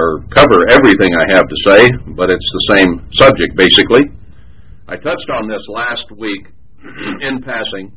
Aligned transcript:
or 0.00 0.20
cover 0.34 0.64
everything 0.70 1.12
I 1.12 1.36
have 1.36 1.46
to 1.46 1.56
say, 1.66 1.88
but 2.16 2.30
it's 2.30 2.50
the 2.52 2.74
same 2.74 3.08
subject 3.12 3.54
basically. 3.56 4.08
I 4.88 4.96
touched 4.96 5.28
on 5.30 5.46
this 5.46 5.62
last 5.68 6.06
week 6.16 6.48
in 7.20 7.42
passing 7.42 7.92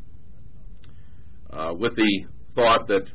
uh, 1.49 1.73
with 1.77 1.95
the 1.95 2.25
thought 2.55 2.87
that 2.87 3.07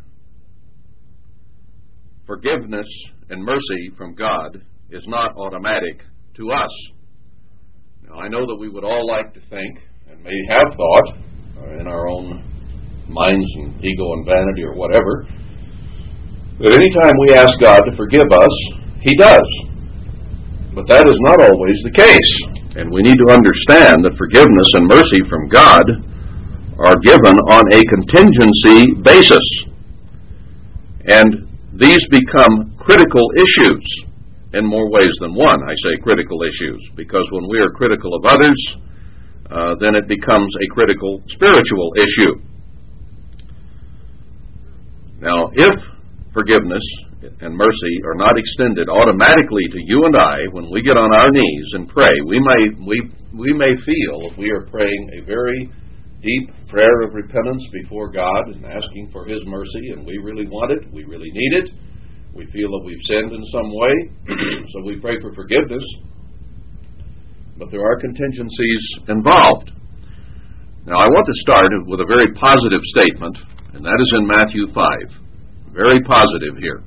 forgiveness 2.26 2.88
and 3.28 3.44
mercy 3.44 3.90
from 3.96 4.14
God 4.14 4.64
is 4.90 5.04
not 5.06 5.36
automatic 5.36 6.02
to 6.36 6.50
us. 6.50 6.70
Now, 8.08 8.20
I 8.20 8.28
know 8.28 8.46
that 8.46 8.56
we 8.58 8.68
would 8.68 8.84
all 8.84 9.06
like 9.06 9.34
to 9.34 9.40
think, 9.40 9.78
and 10.10 10.22
may 10.22 10.38
have 10.48 10.74
thought 10.74 11.18
uh, 11.58 11.80
in 11.80 11.86
our 11.86 12.08
own 12.08 12.42
minds 13.06 13.46
and 13.56 13.84
ego 13.84 14.12
and 14.14 14.24
vanity 14.24 14.62
or 14.64 14.74
whatever, 14.74 15.26
that 16.60 16.74
anytime 16.74 17.14
we 17.22 17.34
ask 17.34 17.54
God 17.60 17.82
to 17.86 17.96
forgive 17.96 18.30
us, 18.32 18.54
He 19.00 19.14
does. 19.16 19.46
But 20.74 20.88
that 20.88 21.06
is 21.06 21.18
not 21.22 21.40
always 21.40 21.78
the 21.82 21.94
case. 21.94 22.32
And 22.76 22.90
we 22.90 23.02
need 23.02 23.18
to 23.18 23.32
understand 23.34 24.04
that 24.04 24.18
forgiveness 24.18 24.68
and 24.74 24.86
mercy 24.86 25.22
from 25.26 25.48
God 25.48 25.86
are 26.78 26.98
given 27.02 27.34
on 27.50 27.64
a 27.74 27.82
contingency 27.90 28.94
basis. 29.02 29.46
And 31.06 31.48
these 31.74 32.02
become 32.10 32.74
critical 32.78 33.26
issues 33.34 33.82
in 34.54 34.66
more 34.66 34.90
ways 34.90 35.12
than 35.20 35.34
one. 35.34 35.62
I 35.62 35.74
say 35.82 35.98
critical 36.02 36.42
issues 36.42 36.90
because 36.94 37.26
when 37.30 37.48
we 37.48 37.58
are 37.58 37.70
critical 37.70 38.14
of 38.14 38.24
others, 38.24 38.76
uh, 39.50 39.74
then 39.80 39.94
it 39.94 40.06
becomes 40.06 40.54
a 40.62 40.66
critical 40.74 41.22
spiritual 41.28 41.92
issue. 41.96 42.34
Now, 45.20 45.50
if 45.54 45.74
forgiveness 46.38 46.86
and 47.42 47.50
mercy 47.50 47.94
are 48.06 48.14
not 48.14 48.38
extended 48.38 48.86
automatically 48.88 49.66
to 49.74 49.80
you 49.82 50.06
and 50.06 50.14
I 50.14 50.46
when 50.54 50.70
we 50.70 50.82
get 50.82 50.96
on 50.96 51.10
our 51.10 51.30
knees 51.30 51.68
and 51.74 51.88
pray, 51.88 52.14
we 52.26 52.38
may 52.38 52.70
we 52.86 53.10
we 53.34 53.50
may 53.58 53.74
feel 53.74 54.30
we 54.38 54.50
are 54.54 54.70
praying 54.70 55.10
a 55.18 55.26
very 55.26 55.70
deep 56.22 56.50
prayer 56.68 57.02
of 57.02 57.14
repentance 57.14 57.66
before 57.72 58.10
God 58.10 58.54
and 58.54 58.64
asking 58.64 59.10
for 59.10 59.26
His 59.26 59.42
mercy, 59.46 59.90
and 59.94 60.06
we 60.06 60.18
really 60.18 60.46
want 60.46 60.70
it, 60.70 60.92
we 60.92 61.04
really 61.04 61.30
need 61.30 61.64
it. 61.64 61.70
We 62.34 62.46
feel 62.52 62.70
that 62.70 62.82
we've 62.86 63.02
sinned 63.04 63.32
in 63.32 63.44
some 63.50 63.70
way, 63.74 63.94
so 64.72 64.86
we 64.86 65.00
pray 65.00 65.18
for 65.20 65.34
forgiveness. 65.34 65.84
But 67.58 67.70
there 67.70 67.82
are 67.82 67.98
contingencies 67.98 68.84
involved. 69.08 69.72
Now, 70.86 70.98
I 70.98 71.08
want 71.10 71.26
to 71.26 71.34
start 71.42 71.66
with 71.86 72.00
a 72.00 72.06
very 72.06 72.32
positive 72.34 72.82
statement, 72.94 73.36
and 73.74 73.84
that 73.84 73.98
is 73.98 74.12
in 74.18 74.26
Matthew 74.26 74.72
5. 74.72 75.27
Very 75.78 76.02
positive 76.02 76.58
here. 76.58 76.82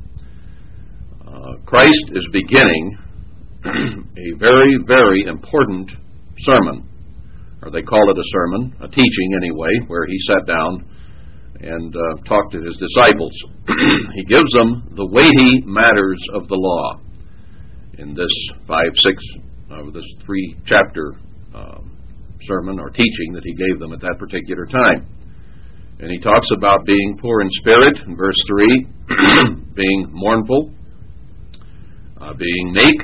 Uh, 1.26 1.54
Christ 1.66 2.12
is 2.12 2.28
beginning 2.34 2.98
a 3.66 4.38
very, 4.38 4.76
very 4.86 5.24
important 5.28 5.92
sermon 6.40 6.90
or 7.64 7.72
they 7.72 7.84
call 7.84 8.10
it 8.10 8.18
a 8.18 8.24
sermon, 8.34 8.76
a 8.82 8.88
teaching 8.88 9.30
anyway, 9.42 9.70
where 9.88 10.06
he 10.06 10.18
sat 10.28 10.46
down 10.46 10.86
and 11.62 11.96
uh, 11.96 12.22
talked 12.28 12.52
to 12.52 12.62
his 12.62 12.76
disciples. 12.78 13.32
he 14.16 14.26
gives 14.26 14.52
them 14.52 14.92
the 14.96 15.08
weighty 15.08 15.62
matters 15.66 16.20
of 16.34 16.48
the 16.48 16.56
law 16.56 17.00
in 18.00 18.16
this 18.16 18.34
five, 18.68 18.90
six, 18.96 19.24
uh, 19.70 19.90
this 19.94 20.06
three 20.26 20.58
chapter 20.66 21.14
uh, 21.54 21.80
sermon 22.44 22.80
or 22.80 22.90
teaching 22.90 23.34
that 23.34 23.44
he 23.44 23.54
gave 23.54 23.80
them 23.80 23.94
at 23.94 24.02
that 24.02 24.16
particular 24.18 24.66
time. 24.66 25.08
And 26.02 26.10
he 26.10 26.20
talks 26.20 26.48
about 26.58 26.84
being 26.86 27.20
poor 27.22 27.42
in 27.42 27.50
spirit 27.52 28.00
in 28.08 28.18
verse 28.18 28.36
3, 28.48 28.88
being 29.76 30.08
mournful, 30.10 30.74
uh, 32.20 32.34
being 32.34 32.74
meek, 32.74 33.02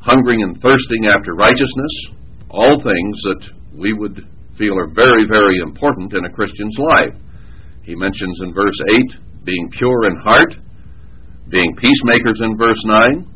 hungering 0.00 0.42
and 0.42 0.60
thirsting 0.60 1.06
after 1.06 1.32
righteousness, 1.32 1.92
all 2.50 2.76
things 2.76 3.16
that 3.24 3.48
we 3.72 3.94
would 3.94 4.20
feel 4.58 4.78
are 4.78 4.92
very, 4.92 5.24
very 5.32 5.60
important 5.60 6.12
in 6.12 6.26
a 6.26 6.30
Christian's 6.30 6.76
life. 6.78 7.14
He 7.84 7.94
mentions 7.94 8.38
in 8.42 8.52
verse 8.52 8.78
8 8.92 9.44
being 9.44 9.70
pure 9.78 10.10
in 10.10 10.16
heart, 10.16 10.54
being 11.48 11.74
peacemakers 11.76 12.38
in 12.42 12.58
verse 12.58 12.82
9, 12.84 13.32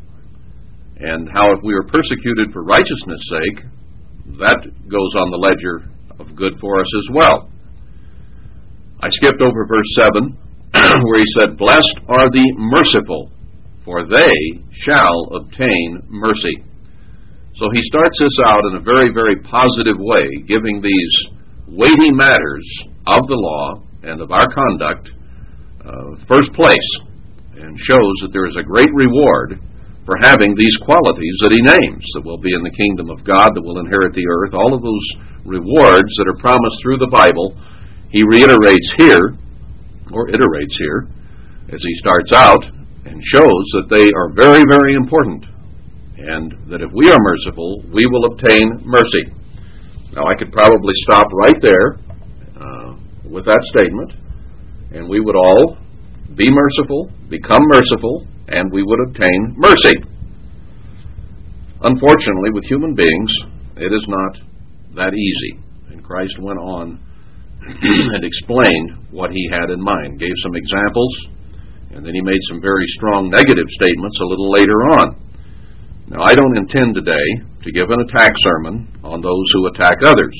and 0.98 1.28
how 1.32 1.52
if 1.52 1.60
we 1.64 1.72
are 1.72 1.84
persecuted 1.84 2.52
for 2.52 2.64
righteousness' 2.64 3.24
sake, 3.30 3.64
that 4.40 4.60
goes 4.88 5.12
on 5.16 5.30
the 5.30 5.38
ledger 5.38 5.88
of 6.18 6.36
good 6.36 6.60
for 6.60 6.80
us 6.80 6.90
as 6.98 7.14
well. 7.14 7.50
I 9.02 9.08
skipped 9.08 9.40
over 9.40 9.64
verse 9.64 9.88
7, 9.96 10.36
where 11.08 11.18
he 11.18 11.24
said, 11.38 11.56
Blessed 11.56 12.04
are 12.08 12.28
the 12.28 12.44
merciful, 12.58 13.32
for 13.84 14.04
they 14.04 14.60
shall 14.84 15.40
obtain 15.40 16.04
mercy. 16.08 16.60
So 17.56 17.68
he 17.72 17.80
starts 17.82 18.20
this 18.20 18.36
out 18.44 18.64
in 18.68 18.76
a 18.76 18.84
very, 18.84 19.08
very 19.12 19.40
positive 19.40 19.96
way, 19.96 20.44
giving 20.44 20.84
these 20.84 21.14
weighty 21.66 22.12
matters 22.12 22.68
of 23.06 23.24
the 23.24 23.40
law 23.40 23.82
and 24.02 24.20
of 24.20 24.30
our 24.32 24.46
conduct 24.52 25.08
uh, 25.80 26.20
first 26.28 26.52
place, 26.52 26.90
and 27.56 27.80
shows 27.80 28.14
that 28.20 28.32
there 28.32 28.48
is 28.48 28.56
a 28.56 28.68
great 28.68 28.92
reward 28.92 29.60
for 30.04 30.16
having 30.20 30.52
these 30.56 30.76
qualities 30.84 31.36
that 31.40 31.52
he 31.52 31.60
names 31.60 32.04
that 32.12 32.24
will 32.24 32.40
be 32.40 32.52
in 32.52 32.64
the 32.64 32.76
kingdom 32.76 33.08
of 33.08 33.24
God, 33.24 33.56
that 33.56 33.64
will 33.64 33.80
inherit 33.80 34.12
the 34.12 34.28
earth. 34.28 34.52
All 34.52 34.72
of 34.72 34.84
those 34.84 35.08
rewards 35.44 36.12
that 36.20 36.28
are 36.28 36.40
promised 36.40 36.76
through 36.82 37.00
the 37.00 37.12
Bible, 37.12 37.56
he 38.10 38.22
reiterates 38.22 38.92
here, 38.96 39.34
or 40.12 40.28
iterates 40.28 40.76
here, 40.78 41.08
as 41.68 41.80
he 41.82 41.94
starts 41.98 42.32
out, 42.32 42.64
and 43.04 43.22
shows 43.24 43.64
that 43.72 43.86
they 43.88 44.10
are 44.12 44.32
very, 44.34 44.64
very 44.68 44.94
important 44.94 45.46
and 46.20 46.52
that 46.68 46.82
if 46.82 46.90
we 46.92 47.10
are 47.10 47.18
merciful, 47.18 47.82
we 47.92 48.04
will 48.04 48.26
obtain 48.32 48.68
mercy. 48.84 49.24
Now, 50.12 50.28
I 50.28 50.34
could 50.34 50.52
probably 50.52 50.92
stop 51.04 51.26
right 51.32 51.56
there 51.62 51.96
uh, 52.60 52.96
with 53.24 53.46
that 53.46 53.64
statement, 53.72 54.12
and 54.92 55.08
we 55.08 55.20
would 55.20 55.36
all 55.36 55.78
be 56.34 56.50
merciful, 56.50 57.10
become 57.30 57.62
merciful, 57.68 58.26
and 58.48 58.70
we 58.70 58.82
would 58.82 59.00
obtain 59.08 59.54
mercy. 59.56 59.94
Unfortunately, 61.82 62.50
with 62.52 62.64
human 62.64 62.94
beings, 62.94 63.32
it 63.76 63.92
is 63.92 64.04
not 64.06 64.36
that 64.96 65.14
easy. 65.14 65.58
And 65.88 66.04
Christ 66.04 66.38
went 66.38 66.58
on 66.58 67.00
and 67.82 68.24
explained 68.24 69.10
what 69.10 69.30
he 69.30 69.48
had 69.52 69.70
in 69.70 69.80
mind, 69.80 70.18
gave 70.18 70.34
some 70.42 70.54
examples, 70.54 71.12
and 71.92 72.04
then 72.06 72.14
he 72.14 72.22
made 72.22 72.40
some 72.48 72.60
very 72.60 72.86
strong 72.96 73.28
negative 73.30 73.66
statements 73.70 74.18
a 74.20 74.24
little 74.24 74.50
later 74.50 74.78
on. 74.96 75.16
Now, 76.08 76.22
I 76.22 76.34
don't 76.34 76.56
intend 76.56 76.94
today 76.94 77.44
to 77.62 77.72
give 77.72 77.90
an 77.90 78.00
attack 78.00 78.32
sermon 78.38 78.88
on 79.04 79.20
those 79.20 79.46
who 79.52 79.66
attack 79.66 79.98
others. 80.04 80.34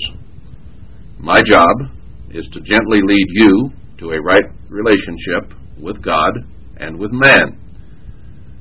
My 1.19 1.43
job 1.43 1.93
is 2.31 2.47
to 2.53 2.61
gently 2.61 3.01
lead 3.03 3.27
you 3.29 3.71
to 3.99 4.13
a 4.13 4.23
right 4.23 4.45
relationship 4.69 5.53
with 5.79 6.03
God 6.03 6.33
and 6.79 6.99
with 6.99 7.13
man, 7.13 7.59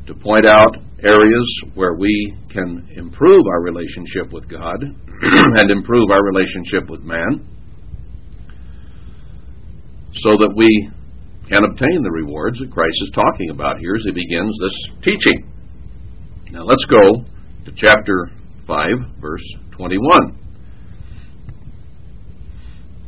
to 0.08 0.14
point 0.14 0.46
out 0.46 0.76
areas 1.02 1.62
where 1.76 1.94
we 1.94 2.36
can 2.50 2.88
improve 2.96 3.46
our 3.48 3.62
relationship 3.62 4.34
with 4.34 4.50
God 4.50 4.84
and 5.22 5.72
improve 5.72 6.10
our 6.12 6.24
relationship 6.24 6.90
with 6.90 7.02
man, 7.02 7.48
so 10.14 10.32
that 10.38 10.54
we 10.56 10.90
can 11.50 11.64
obtain 11.64 12.04
the 12.04 12.12
rewards 12.12 12.60
that 12.60 12.72
Christ 12.72 12.98
is 13.04 13.12
talking 13.14 13.50
about 13.50 13.80
here 13.80 13.96
as 13.96 14.04
he 14.06 14.12
begins 14.12 14.56
this 14.62 14.78
teaching. 15.02 15.52
Now 16.52 16.64
let's 16.64 16.86
go 16.86 17.26
to 17.66 17.72
chapter 17.76 18.32
5, 18.68 19.22
verse 19.22 19.44
21. 19.72 20.38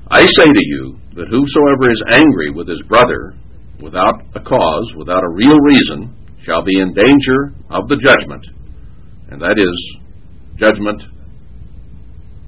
I 0.09 0.25
say 0.25 0.45
to 0.45 0.65
you 0.65 0.97
that 1.15 1.27
whosoever 1.27 1.91
is 1.91 2.03
angry 2.07 2.51
with 2.51 2.67
his 2.67 2.81
brother 2.87 3.33
without 3.81 4.21
a 4.35 4.39
cause, 4.39 4.93
without 4.97 5.23
a 5.23 5.29
real 5.29 5.57
reason, 5.63 6.15
shall 6.43 6.63
be 6.63 6.79
in 6.79 6.93
danger 6.93 7.53
of 7.69 7.87
the 7.87 7.97
judgment, 7.97 8.45
and 9.29 9.41
that 9.41 9.57
is 9.57 9.97
judgment 10.57 11.03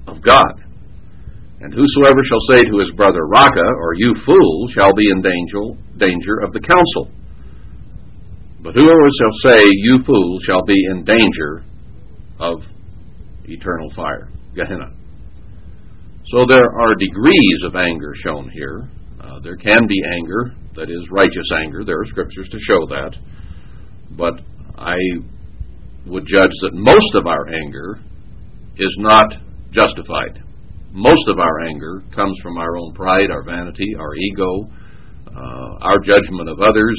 of 0.06 0.20
God. 0.22 0.63
And 1.64 1.72
whosoever 1.72 2.20
shall 2.28 2.44
say 2.50 2.62
to 2.62 2.78
his 2.78 2.90
brother, 2.90 3.26
Raca, 3.26 3.64
or 3.80 3.94
you 3.96 4.14
fool, 4.26 4.68
shall 4.76 4.92
be 4.92 5.08
in 5.10 5.22
danger, 5.22 5.80
danger 5.96 6.36
of 6.44 6.52
the 6.52 6.60
council. 6.60 7.10
But 8.60 8.74
whoever 8.74 9.08
shall 9.18 9.50
say, 9.50 9.64
You 9.64 10.04
fool, 10.04 10.40
shall 10.46 10.62
be 10.66 10.76
in 10.90 11.04
danger 11.04 11.64
of 12.38 12.60
eternal 13.46 13.90
fire, 13.96 14.28
Gehenna. 14.54 14.92
So 16.26 16.44
there 16.44 16.68
are 16.82 16.94
degrees 16.96 17.58
of 17.66 17.76
anger 17.76 18.12
shown 18.22 18.50
here. 18.50 18.86
Uh, 19.18 19.40
there 19.40 19.56
can 19.56 19.86
be 19.86 20.02
anger 20.18 20.52
that 20.76 20.90
is 20.90 21.08
righteous 21.10 21.48
anger. 21.64 21.82
There 21.82 21.98
are 21.98 22.06
scriptures 22.06 22.48
to 22.50 22.58
show 22.58 22.86
that. 22.88 23.16
But 24.10 24.34
I 24.76 24.98
would 26.04 26.26
judge 26.26 26.52
that 26.60 26.74
most 26.74 27.14
of 27.14 27.26
our 27.26 27.46
anger 27.48 28.00
is 28.76 28.94
not 28.98 29.32
justified. 29.70 30.43
Most 30.94 31.28
of 31.28 31.38
our 31.38 31.60
anger 31.66 32.02
comes 32.14 32.38
from 32.42 32.56
our 32.56 32.76
own 32.76 32.94
pride, 32.94 33.30
our 33.30 33.42
vanity, 33.42 33.94
our 33.98 34.14
ego, 34.14 34.70
uh, 35.26 35.78
our 35.82 35.98
judgment 35.98 36.48
of 36.48 36.60
others, 36.60 36.96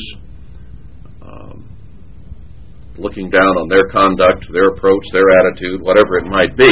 looking 2.97 3.29
down 3.29 3.57
on 3.57 3.67
their 3.67 3.87
conduct, 3.89 4.45
their 4.51 4.69
approach, 4.69 5.03
their 5.11 5.27
attitude, 5.39 5.81
whatever 5.81 6.17
it 6.17 6.25
might 6.25 6.55
be. 6.55 6.71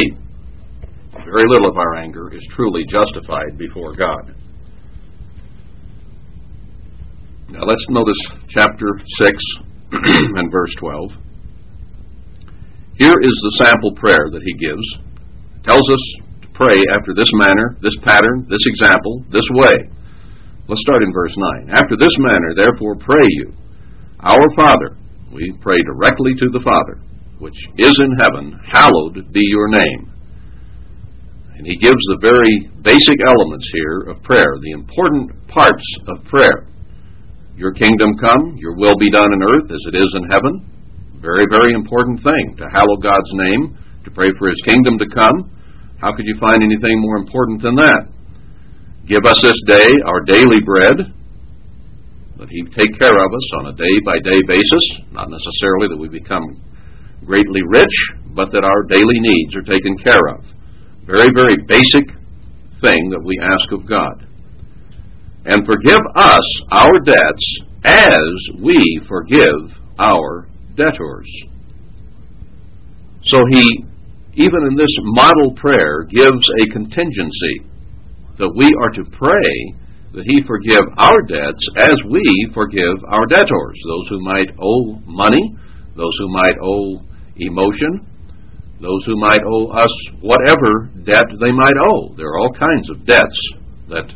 Very 1.12 1.48
little 1.48 1.70
of 1.70 1.78
our 1.78 1.96
anger 1.96 2.34
is 2.34 2.46
truly 2.52 2.84
justified 2.88 3.58
before 3.58 3.96
God. 3.96 4.36
Now 7.50 7.64
let's 7.66 7.86
notice 7.90 8.18
chapter 8.50 8.88
6 9.18 9.44
and 9.92 10.52
verse 10.52 10.74
12. 10.80 11.12
Here 12.96 13.20
is 13.22 13.42
the 13.44 13.64
sample 13.64 13.94
prayer 13.96 14.30
that 14.32 14.42
he 14.44 14.54
gives. 14.54 14.84
Tells 15.64 15.90
us 15.90 16.23
pray 16.54 16.78
after 16.94 17.14
this 17.16 17.30
manner, 17.34 17.76
this 17.82 17.98
pattern, 18.04 18.46
this 18.50 18.64
example, 18.74 19.26
this 19.30 19.46
way. 19.52 19.90
Let's 20.68 20.82
start 20.82 21.04
in 21.04 21.12
verse 21.12 21.36
9. 21.68 21.76
After 21.76 21.98
this 21.98 22.14
manner, 22.20 22.56
therefore, 22.56 22.96
pray 22.96 23.26
you, 23.42 23.54
Our 24.22 24.48
Father, 24.56 24.96
we 25.34 25.52
pray 25.60 25.78
directly 25.84 26.34
to 26.40 26.48
the 26.54 26.64
Father, 26.64 27.02
which 27.40 27.58
is 27.78 27.92
in 28.00 28.16
heaven, 28.16 28.58
hallowed 28.72 29.34
be 29.34 29.42
your 29.44 29.68
name. 29.68 30.14
And 31.58 31.68
he 31.68 31.76
gives 31.78 32.02
the 32.08 32.22
very 32.22 32.70
basic 32.82 33.22
elements 33.22 33.68
here 33.74 34.10
of 34.10 34.24
prayer, 34.24 34.58
the 34.62 34.72
important 34.72 35.32
parts 35.48 35.86
of 36.08 36.24
prayer. 36.26 36.68
Your 37.56 37.74
kingdom 37.74 38.18
come, 38.18 38.58
your 38.58 38.76
will 38.76 38.98
be 38.98 39.12
done 39.12 39.32
in 39.34 39.44
earth 39.44 39.70
as 39.70 39.84
it 39.88 39.96
is 39.96 40.10
in 40.16 40.30
heaven. 40.30 40.66
Very, 41.22 41.46
very 41.50 41.74
important 41.74 42.24
thing 42.24 42.56
to 42.58 42.66
hallow 42.74 42.98
God's 42.98 43.30
name, 43.34 43.78
to 44.04 44.12
pray 44.12 44.28
for 44.40 44.50
his 44.50 44.62
kingdom 44.66 44.98
to 44.98 45.08
come. 45.08 45.53
How 46.04 46.12
could 46.12 46.28
you 46.28 46.36
find 46.38 46.62
anything 46.62 47.00
more 47.00 47.16
important 47.16 47.62
than 47.62 47.76
that? 47.76 48.12
Give 49.08 49.24
us 49.24 49.40
this 49.42 49.56
day 49.66 49.88
our 50.06 50.20
daily 50.28 50.60
bread, 50.60 51.00
that 52.40 52.50
He 52.50 52.62
take 52.76 53.00
care 53.00 53.16
of 53.16 53.32
us 53.32 53.48
on 53.60 53.68
a 53.68 53.72
day 53.72 53.96
by 54.04 54.20
day 54.20 54.36
basis, 54.46 55.00
not 55.14 55.32
necessarily 55.32 55.88
that 55.88 55.98
we 55.98 56.10
become 56.10 56.60
greatly 57.24 57.62
rich, 57.70 57.96
but 58.36 58.52
that 58.52 58.66
our 58.66 58.84
daily 58.84 59.16
needs 59.16 59.56
are 59.56 59.62
taken 59.62 59.98
care 59.98 60.28
of. 60.36 60.44
Very, 61.06 61.32
very 61.34 61.56
basic 61.68 62.04
thing 62.82 63.10
that 63.12 63.24
we 63.24 63.40
ask 63.42 63.72
of 63.72 63.88
God. 63.88 64.28
And 65.46 65.66
forgive 65.66 66.04
us 66.16 66.44
our 66.74 67.00
debts 67.06 67.60
as 67.86 68.60
we 68.62 69.00
forgive 69.08 69.72
our 70.00 70.50
debtors. 70.76 71.32
So 73.24 73.46
he, 73.50 73.86
even 74.36 74.66
in 74.68 74.76
this 74.76 74.94
model 75.14 75.54
prayer, 75.56 76.04
gives 76.04 76.46
a 76.62 76.74
contingency 76.74 77.70
that 78.38 78.54
we 78.56 78.70
are 78.82 78.90
to 78.90 79.04
pray 79.12 79.54
that 80.14 80.26
he 80.26 80.42
forgive 80.46 80.86
our 80.98 81.22
debts 81.26 81.62
as 81.78 81.96
we 82.10 82.22
forgive 82.54 82.98
our 83.10 83.26
debtors, 83.26 83.78
those 83.86 84.08
who 84.10 84.22
might 84.22 84.50
owe 84.62 85.02
money, 85.06 85.42
those 85.96 86.14
who 86.20 86.30
might 86.34 86.58
owe 86.62 87.02
emotion, 87.38 88.06
those 88.82 89.06
who 89.06 89.18
might 89.18 89.42
owe 89.42 89.70
us 89.70 89.94
whatever 90.22 90.90
debt 91.06 91.26
they 91.40 91.52
might 91.52 91.78
owe. 91.80 92.14
There 92.18 92.28
are 92.28 92.40
all 92.40 92.54
kinds 92.54 92.90
of 92.90 93.06
debts 93.06 93.38
that 93.90 94.14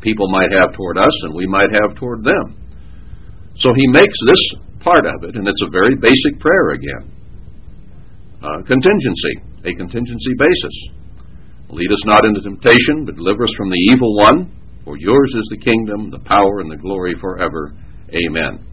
people 0.00 0.28
might 0.28 0.52
have 0.52 0.72
toward 0.74 0.98
us 0.98 1.12
and 1.22 1.34
we 1.34 1.46
might 1.46 1.72
have 1.72 1.96
toward 1.96 2.24
them. 2.24 2.56
So 3.58 3.72
he 3.74 3.86
makes 3.88 4.16
this 4.26 4.42
part 4.80 5.06
of 5.06 5.24
it, 5.24 5.34
and 5.34 5.48
it's 5.48 5.62
a 5.62 5.70
very 5.70 5.96
basic 5.96 6.40
prayer 6.40 6.70
again. 6.70 7.15
Uh, 8.42 8.62
contingency, 8.66 9.34
a 9.64 9.72
contingency 9.74 10.32
basis. 10.38 10.76
Lead 11.70 11.90
us 11.90 12.04
not 12.04 12.24
into 12.24 12.40
temptation, 12.40 13.04
but 13.04 13.16
deliver 13.16 13.44
us 13.44 13.52
from 13.56 13.70
the 13.70 13.80
evil 13.92 14.14
one. 14.16 14.52
For 14.84 14.96
yours 14.96 15.34
is 15.34 15.48
the 15.50 15.56
kingdom, 15.56 16.10
the 16.10 16.20
power, 16.20 16.60
and 16.60 16.70
the 16.70 16.76
glory 16.76 17.14
forever. 17.20 17.72
Amen. 18.14 18.64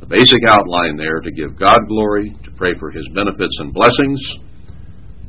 The 0.00 0.06
basic 0.06 0.42
outline 0.48 0.96
there 0.96 1.20
to 1.20 1.30
give 1.30 1.58
God 1.58 1.78
glory, 1.86 2.34
to 2.44 2.50
pray 2.52 2.72
for 2.78 2.90
his 2.90 3.06
benefits 3.14 3.56
and 3.58 3.72
blessings, 3.72 4.20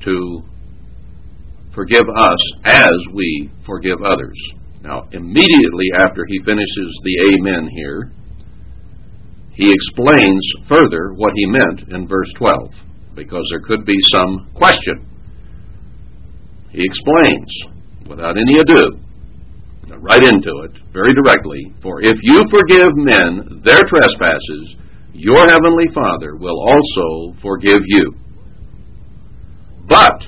to 0.06 0.42
forgive 1.76 2.08
us 2.16 2.40
as 2.64 2.92
we 3.14 3.52
forgive 3.66 4.02
others. 4.04 4.38
Now, 4.82 5.08
immediately 5.12 5.86
after 6.00 6.26
he 6.28 6.40
finishes 6.44 7.02
the 7.04 7.36
Amen 7.36 7.70
here, 7.76 8.12
he 9.52 9.72
explains 9.72 10.42
further 10.68 11.14
what 11.14 11.34
he 11.36 11.46
meant 11.46 11.90
in 11.90 12.08
verse 12.08 12.32
12, 12.38 12.72
because 13.16 13.44
there 13.52 13.62
could 13.62 13.86
be 13.86 13.98
some 14.12 14.50
question. 14.56 15.08
He 16.72 16.84
explains, 16.84 17.52
without 18.08 18.38
any 18.38 18.60
ado, 18.60 18.98
right 20.00 20.24
into 20.24 20.64
it, 20.64 20.72
very 20.94 21.14
directly, 21.14 21.74
For 21.84 22.02
if 22.02 22.18
you 22.22 22.42
forgive 22.50 22.96
men 22.96 23.62
their 23.64 23.82
trespasses, 23.88 24.76
your 25.14 25.48
heavenly 25.48 25.88
Father 25.94 26.36
will 26.36 26.60
also 26.60 27.38
forgive 27.42 27.82
you. 27.86 28.14
But 29.88 30.24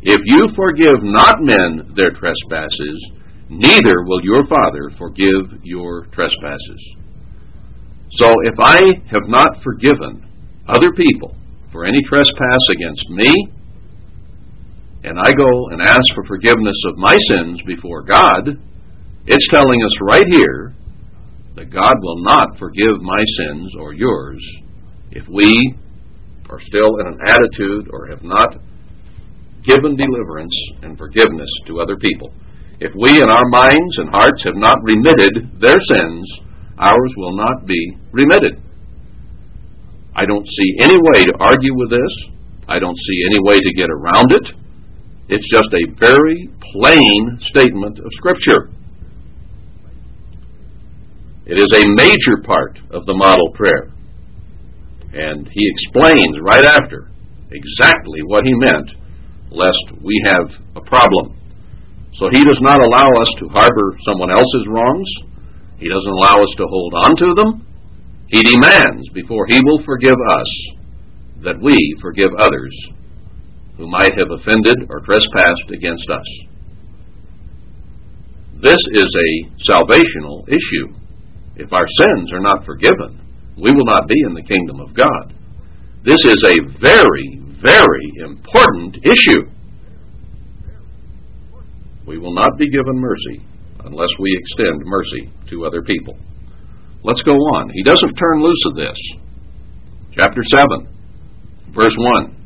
if 0.00 0.20
you 0.24 0.48
forgive 0.56 1.02
not 1.02 1.36
men 1.40 1.92
their 1.94 2.10
trespasses, 2.10 3.10
neither 3.50 4.02
will 4.04 4.24
your 4.24 4.46
Father 4.46 4.90
forgive 4.96 5.60
your 5.62 6.06
trespasses. 6.06 6.96
So 8.12 8.26
if 8.44 8.54
I 8.58 8.80
have 9.10 9.28
not 9.28 9.62
forgiven 9.62 10.24
other 10.66 10.92
people 10.92 11.37
for 11.72 11.84
any 11.84 12.02
trespass 12.02 12.64
against 12.72 13.08
me, 13.10 13.32
and 15.04 15.18
I 15.18 15.32
go 15.32 15.68
and 15.70 15.80
ask 15.80 16.02
for 16.14 16.24
forgiveness 16.26 16.76
of 16.88 16.96
my 16.96 17.16
sins 17.28 17.60
before 17.66 18.02
God, 18.02 18.48
it's 19.26 19.48
telling 19.50 19.82
us 19.82 19.92
right 20.02 20.26
here 20.28 20.74
that 21.56 21.70
God 21.70 21.94
will 22.00 22.22
not 22.22 22.58
forgive 22.58 23.00
my 23.00 23.22
sins 23.36 23.74
or 23.78 23.92
yours 23.92 24.42
if 25.10 25.26
we 25.28 25.74
are 26.50 26.60
still 26.60 26.98
in 27.00 27.06
an 27.06 27.18
attitude 27.26 27.88
or 27.92 28.08
have 28.08 28.22
not 28.22 28.56
given 29.64 29.96
deliverance 29.96 30.54
and 30.82 30.96
forgiveness 30.96 31.50
to 31.66 31.80
other 31.80 31.96
people. 31.96 32.32
If 32.80 32.92
we 32.94 33.10
in 33.10 33.28
our 33.28 33.48
minds 33.50 33.98
and 33.98 34.08
hearts 34.08 34.44
have 34.44 34.56
not 34.56 34.78
remitted 34.82 35.60
their 35.60 35.78
sins, 35.82 36.24
ours 36.78 37.12
will 37.16 37.36
not 37.36 37.66
be 37.66 37.96
remitted. 38.12 38.62
I 40.18 40.26
don't 40.26 40.46
see 40.48 40.82
any 40.82 40.98
way 40.98 41.20
to 41.30 41.34
argue 41.38 41.78
with 41.78 41.90
this. 41.90 42.14
I 42.66 42.80
don't 42.80 42.98
see 42.98 43.22
any 43.30 43.38
way 43.38 43.60
to 43.60 43.72
get 43.78 43.86
around 43.88 44.32
it. 44.32 44.50
It's 45.28 45.46
just 45.46 45.70
a 45.70 45.94
very 45.94 46.50
plain 46.72 47.38
statement 47.50 48.00
of 48.00 48.10
Scripture. 48.14 48.68
It 51.46 51.60
is 51.60 51.70
a 51.70 51.94
major 51.94 52.42
part 52.42 52.80
of 52.90 53.06
the 53.06 53.14
model 53.14 53.52
prayer. 53.54 53.94
And 55.14 55.46
he 55.46 55.70
explains 55.70 56.34
right 56.42 56.64
after 56.64 57.08
exactly 57.52 58.20
what 58.26 58.44
he 58.44 58.54
meant, 58.58 58.90
lest 59.50 60.02
we 60.02 60.20
have 60.26 60.50
a 60.74 60.80
problem. 60.80 61.38
So 62.14 62.26
he 62.32 62.42
does 62.42 62.58
not 62.60 62.82
allow 62.82 63.08
us 63.22 63.30
to 63.38 63.48
harbor 63.48 63.96
someone 64.04 64.32
else's 64.32 64.66
wrongs. 64.66 65.08
He 65.78 65.88
doesn't 65.88 66.10
allow 66.10 66.42
us 66.42 66.52
to 66.56 66.66
hold 66.68 66.94
on 67.06 67.16
to 67.16 67.34
them. 67.34 67.67
He 68.28 68.42
demands, 68.42 69.08
before 69.14 69.46
he 69.48 69.58
will 69.64 69.82
forgive 69.84 70.16
us, 70.30 70.70
that 71.44 71.60
we 71.62 71.76
forgive 72.00 72.30
others 72.38 72.76
who 73.76 73.88
might 73.88 74.12
have 74.18 74.30
offended 74.30 74.76
or 74.90 75.00
trespassed 75.00 75.70
against 75.72 76.08
us. 76.10 76.26
This 78.60 78.80
is 78.90 79.06
a 79.06 79.70
salvational 79.70 80.46
issue. 80.48 80.94
If 81.56 81.72
our 81.72 81.86
sins 82.00 82.32
are 82.32 82.40
not 82.40 82.66
forgiven, 82.66 83.20
we 83.56 83.72
will 83.72 83.86
not 83.86 84.08
be 84.08 84.20
in 84.26 84.34
the 84.34 84.42
kingdom 84.42 84.80
of 84.80 84.94
God. 84.94 85.32
This 86.04 86.18
is 86.24 86.44
a 86.44 86.78
very, 86.80 87.40
very 87.62 88.12
important 88.16 88.98
issue. 89.04 89.50
We 92.06 92.18
will 92.18 92.34
not 92.34 92.58
be 92.58 92.68
given 92.68 92.98
mercy 92.98 93.42
unless 93.84 94.10
we 94.18 94.36
extend 94.40 94.82
mercy 94.84 95.30
to 95.50 95.66
other 95.66 95.82
people. 95.82 96.16
Let's 97.04 97.22
go 97.22 97.32
on. 97.32 97.70
He 97.74 97.82
doesn't 97.82 98.14
turn 98.14 98.42
loose 98.42 98.62
of 98.66 98.76
this. 98.76 98.98
Chapter 100.12 100.42
7, 100.42 100.88
verse 101.70 101.94
1. 101.96 102.36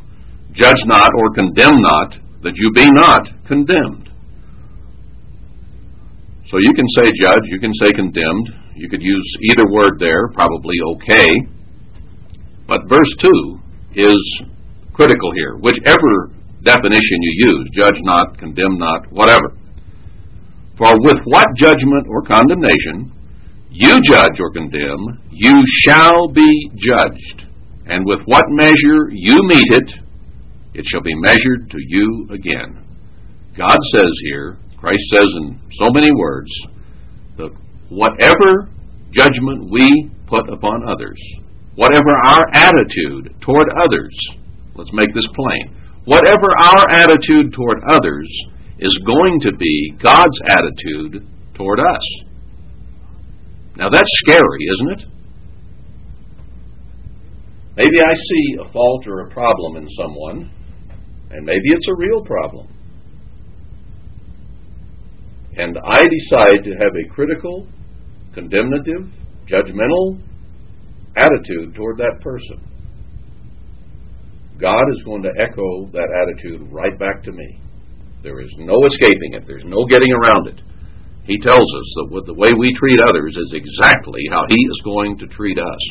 Judge 0.53 0.85
not 0.85 1.09
or 1.17 1.33
condemn 1.35 1.81
not, 1.81 2.19
that 2.43 2.53
you 2.57 2.71
be 2.73 2.87
not 2.93 3.29
condemned. 3.47 4.11
So 6.51 6.59
you 6.59 6.75
can 6.77 6.87
say 6.89 7.11
judge, 7.19 7.45
you 7.47 7.59
can 7.59 7.73
say 7.73 7.93
condemned. 7.93 8.51
You 8.75 8.89
could 8.91 9.01
use 9.01 9.37
either 9.51 9.65
word 9.71 9.99
there, 9.99 10.29
probably 10.35 10.77
okay. 10.97 11.31
But 12.67 12.89
verse 12.89 13.09
2 13.21 13.29
is 13.95 14.43
critical 14.93 15.33
here. 15.33 15.57
Whichever 15.57 16.33
definition 16.63 17.19
you 17.21 17.49
use, 17.49 17.71
judge 17.73 17.99
not, 18.03 18.37
condemn 18.39 18.77
not, 18.77 19.11
whatever. 19.11 19.57
For 20.77 20.93
with 21.01 21.19
what 21.25 21.47
judgment 21.57 22.07
or 22.09 22.23
condemnation 22.23 23.13
you 23.73 24.01
judge 24.03 24.39
or 24.39 24.53
condemn, 24.53 25.19
you 25.31 25.65
shall 25.85 26.29
be 26.29 26.71
judged. 26.77 27.47
And 27.87 28.05
with 28.07 28.21
what 28.27 28.45
measure 28.51 29.11
you 29.11 29.37
mete 29.49 29.73
it, 29.73 29.93
it 30.75 30.85
shall 30.87 31.03
be 31.03 31.15
measured 31.15 31.71
to 31.71 31.79
you 31.79 32.29
again. 32.31 32.85
God 33.57 33.77
says 33.95 34.11
here, 34.25 34.59
Christ 34.79 35.03
says 35.11 35.27
in 35.37 35.61
so 35.81 35.89
many 35.93 36.11
words, 36.15 36.51
that 37.37 37.51
whatever 37.89 38.69
judgment 39.11 39.71
we 39.71 40.11
put 40.27 40.49
upon 40.53 40.89
others, 40.89 41.21
whatever 41.75 42.11
our 42.29 42.47
attitude 42.53 43.35
toward 43.41 43.69
others, 43.83 44.17
let's 44.75 44.93
make 44.93 45.15
this 45.15 45.27
plain, 45.35 45.77
whatever 46.05 46.51
our 46.59 46.91
attitude 46.91 47.53
toward 47.53 47.79
others 47.91 48.29
is 48.79 48.99
going 49.07 49.41
to 49.41 49.53
be 49.57 49.95
God's 50.03 50.39
attitude 50.49 51.27
toward 51.55 51.81
us. 51.81 52.03
Now 53.77 53.89
that's 53.91 54.11
scary, 54.25 54.67
isn't 54.75 55.01
it? 55.01 55.05
Maybe 57.77 57.97
I 58.01 58.15
see 58.15 58.59
a 58.61 58.71
fault 58.73 59.07
or 59.07 59.21
a 59.21 59.31
problem 59.31 59.77
in 59.77 59.89
someone, 59.91 60.51
and 61.31 61.45
maybe 61.45 61.63
it's 61.65 61.89
a 61.89 61.97
real 61.97 62.23
problem. 62.23 62.69
And 65.57 65.79
I 65.85 66.03
decide 66.03 66.65
to 66.65 66.73
have 66.73 66.93
a 66.95 67.15
critical, 67.15 67.67
condemnative, 68.35 69.11
judgmental 69.47 70.21
attitude 71.17 71.75
toward 71.75 71.99
that 71.99 72.21
person. 72.21 72.61
God 74.61 74.85
is 74.95 75.03
going 75.05 75.23
to 75.23 75.31
echo 75.39 75.87
that 75.93 76.09
attitude 76.23 76.69
right 76.71 76.99
back 76.99 77.23
to 77.25 77.33
me. 77.33 77.61
There 78.23 78.41
is 78.41 78.51
no 78.59 78.85
escaping 78.87 79.35
it. 79.35 79.45
There's 79.47 79.65
no 79.65 79.85
getting 79.87 80.13
around 80.13 80.49
it. 80.49 80.61
He 81.25 81.39
tells 81.39 81.61
us 81.61 81.89
that 81.97 82.09
with 82.11 82.27
the 82.27 82.35
way 82.35 82.51
we 82.53 82.75
treat 82.75 82.99
others 82.99 83.37
is 83.37 83.55
exactly 83.55 84.23
how 84.31 84.45
He 84.49 84.57
is 84.57 84.81
going 84.85 85.19
to 85.19 85.27
treat 85.27 85.59
us. 85.59 85.85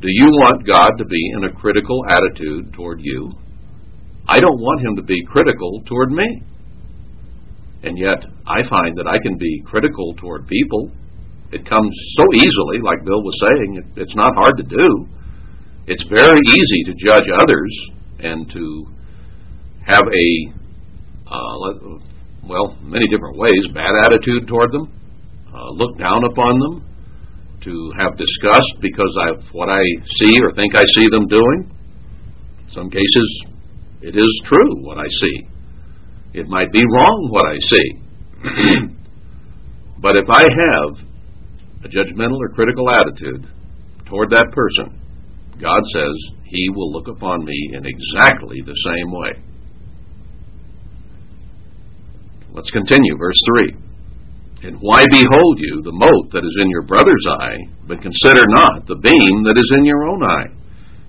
Do 0.00 0.08
you 0.10 0.26
want 0.26 0.66
God 0.66 0.92
to 0.98 1.04
be 1.04 1.32
in 1.34 1.44
a 1.44 1.52
critical 1.52 2.04
attitude 2.08 2.72
toward 2.72 3.00
you? 3.02 3.32
I 4.26 4.40
don't 4.40 4.60
want 4.60 4.86
Him 4.86 4.96
to 4.96 5.02
be 5.02 5.24
critical 5.26 5.82
toward 5.86 6.10
me. 6.10 6.42
And 7.82 7.96
yet, 7.96 8.18
I 8.46 8.68
find 8.68 8.98
that 8.98 9.06
I 9.06 9.18
can 9.22 9.38
be 9.38 9.62
critical 9.64 10.14
toward 10.18 10.48
people. 10.48 10.90
It 11.52 11.68
comes 11.68 11.94
so 12.16 12.24
easily, 12.34 12.82
like 12.82 13.04
Bill 13.04 13.22
was 13.22 13.38
saying, 13.40 13.92
it's 13.96 14.16
not 14.16 14.34
hard 14.34 14.56
to 14.58 14.64
do. 14.64 15.06
It's 15.86 16.04
very 16.10 16.40
easy 16.46 16.84
to 16.86 17.06
judge 17.06 17.24
others 17.32 17.72
and 18.18 18.50
to 18.50 18.86
have 19.86 20.02
a, 20.04 20.28
uh, 21.26 21.98
well, 22.44 22.76
many 22.82 23.08
different 23.08 23.36
ways, 23.38 23.66
bad 23.74 23.92
attitude 24.04 24.46
toward 24.46 24.72
them, 24.72 24.92
uh, 25.52 25.70
look 25.72 25.98
down 25.98 26.24
upon 26.24 26.58
them, 26.58 26.84
to 27.62 27.92
have 27.98 28.16
disgust 28.16 28.70
because 28.80 29.14
of 29.28 29.42
what 29.52 29.68
I 29.68 29.82
see 30.06 30.38
or 30.42 30.54
think 30.54 30.76
I 30.76 30.84
see 30.94 31.08
them 31.10 31.26
doing. 31.26 31.70
In 32.66 32.72
some 32.72 32.90
cases, 32.90 33.44
it 34.00 34.14
is 34.14 34.42
true 34.44 34.84
what 34.84 34.98
I 34.98 35.08
see. 35.08 35.48
It 36.34 36.46
might 36.48 36.70
be 36.72 36.82
wrong 36.94 37.28
what 37.32 37.46
I 37.46 37.58
see. 37.58 37.88
but 40.00 40.16
if 40.16 40.28
I 40.30 40.42
have 40.42 41.04
a 41.84 41.88
judgmental 41.88 42.38
or 42.38 42.50
critical 42.54 42.90
attitude 42.90 43.48
toward 44.06 44.30
that 44.30 44.52
person, 44.52 45.00
God 45.60 45.82
says 45.92 46.14
he 46.44 46.68
will 46.70 46.92
look 46.92 47.08
upon 47.08 47.44
me 47.44 47.70
in 47.72 47.84
exactly 47.84 48.62
the 48.64 48.76
same 48.86 49.10
way. 49.10 49.47
Let's 52.52 52.70
continue, 52.70 53.16
verse 53.16 53.38
3. 53.56 54.68
And 54.68 54.76
why 54.80 55.04
behold 55.10 55.56
you 55.58 55.82
the 55.82 55.94
mote 55.94 56.32
that 56.32 56.42
is 56.42 56.56
in 56.60 56.70
your 56.70 56.82
brother's 56.82 57.26
eye, 57.30 57.58
but 57.86 58.02
consider 58.02 58.42
not 58.48 58.86
the 58.86 58.98
beam 58.98 59.44
that 59.44 59.56
is 59.56 59.70
in 59.78 59.84
your 59.84 60.08
own 60.08 60.22
eye? 60.22 60.50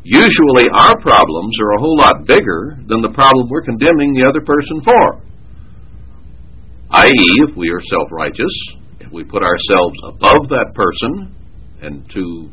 Usually 0.04 0.70
our 0.74 1.00
problems 1.02 1.58
are 1.60 1.74
a 1.74 1.80
whole 1.80 1.98
lot 1.98 2.26
bigger 2.26 2.78
than 2.88 3.02
the 3.02 3.12
problem 3.14 3.50
we're 3.50 3.66
condemning 3.66 4.14
the 4.14 4.28
other 4.28 4.42
person 4.46 4.82
for. 4.84 5.22
I.e., 6.92 7.30
if 7.50 7.56
we 7.56 7.70
are 7.70 7.82
self 7.82 8.12
righteous, 8.12 8.54
if 9.00 9.12
we 9.12 9.24
put 9.24 9.44
ourselves 9.44 9.98
above 10.06 10.50
that 10.50 10.74
person 10.74 11.36
and 11.82 12.10
to 12.12 12.50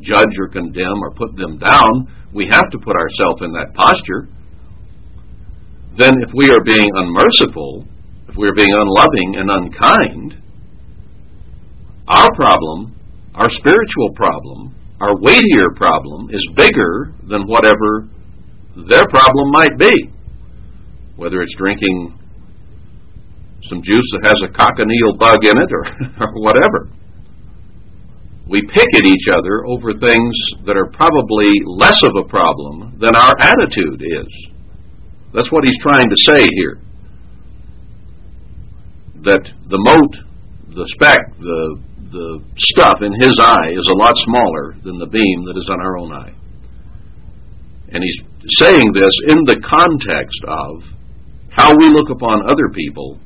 judge 0.00 0.32
or 0.38 0.48
condemn 0.48 1.02
or 1.02 1.10
put 1.12 1.36
them 1.36 1.58
down, 1.58 2.08
we 2.32 2.46
have 2.50 2.70
to 2.70 2.78
put 2.78 2.96
ourselves 2.96 3.42
in 3.42 3.52
that 3.52 3.74
posture. 3.74 4.28
Then, 5.96 6.12
if 6.26 6.32
we 6.34 6.50
are 6.50 6.62
being 6.64 6.90
unmerciful, 6.94 7.86
if 8.38 8.42
we 8.42 8.48
are 8.48 8.54
being 8.54 8.70
unloving 8.70 9.34
and 9.36 9.50
unkind, 9.50 10.42
our 12.06 12.28
problem, 12.36 12.94
our 13.34 13.50
spiritual 13.50 14.14
problem, 14.14 14.74
our 15.00 15.18
weightier 15.20 15.74
problem 15.74 16.30
is 16.30 16.46
bigger 16.54 17.12
than 17.28 17.46
whatever 17.46 18.08
their 18.88 19.06
problem 19.08 19.50
might 19.50 19.76
be. 19.76 19.90
Whether 21.16 21.42
it's 21.42 21.54
drinking 21.56 22.14
some 23.68 23.82
juice 23.82 24.06
that 24.12 24.30
has 24.30 24.38
a 24.46 24.52
cochineal 24.52 25.18
bug 25.18 25.44
in 25.44 25.58
it 25.58 25.70
or, 25.72 25.84
or 26.26 26.32
whatever 26.40 26.90
we 28.48 28.62
pick 28.62 28.88
at 28.96 29.04
each 29.04 29.28
other 29.28 29.66
over 29.66 29.92
things 29.92 30.32
that 30.64 30.74
are 30.74 30.88
probably 30.96 31.52
less 31.66 32.00
of 32.02 32.24
a 32.24 32.28
problem 32.28 32.96
than 32.98 33.14
our 33.14 33.32
attitude 33.38 34.00
is. 34.00 34.48
That's 35.34 35.52
what 35.52 35.64
he's 35.64 35.76
trying 35.82 36.08
to 36.08 36.16
say 36.16 36.48
here. 36.56 36.80
That 39.24 39.50
the 39.68 39.78
mote, 39.78 40.16
the 40.74 40.86
speck, 40.94 41.18
the, 41.38 41.80
the 42.12 42.44
stuff 42.56 43.02
in 43.02 43.12
his 43.18 43.34
eye 43.40 43.70
is 43.72 43.88
a 43.90 43.98
lot 43.98 44.14
smaller 44.16 44.76
than 44.84 44.98
the 44.98 45.10
beam 45.10 45.44
that 45.46 45.56
is 45.56 45.68
on 45.70 45.80
our 45.80 45.98
own 45.98 46.12
eye. 46.12 46.34
And 47.90 48.04
he's 48.04 48.20
saying 48.58 48.92
this 48.92 49.12
in 49.28 49.44
the 49.44 49.60
context 49.64 50.40
of 50.46 50.84
how 51.50 51.74
we 51.76 51.88
look 51.88 52.10
upon 52.10 52.48
other 52.48 52.68
people 52.72 53.18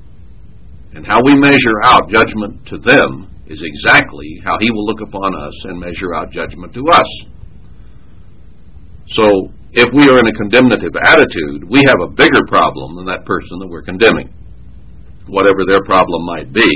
and 0.94 1.06
how 1.06 1.20
we 1.24 1.34
measure 1.34 1.82
out 1.84 2.08
judgment 2.08 2.66
to 2.66 2.78
them 2.78 3.28
is 3.46 3.60
exactly 3.62 4.40
how 4.44 4.56
he 4.60 4.70
will 4.70 4.86
look 4.86 5.00
upon 5.00 5.34
us 5.34 5.54
and 5.64 5.78
measure 5.78 6.14
out 6.14 6.30
judgment 6.30 6.72
to 6.74 6.84
us. 6.88 7.10
So, 9.08 9.52
if 9.72 9.88
we 9.92 10.04
are 10.04 10.18
in 10.20 10.28
a 10.28 10.36
condemnative 10.36 10.94
attitude, 11.04 11.64
we 11.68 11.80
have 11.86 12.00
a 12.04 12.12
bigger 12.12 12.44
problem 12.48 12.96
than 12.96 13.06
that 13.06 13.24
person 13.24 13.58
that 13.60 13.68
we're 13.68 13.82
condemning. 13.82 14.32
Whatever 15.32 15.64
their 15.64 15.80
problem 15.88 16.20
might 16.28 16.52
be, 16.52 16.68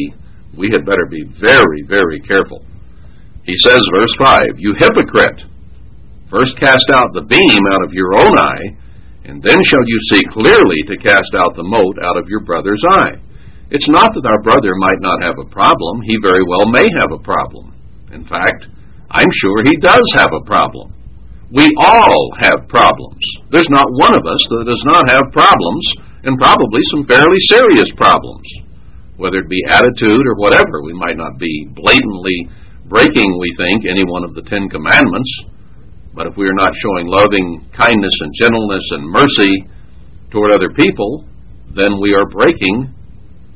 we 0.57 0.73
had 0.73 0.89
better 0.89 1.05
be 1.13 1.29
very, 1.37 1.85
very 1.85 2.25
careful. 2.25 2.65
He 3.45 3.53
says, 3.61 3.81
verse 3.93 4.15
5, 4.17 4.57
You 4.57 4.73
hypocrite! 4.81 5.45
First 6.33 6.57
cast 6.57 6.89
out 6.89 7.13
the 7.13 7.29
beam 7.29 7.63
out 7.69 7.85
of 7.85 7.93
your 7.93 8.17
own 8.17 8.33
eye, 8.33 8.67
and 9.29 9.45
then 9.45 9.61
shall 9.69 9.85
you 9.85 9.99
see 10.09 10.23
clearly 10.33 10.81
to 10.89 10.97
cast 11.05 11.37
out 11.37 11.53
the 11.53 11.69
mote 11.69 12.01
out 12.01 12.17
of 12.17 12.33
your 12.33 12.41
brother's 12.49 12.81
eye. 12.97 13.21
It's 13.69 13.93
not 13.93 14.17
that 14.17 14.25
our 14.25 14.43
brother 14.43 14.73
might 14.81 15.05
not 15.05 15.21
have 15.21 15.37
a 15.37 15.53
problem. 15.53 16.01
He 16.09 16.17
very 16.23 16.43
well 16.49 16.73
may 16.73 16.89
have 16.97 17.13
a 17.13 17.23
problem. 17.23 17.77
In 18.11 18.25
fact, 18.25 18.73
I'm 19.11 19.31
sure 19.37 19.69
he 19.69 19.77
does 19.85 20.07
have 20.17 20.33
a 20.33 20.47
problem. 20.49 20.97
We 21.53 21.69
all 21.79 22.33
have 22.41 22.73
problems. 22.73 23.21
There's 23.53 23.69
not 23.69 23.87
one 24.01 24.17
of 24.17 24.25
us 24.25 24.43
that 24.49 24.65
does 24.65 24.85
not 24.89 25.05
have 25.13 25.31
problems, 25.37 25.85
and 26.26 26.38
probably 26.38 26.83
some 26.90 27.06
fairly 27.06 27.40
serious 27.54 27.90
problems. 27.95 28.47
Whether 29.16 29.38
it 29.38 29.49
be 29.49 29.62
attitude 29.71 30.26
or 30.26 30.37
whatever, 30.37 30.83
we 30.83 30.92
might 30.92 31.16
not 31.16 31.38
be 31.38 31.71
blatantly 31.73 32.50
breaking, 32.85 33.30
we 33.38 33.54
think, 33.56 33.87
any 33.87 34.04
one 34.04 34.25
of 34.25 34.35
the 34.35 34.42
Ten 34.42 34.68
Commandments, 34.68 35.30
but 36.14 36.26
if 36.26 36.37
we 36.37 36.47
are 36.49 36.59
not 36.59 36.73
showing 36.83 37.06
loving 37.06 37.68
kindness 37.73 38.16
and 38.21 38.33
gentleness 38.35 38.87
and 38.90 39.11
mercy 39.11 39.52
toward 40.30 40.50
other 40.52 40.73
people, 40.75 41.25
then 41.75 42.00
we 42.00 42.14
are 42.14 42.26
breaking 42.28 42.92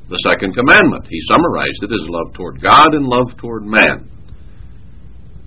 the 0.09 0.19
second 0.19 0.55
commandment. 0.55 1.07
He 1.09 1.21
summarized 1.31 1.83
it 1.83 1.91
as 1.91 2.07
love 2.07 2.35
toward 2.35 2.61
God 2.61 2.95
and 2.95 3.07
love 3.07 3.37
toward 3.39 3.65
man. 3.65 4.11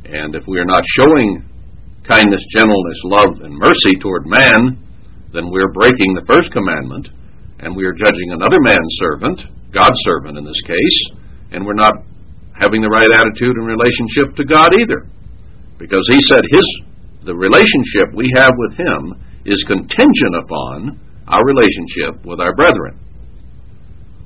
And 0.05 0.35
if 0.35 0.43
we 0.47 0.59
are 0.59 0.65
not 0.65 0.83
showing 0.97 1.43
kindness, 2.03 2.43
gentleness, 2.51 2.99
love, 3.05 3.41
and 3.43 3.55
mercy 3.55 3.95
toward 4.01 4.25
man, 4.25 4.82
then 5.33 5.49
we're 5.49 5.73
breaking 5.73 6.13
the 6.13 6.25
first 6.29 6.53
commandment, 6.53 7.09
and 7.59 7.75
we 7.75 7.85
are 7.85 7.97
judging 7.97 8.31
another 8.31 8.61
man's 8.61 8.95
servant, 9.01 9.41
God's 9.73 9.99
servant 10.05 10.37
in 10.37 10.45
this 10.45 10.61
case, 10.61 10.99
and 11.51 11.65
we're 11.65 11.73
not 11.77 12.05
having 12.53 12.81
the 12.81 12.93
right 12.93 13.09
attitude 13.09 13.57
and 13.57 13.65
relationship 13.65 14.37
to 14.37 14.45
God 14.45 14.71
either. 14.77 15.09
Because 15.81 16.05
he 16.07 16.21
said 16.29 16.45
his 16.45 16.67
the 17.25 17.35
relationship 17.35 18.11
we 18.13 18.29
have 18.35 18.51
with 18.57 18.75
him 18.75 19.15
is 19.45 19.63
contingent 19.67 20.35
upon 20.43 20.99
our 21.27 21.43
relationship 21.45 22.19
with 22.25 22.39
our 22.39 22.53
brethren. 22.53 22.99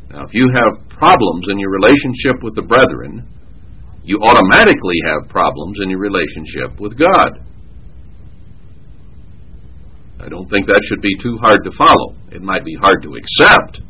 Now, 0.10 0.26
if 0.26 0.34
you 0.34 0.50
have 0.56 0.90
problems 0.90 1.46
in 1.50 1.60
your 1.60 1.70
relationship 1.70 2.42
with 2.42 2.56
the 2.56 2.66
brethren, 2.66 3.28
you 4.04 4.18
automatically 4.24 4.98
have 5.06 5.30
problems 5.30 5.78
in 5.84 5.90
your 5.90 6.00
relationship 6.00 6.80
with 6.80 6.98
God. 6.98 7.44
I 10.20 10.30
don't 10.30 10.50
think 10.50 10.66
that 10.68 10.82
should 10.90 11.02
be 11.02 11.16
too 11.22 11.38
hard 11.42 11.64
to 11.64 11.72
follow. 11.78 12.18
It 12.32 12.42
might 12.42 12.66
be 12.66 12.76
hard 12.82 13.04
to 13.04 13.16
accept 13.16 13.82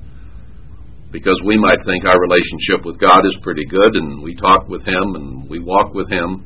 because 1.12 1.40
we 1.46 1.58
might 1.58 1.80
think 1.86 2.04
our 2.06 2.20
relationship 2.20 2.84
with 2.84 3.00
God 3.00 3.24
is 3.24 3.36
pretty 3.42 3.66
good 3.66 3.96
and 3.96 4.22
we 4.22 4.36
talk 4.36 4.68
with 4.68 4.84
Him 4.84 5.16
and 5.16 5.50
we 5.50 5.60
walk 5.60 5.94
with 5.94 6.12
Him. 6.12 6.46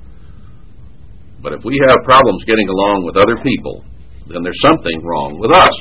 But 1.41 1.53
if 1.53 1.65
we 1.65 1.77
have 1.89 2.05
problems 2.05 2.45
getting 2.45 2.69
along 2.69 3.05
with 3.05 3.17
other 3.17 3.41
people, 3.41 3.83
then 4.29 4.43
there's 4.43 4.61
something 4.61 5.01
wrong 5.01 5.39
with 5.41 5.50
us, 5.50 5.73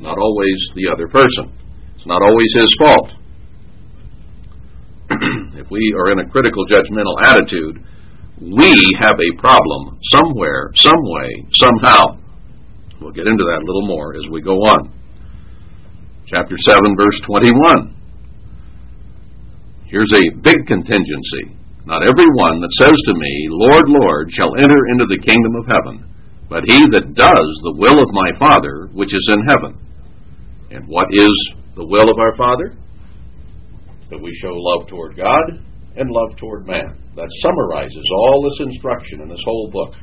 not 0.00 0.16
always 0.16 0.56
the 0.74 0.88
other 0.88 1.06
person. 1.08 1.52
It's 1.96 2.06
not 2.06 2.22
always 2.22 2.50
his 2.56 2.72
fault. 2.80 3.08
if 5.60 5.70
we 5.70 5.94
are 6.00 6.12
in 6.12 6.18
a 6.24 6.28
critical 6.32 6.64
judgmental 6.66 7.20
attitude, 7.20 7.84
we 8.40 8.72
have 8.98 9.14
a 9.20 9.38
problem 9.38 10.00
somewhere, 10.10 10.72
some 10.74 10.98
way, 10.98 11.46
somehow. 11.60 12.21
We'll 13.02 13.10
get 13.10 13.26
into 13.26 13.42
that 13.42 13.58
a 13.58 13.66
little 13.66 13.86
more 13.86 14.14
as 14.14 14.22
we 14.30 14.40
go 14.40 14.54
on. 14.62 14.94
Chapter 16.26 16.54
7, 16.54 16.94
verse 16.94 17.18
21. 17.26 17.98
Here's 19.90 20.12
a 20.14 20.30
big 20.38 20.66
contingency. 20.70 21.58
Not 21.84 22.06
every 22.06 22.30
one 22.38 22.62
that 22.62 22.70
says 22.78 22.94
to 22.94 23.14
me, 23.18 23.48
Lord, 23.50 23.90
Lord, 23.90 24.30
shall 24.30 24.54
enter 24.54 24.86
into 24.94 25.06
the 25.10 25.18
kingdom 25.18 25.56
of 25.58 25.66
heaven, 25.66 26.06
but 26.48 26.62
he 26.64 26.78
that 26.94 27.14
does 27.18 27.50
the 27.66 27.74
will 27.76 27.98
of 27.98 28.14
my 28.14 28.30
Father 28.38 28.86
which 28.94 29.12
is 29.12 29.28
in 29.34 29.42
heaven. 29.50 29.76
And 30.70 30.86
what 30.86 31.08
is 31.10 31.34
the 31.74 31.84
will 31.84 32.08
of 32.08 32.18
our 32.22 32.36
Father? 32.36 32.78
That 34.10 34.22
we 34.22 34.32
show 34.40 34.54
love 34.54 34.86
toward 34.86 35.16
God 35.16 35.58
and 35.96 36.08
love 36.08 36.38
toward 36.38 36.68
man. 36.68 37.02
That 37.16 37.28
summarizes 37.42 38.06
all 38.14 38.46
this 38.46 38.68
instruction 38.68 39.22
in 39.22 39.28
this 39.28 39.42
whole 39.44 39.70
book. 39.72 39.94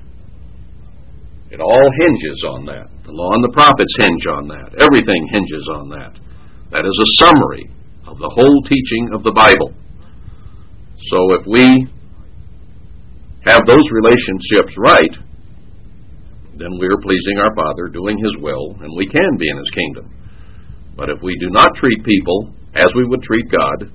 It 1.52 1.60
all 1.60 1.90
hinges 1.98 2.44
on 2.46 2.66
that. 2.66 2.88
The 3.04 3.12
law 3.12 3.34
and 3.34 3.44
the 3.44 3.54
prophets 3.54 3.96
hinge 3.98 4.26
on 4.30 4.48
that. 4.50 4.78
Everything 4.78 5.28
hinges 5.34 5.66
on 5.74 5.90
that. 5.90 6.14
That 6.70 6.86
is 6.86 6.94
a 6.94 7.26
summary 7.26 7.66
of 8.06 8.18
the 8.22 8.30
whole 8.30 8.62
teaching 8.70 9.10
of 9.14 9.24
the 9.24 9.34
Bible. 9.34 9.74
So 11.10 11.20
if 11.42 11.48
we 11.50 11.90
have 13.50 13.66
those 13.66 13.88
relationships 13.90 14.78
right, 14.78 15.16
then 16.54 16.78
we're 16.78 17.02
pleasing 17.02 17.40
our 17.42 17.56
Father, 17.56 17.88
doing 17.90 18.18
His 18.20 18.36
will, 18.44 18.78
and 18.82 18.94
we 18.96 19.08
can 19.08 19.38
be 19.38 19.50
in 19.50 19.58
His 19.58 19.72
kingdom. 19.74 20.14
But 20.96 21.10
if 21.10 21.22
we 21.24 21.34
do 21.40 21.50
not 21.50 21.74
treat 21.76 22.04
people 22.04 22.54
as 22.76 22.92
we 22.96 23.08
would 23.08 23.24
treat 23.24 23.50
God, 23.50 23.90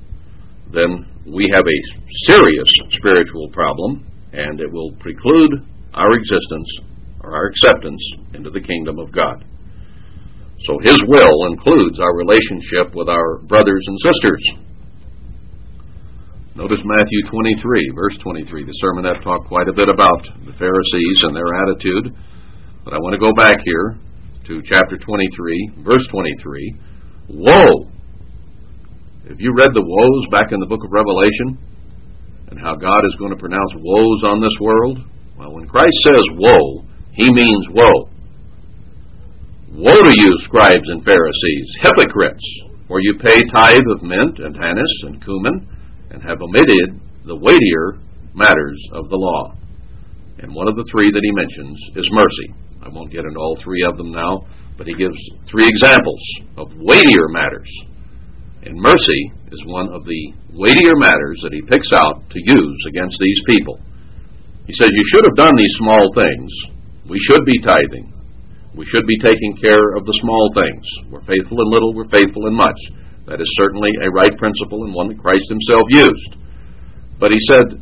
then 0.73 1.07
we 1.31 1.49
have 1.55 1.63
a 1.63 1.81
serious 2.27 2.69
spiritual 2.91 3.49
problem, 3.53 4.11
and 4.33 4.61
it 4.61 4.73
will 4.73 4.91
preclude 4.99 5.53
our 5.93 6.11
existence 6.13 6.67
or 7.25 7.35
our 7.35 7.47
acceptance 7.47 8.05
into 8.35 8.51
the 8.51 8.61
kingdom 8.61 8.99
of 8.99 9.11
God. 9.11 9.45
So 10.69 10.79
His 10.85 11.01
will 11.09 11.47
includes 11.49 11.99
our 11.99 12.15
relationship 12.17 12.95
with 12.95 13.09
our 13.09 13.39
brothers 13.49 13.83
and 13.87 13.99
sisters. 14.01 14.43
Notice 16.55 16.81
Matthew 16.85 17.21
23, 17.31 17.91
verse 17.97 18.17
23. 18.19 18.65
The 18.65 18.79
sermonette 18.79 19.25
talked 19.25 19.49
quite 19.49 19.69
a 19.69 19.73
bit 19.73 19.89
about 19.89 20.23
the 20.47 20.55
Pharisees 20.55 21.19
and 21.25 21.35
their 21.35 21.51
attitude, 21.67 22.15
but 22.85 22.95
I 22.95 22.99
want 22.99 23.15
to 23.15 23.19
go 23.19 23.33
back 23.35 23.57
here 23.65 23.99
to 24.47 24.63
chapter 24.63 24.97
23, 24.97 25.83
verse 25.83 26.07
23. 26.13 26.77
Woe! 27.31 27.91
Have 29.29 29.41
you 29.41 29.53
read 29.57 29.73
the 29.73 29.83
woes 29.83 30.25
back 30.31 30.53
in 30.53 30.61
the 30.61 30.67
book 30.67 30.85
of 30.85 30.93
Revelation 30.93 31.59
and 32.53 32.61
how 32.61 32.77
God 32.77 33.03
is 33.09 33.17
going 33.19 33.33
to 33.33 33.41
pronounce 33.41 33.73
woes 33.75 34.23
on 34.31 34.41
this 34.41 34.55
world? 34.61 35.01
Well, 35.37 35.53
when 35.55 35.67
Christ 35.67 35.97
says 36.05 36.23
woe, 36.39 36.84
he 37.15 37.33
means 37.33 37.67
woe. 37.71 38.11
Woe 39.73 40.03
to 40.03 40.15
you, 40.15 40.39
scribes 40.45 40.87
and 40.87 41.05
Pharisees, 41.05 41.69
hypocrites, 41.83 42.45
for 42.87 43.01
you 43.01 43.19
pay 43.19 43.43
tithe 43.53 43.87
of 43.95 44.03
mint 44.03 44.39
and 44.39 44.57
anise 44.57 45.03
and 45.03 45.23
cumin, 45.23 45.69
and 46.11 46.23
have 46.23 46.43
omitted 46.43 47.01
the 47.25 47.37
weightier 47.37 47.99
matters 48.35 48.81
of 48.93 49.09
the 49.09 49.17
law. 49.17 49.55
And 50.39 50.55
one 50.55 50.69
of 50.69 50.77
the 50.77 50.87
three 50.91 51.11
that 51.11 51.23
he 51.23 51.33
mentions 51.33 51.79
is 51.97 52.09
mercy. 52.13 52.55
I 52.83 52.89
won't 52.89 53.13
get 53.13 53.25
into 53.25 53.39
all 53.39 53.57
three 53.63 53.83
of 53.83 53.97
them 53.97 54.13
now, 54.13 54.47
but 54.77 54.87
he 54.87 54.95
gives 54.95 55.17
three 55.51 55.67
examples 55.67 56.23
of 56.57 56.75
weightier 56.77 57.29
matters. 57.31 57.71
And 58.65 58.75
mercy 58.77 59.33
is 59.53 59.63
one 59.67 59.89
of 59.93 60.05
the 60.05 60.33
weightier 60.53 60.97
matters 60.99 61.41
that 61.43 61.53
he 61.53 61.63
picks 61.63 61.93
out 61.93 62.29
to 62.31 62.39
use 62.43 62.81
against 62.89 63.17
these 63.21 63.41
people. 63.47 63.79
He 64.67 64.73
says, 64.73 64.91
You 64.91 65.05
should 65.13 65.25
have 65.29 65.37
done 65.37 65.55
these 65.57 65.77
small 65.79 66.13
things. 66.15 66.51
We 67.09 67.19
should 67.29 67.45
be 67.45 67.61
tithing. 67.61 68.13
We 68.75 68.87
should 68.87 69.07
be 69.07 69.19
taking 69.19 69.57
care 69.63 69.95
of 69.95 70.05
the 70.05 70.19
small 70.21 70.51
things. 70.55 70.85
We're 71.11 71.25
faithful 71.25 71.61
in 71.61 71.71
little, 71.71 71.95
we're 71.95 72.09
faithful 72.09 72.47
in 72.47 72.55
much. 72.55 72.79
That 73.27 73.41
is 73.41 73.49
certainly 73.57 73.91
a 74.03 74.11
right 74.11 74.37
principle 74.37 74.85
and 74.85 74.95
one 74.95 75.09
that 75.09 75.21
Christ 75.21 75.45
himself 75.49 75.87
used. 75.89 76.37
But 77.21 77.31
he 77.31 77.39
said, 77.47 77.81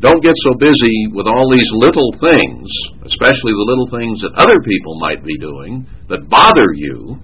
don't 0.00 0.24
get 0.24 0.34
so 0.48 0.56
busy 0.56 1.12
with 1.12 1.26
all 1.26 1.52
these 1.52 1.68
little 1.76 2.10
things, 2.18 2.68
especially 3.04 3.52
the 3.52 3.68
little 3.68 3.90
things 3.92 4.22
that 4.22 4.32
other 4.40 4.58
people 4.64 4.98
might 4.98 5.22
be 5.22 5.36
doing, 5.36 5.86
that 6.08 6.30
bother 6.30 6.72
you, 6.74 7.20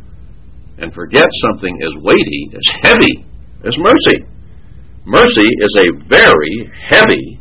and 0.79 0.93
forget 0.93 1.27
something 1.49 1.73
as 1.81 2.03
weighty, 2.03 2.51
as 2.53 2.67
heavy 2.83 3.25
as 3.65 3.79
mercy. 3.79 4.29
Mercy 5.07 5.49
is 5.49 5.75
a 5.79 6.05
very 6.07 6.71
heavy 6.91 7.41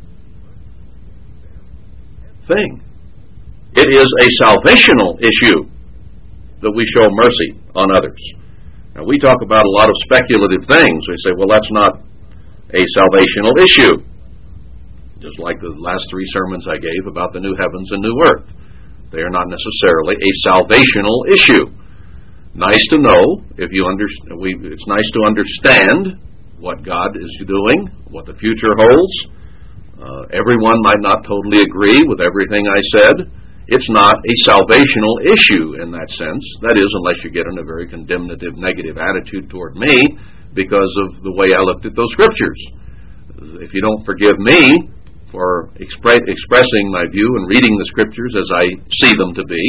thing. 2.48 2.85
It 3.76 3.90
is 3.92 4.08
a 4.08 4.28
salvational 4.44 5.20
issue 5.20 5.68
that 6.62 6.72
we 6.72 6.86
show 6.96 7.06
mercy 7.12 7.60
on 7.76 7.92
others. 7.92 8.20
Now, 8.96 9.04
we 9.04 9.20
talk 9.20 9.44
about 9.44 9.64
a 9.64 9.74
lot 9.76 9.90
of 9.90 9.96
speculative 10.08 10.64
things. 10.72 11.04
We 11.08 11.18
say, 11.20 11.32
well, 11.36 11.52
that's 11.52 11.70
not 11.72 12.00
a 12.72 12.84
salvational 12.96 13.54
issue. 13.60 14.00
Just 15.20 15.40
like 15.40 15.60
the 15.60 15.76
last 15.76 16.08
three 16.10 16.26
sermons 16.32 16.66
I 16.68 16.80
gave 16.80 17.04
about 17.08 17.34
the 17.34 17.40
new 17.40 17.56
heavens 17.60 17.92
and 17.92 18.02
new 18.02 18.16
earth. 18.32 18.48
They 19.12 19.20
are 19.20 19.30
not 19.30 19.48
necessarily 19.48 20.16
a 20.16 20.32
salvational 20.48 21.20
issue. 21.36 21.66
Nice 22.56 22.86
to 22.96 22.98
know 23.00 23.44
if 23.60 23.72
you 23.72 23.84
understand. 23.84 24.40
It's 24.72 24.88
nice 24.88 25.10
to 25.12 25.22
understand 25.28 26.20
what 26.60 26.84
God 26.84 27.16
is 27.20 27.32
doing, 27.44 27.92
what 28.08 28.26
the 28.26 28.36
future 28.36 28.72
holds. 28.80 29.16
Uh, 30.00 30.24
everyone 30.32 30.80
might 30.84 31.04
not 31.04 31.24
totally 31.28 31.60
agree 31.64 32.04
with 32.08 32.20
everything 32.24 32.68
I 32.68 32.82
said, 32.96 33.16
it's 33.68 33.90
not 33.90 34.22
a 34.22 34.34
salvational 34.46 35.26
issue 35.26 35.82
in 35.82 35.90
that 35.90 36.10
sense. 36.14 36.44
That 36.62 36.78
is, 36.78 36.86
unless 37.02 37.18
you 37.26 37.34
get 37.34 37.50
in 37.50 37.58
a 37.58 37.66
very 37.66 37.90
condemnative, 37.90 38.54
negative 38.62 38.98
attitude 39.02 39.50
toward 39.50 39.74
me 39.76 40.18
because 40.54 40.94
of 41.10 41.26
the 41.26 41.34
way 41.34 41.50
I 41.50 41.66
looked 41.66 41.86
at 41.86 41.98
those 41.98 42.14
scriptures. 42.14 42.62
If 43.66 43.74
you 43.74 43.82
don't 43.82 44.06
forgive 44.06 44.38
me 44.38 44.94
for 45.34 45.74
expre- 45.82 46.22
expressing 46.30 46.94
my 46.94 47.10
view 47.10 47.26
and 47.42 47.50
reading 47.50 47.74
the 47.82 47.90
scriptures 47.90 48.38
as 48.38 48.50
I 48.54 48.66
see 49.02 49.14
them 49.18 49.34
to 49.34 49.44
be, 49.44 49.66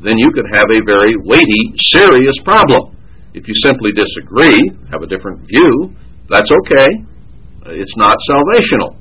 then 0.00 0.16
you 0.16 0.32
could 0.32 0.48
have 0.56 0.72
a 0.72 0.80
very 0.88 1.12
weighty, 1.28 1.76
serious 1.92 2.34
problem. 2.44 2.96
If 3.36 3.46
you 3.46 3.54
simply 3.60 3.92
disagree, 3.92 4.56
have 4.90 5.04
a 5.04 5.06
different 5.06 5.44
view, 5.44 5.92
that's 6.32 6.48
okay. 6.48 7.04
It's 7.76 7.96
not 7.96 8.16
salvational. 8.24 8.96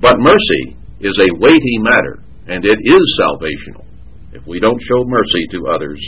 But 0.00 0.16
mercy 0.18 0.76
is 1.00 1.16
a 1.20 1.28
weighty 1.38 1.78
matter 1.84 2.23
and 2.46 2.64
it 2.64 2.78
is 2.82 3.20
salvational. 3.20 3.84
If 4.32 4.46
we 4.46 4.60
don't 4.60 4.82
show 4.82 5.04
mercy 5.06 5.46
to 5.52 5.68
others, 5.68 6.00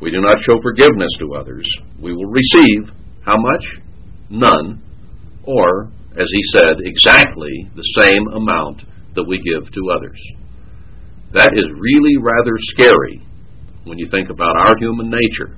we 0.00 0.10
do 0.10 0.20
not 0.20 0.42
show 0.42 0.60
forgiveness 0.62 1.12
to 1.18 1.34
others, 1.34 1.68
we 2.00 2.12
will 2.12 2.30
receive 2.30 2.90
how 3.24 3.36
much? 3.36 3.64
None, 4.30 4.82
or, 5.44 5.90
as 6.16 6.26
he 6.32 6.42
said, 6.54 6.76
exactly 6.80 7.68
the 7.76 8.00
same 8.00 8.26
amount 8.28 8.82
that 9.14 9.24
we 9.24 9.38
give 9.38 9.70
to 9.70 9.90
others. 9.94 10.18
That 11.32 11.50
is 11.54 11.66
really 11.78 12.16
rather 12.20 12.56
scary 12.72 13.22
when 13.84 13.98
you 13.98 14.08
think 14.10 14.30
about 14.30 14.56
our 14.56 14.76
human 14.78 15.10
nature 15.10 15.56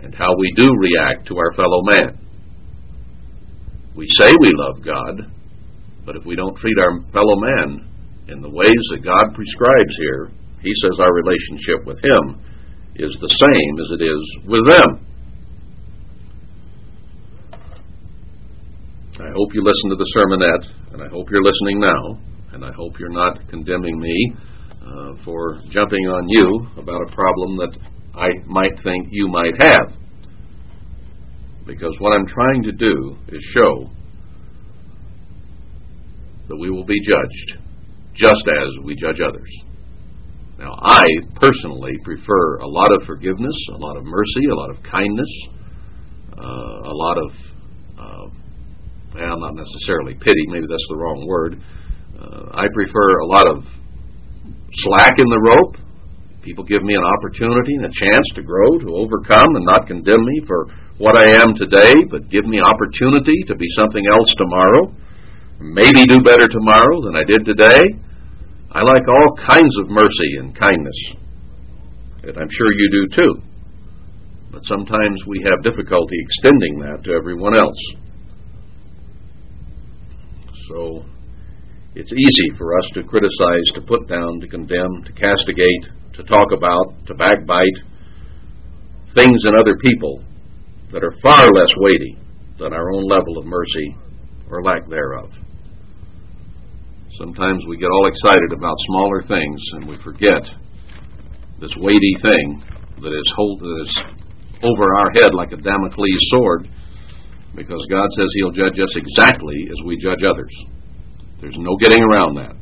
and 0.00 0.14
how 0.14 0.34
we 0.38 0.52
do 0.56 0.70
react 0.78 1.26
to 1.28 1.36
our 1.36 1.52
fellow 1.54 1.82
man. 1.82 2.18
We 3.96 4.06
say 4.08 4.32
we 4.40 4.50
love 4.54 4.84
God, 4.84 5.32
but 6.04 6.16
if 6.16 6.24
we 6.24 6.36
don't 6.36 6.56
treat 6.56 6.76
our 6.78 7.00
fellow 7.12 7.36
man 7.36 7.88
in 8.28 8.40
the 8.40 8.48
ways 8.48 8.84
that 8.90 9.04
God 9.04 9.34
prescribes 9.34 9.94
here, 9.98 10.30
he 10.60 10.72
says 10.80 10.96
our 10.98 11.12
relationship 11.12 11.84
with 11.84 11.98
him 12.02 12.40
is 12.96 13.12
the 13.20 13.28
same 13.28 13.74
as 13.80 13.88
it 13.98 14.02
is 14.02 14.22
with 14.48 14.64
them. 14.68 15.06
I 19.20 19.30
hope 19.30 19.54
you 19.54 19.62
listened 19.62 19.92
to 19.92 19.96
the 19.96 20.10
sermonette, 20.16 20.94
and 20.94 21.02
I 21.02 21.08
hope 21.08 21.28
you're 21.30 21.42
listening 21.42 21.80
now, 21.80 22.18
and 22.52 22.64
I 22.64 22.72
hope 22.72 22.98
you're 22.98 23.10
not 23.10 23.46
condemning 23.48 23.98
me 23.98 24.32
uh, 24.82 25.12
for 25.24 25.60
jumping 25.70 26.06
on 26.06 26.24
you 26.28 26.66
about 26.78 27.02
a 27.02 27.14
problem 27.14 27.56
that 27.58 27.78
I 28.14 28.28
might 28.46 28.82
think 28.82 29.08
you 29.10 29.28
might 29.28 29.60
have. 29.60 29.92
Because 31.66 31.94
what 31.98 32.12
I'm 32.12 32.26
trying 32.26 32.62
to 32.64 32.72
do 32.72 33.16
is 33.28 33.42
show 33.54 33.90
that 36.48 36.56
we 36.56 36.70
will 36.70 36.84
be 36.84 37.00
judged 37.08 37.63
just 38.14 38.44
as 38.46 38.68
we 38.84 38.94
judge 38.94 39.18
others. 39.20 39.50
Now, 40.58 40.78
I 40.80 41.04
personally 41.34 41.92
prefer 42.04 42.58
a 42.58 42.68
lot 42.68 42.92
of 42.94 43.06
forgiveness, 43.06 43.56
a 43.74 43.78
lot 43.78 43.96
of 43.96 44.04
mercy, 44.04 44.46
a 44.50 44.54
lot 44.54 44.70
of 44.70 44.82
kindness, 44.82 45.32
uh, 46.38 46.90
a 46.90 46.94
lot 46.94 47.18
of, 47.18 47.30
uh, 47.98 48.26
well, 49.14 49.38
not 49.40 49.54
necessarily 49.54 50.14
pity, 50.14 50.46
maybe 50.46 50.66
that's 50.70 50.86
the 50.88 50.96
wrong 50.96 51.26
word. 51.26 51.60
Uh, 52.14 52.54
I 52.54 52.66
prefer 52.72 53.18
a 53.18 53.26
lot 53.26 53.46
of 53.48 53.64
slack 54.86 55.18
in 55.18 55.26
the 55.26 55.42
rope. 55.42 55.76
People 56.42 56.62
give 56.62 56.84
me 56.84 56.94
an 56.94 57.02
opportunity 57.02 57.74
and 57.74 57.86
a 57.86 57.92
chance 57.92 58.26
to 58.34 58.42
grow, 58.42 58.78
to 58.78 58.94
overcome, 58.94 59.56
and 59.56 59.64
not 59.64 59.86
condemn 59.86 60.24
me 60.24 60.40
for 60.46 60.68
what 60.98 61.16
I 61.16 61.42
am 61.42 61.54
today, 61.56 61.94
but 62.10 62.30
give 62.30 62.44
me 62.46 62.60
opportunity 62.60 63.42
to 63.48 63.56
be 63.56 63.66
something 63.74 64.06
else 64.06 64.32
tomorrow. 64.38 64.94
Maybe 65.60 66.06
do 66.06 66.22
better 66.22 66.46
tomorrow 66.50 67.02
than 67.04 67.16
I 67.16 67.24
did 67.24 67.44
today. 67.44 67.80
I 68.70 68.82
like 68.82 69.06
all 69.08 69.36
kinds 69.36 69.74
of 69.80 69.88
mercy 69.88 70.36
and 70.38 70.58
kindness. 70.58 71.14
And 72.24 72.36
I'm 72.36 72.50
sure 72.50 72.72
you 72.72 72.90
do 72.90 73.22
too. 73.22 73.42
But 74.50 74.64
sometimes 74.64 75.22
we 75.26 75.44
have 75.50 75.62
difficulty 75.62 76.16
extending 76.20 76.80
that 76.80 77.04
to 77.04 77.12
everyone 77.12 77.56
else. 77.56 77.78
So 80.68 81.04
it's 81.94 82.12
easy 82.12 82.56
for 82.58 82.78
us 82.78 82.90
to 82.94 83.04
criticize, 83.04 83.68
to 83.74 83.82
put 83.82 84.08
down, 84.08 84.40
to 84.40 84.48
condemn, 84.48 85.04
to 85.04 85.12
castigate, 85.12 86.14
to 86.14 86.22
talk 86.24 86.52
about, 86.52 87.06
to 87.06 87.14
backbite 87.14 87.78
things 89.14 89.42
in 89.44 89.54
other 89.54 89.76
people 89.76 90.24
that 90.92 91.04
are 91.04 91.14
far 91.22 91.46
less 91.54 91.70
weighty 91.76 92.18
than 92.58 92.72
our 92.72 92.92
own 92.92 93.04
level 93.04 93.38
of 93.38 93.46
mercy 93.46 93.96
or 94.54 94.62
lack 94.62 94.88
thereof. 94.88 95.30
Sometimes 97.18 97.62
we 97.68 97.76
get 97.76 97.90
all 97.90 98.06
excited 98.06 98.52
about 98.52 98.74
smaller 98.86 99.22
things 99.22 99.60
and 99.72 99.88
we 99.88 99.96
forget 100.02 100.42
this 101.60 101.74
weighty 101.76 102.14
thing 102.22 102.62
that 103.02 103.10
is, 103.10 103.32
hold, 103.34 103.60
that 103.60 103.78
is 103.82 103.92
over 104.62 104.94
our 104.94 105.10
head 105.14 105.34
like 105.34 105.52
a 105.52 105.56
Damocles 105.56 106.26
sword 106.30 106.68
because 107.54 107.82
God 107.90 108.08
says 108.16 108.28
He'll 108.34 108.50
judge 108.50 108.78
us 108.78 108.94
exactly 108.96 109.68
as 109.70 109.78
we 109.84 109.96
judge 109.98 110.22
others. 110.26 110.54
There's 111.40 111.58
no 111.58 111.76
getting 111.76 112.02
around 112.02 112.36
that. 112.36 112.54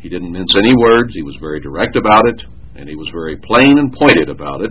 He 0.00 0.08
didn't 0.08 0.32
mince 0.32 0.54
any 0.56 0.74
words. 0.76 1.14
He 1.14 1.22
was 1.22 1.36
very 1.40 1.60
direct 1.60 1.96
about 1.96 2.26
it, 2.26 2.42
and 2.76 2.88
he 2.88 2.96
was 2.96 3.08
very 3.12 3.36
plain 3.36 3.78
and 3.78 3.92
pointed 3.92 4.28
about 4.28 4.62
it. 4.62 4.70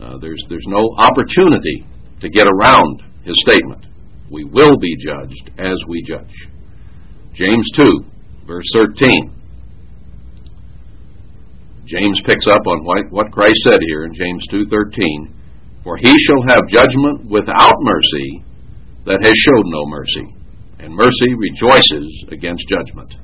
Uh, 0.00 0.18
there's 0.20 0.42
there's 0.48 0.64
no 0.68 0.94
opportunity 0.98 1.86
to 2.20 2.28
get 2.28 2.46
around 2.46 3.02
his 3.24 3.34
statement. 3.46 3.84
We 4.30 4.44
will 4.44 4.76
be 4.78 4.96
judged 4.96 5.50
as 5.58 5.76
we 5.88 6.02
judge. 6.02 6.34
James 7.34 7.68
2, 7.74 7.84
verse 8.46 8.66
13. 8.74 9.32
James 11.86 12.20
picks 12.24 12.46
up 12.48 12.62
on 12.66 12.84
what 13.10 13.30
Christ 13.30 13.56
said 13.62 13.78
here 13.86 14.04
in 14.04 14.14
James 14.14 14.44
2:13, 14.50 15.28
"For 15.84 15.96
he 15.96 16.12
shall 16.26 16.42
have 16.48 16.68
judgment 16.68 17.26
without 17.26 17.76
mercy 17.80 18.42
that 19.04 19.22
has 19.22 19.32
showed 19.36 19.66
no 19.66 19.86
mercy, 19.86 20.26
and 20.80 20.92
mercy 20.92 21.34
rejoices 21.34 22.24
against 22.32 22.68
judgment." 22.68 23.14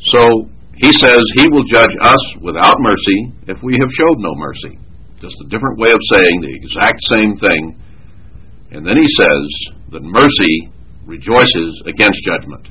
So 0.00 0.48
he 0.76 0.92
says 0.92 1.18
he 1.34 1.48
will 1.48 1.64
judge 1.64 1.90
us 2.00 2.36
without 2.40 2.76
mercy 2.78 3.32
if 3.48 3.60
we 3.64 3.76
have 3.80 3.90
showed 3.90 4.18
no 4.20 4.34
mercy. 4.36 4.78
Just 5.20 5.34
a 5.44 5.48
different 5.48 5.80
way 5.80 5.90
of 5.90 5.98
saying 6.12 6.40
the 6.40 6.54
exact 6.54 7.02
same 7.02 7.34
thing. 7.36 7.74
And 8.70 8.86
then 8.86 8.96
he 8.96 9.06
says 9.16 9.72
that 9.92 10.02
mercy 10.02 10.70
rejoices 11.06 11.82
against 11.86 12.20
judgment, 12.22 12.68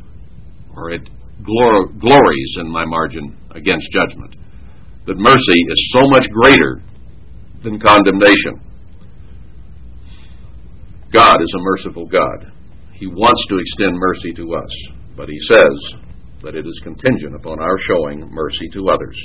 or 0.76 0.92
it 0.92 1.10
glor- 1.42 2.00
glories 2.00 2.56
in 2.60 2.70
my 2.70 2.86
margin 2.86 3.36
against 3.52 3.90
judgment. 3.92 4.36
That 5.08 5.18
mercy 5.18 5.60
is 5.72 5.92
so 5.94 6.08
much 6.10 6.28
greater 6.30 6.82
than 7.64 7.80
condemnation. 7.80 8.62
God 11.12 11.42
is 11.42 11.54
a 11.56 11.64
merciful 11.64 12.06
God. 12.06 12.52
He 12.94 13.08
wants 13.08 13.44
to 13.50 13.58
extend 13.58 13.98
mercy 13.98 14.34
to 14.34 14.54
us, 14.54 14.74
but 15.16 15.30
He 15.30 15.40
says 15.48 16.02
that 16.44 16.56
it 16.56 16.68
is 16.68 16.82
contingent 16.84 17.36
upon 17.36 17.60
our 17.60 17.78
showing 17.90 18.30
mercy 18.30 18.70
to 18.74 18.90
others. 18.90 19.18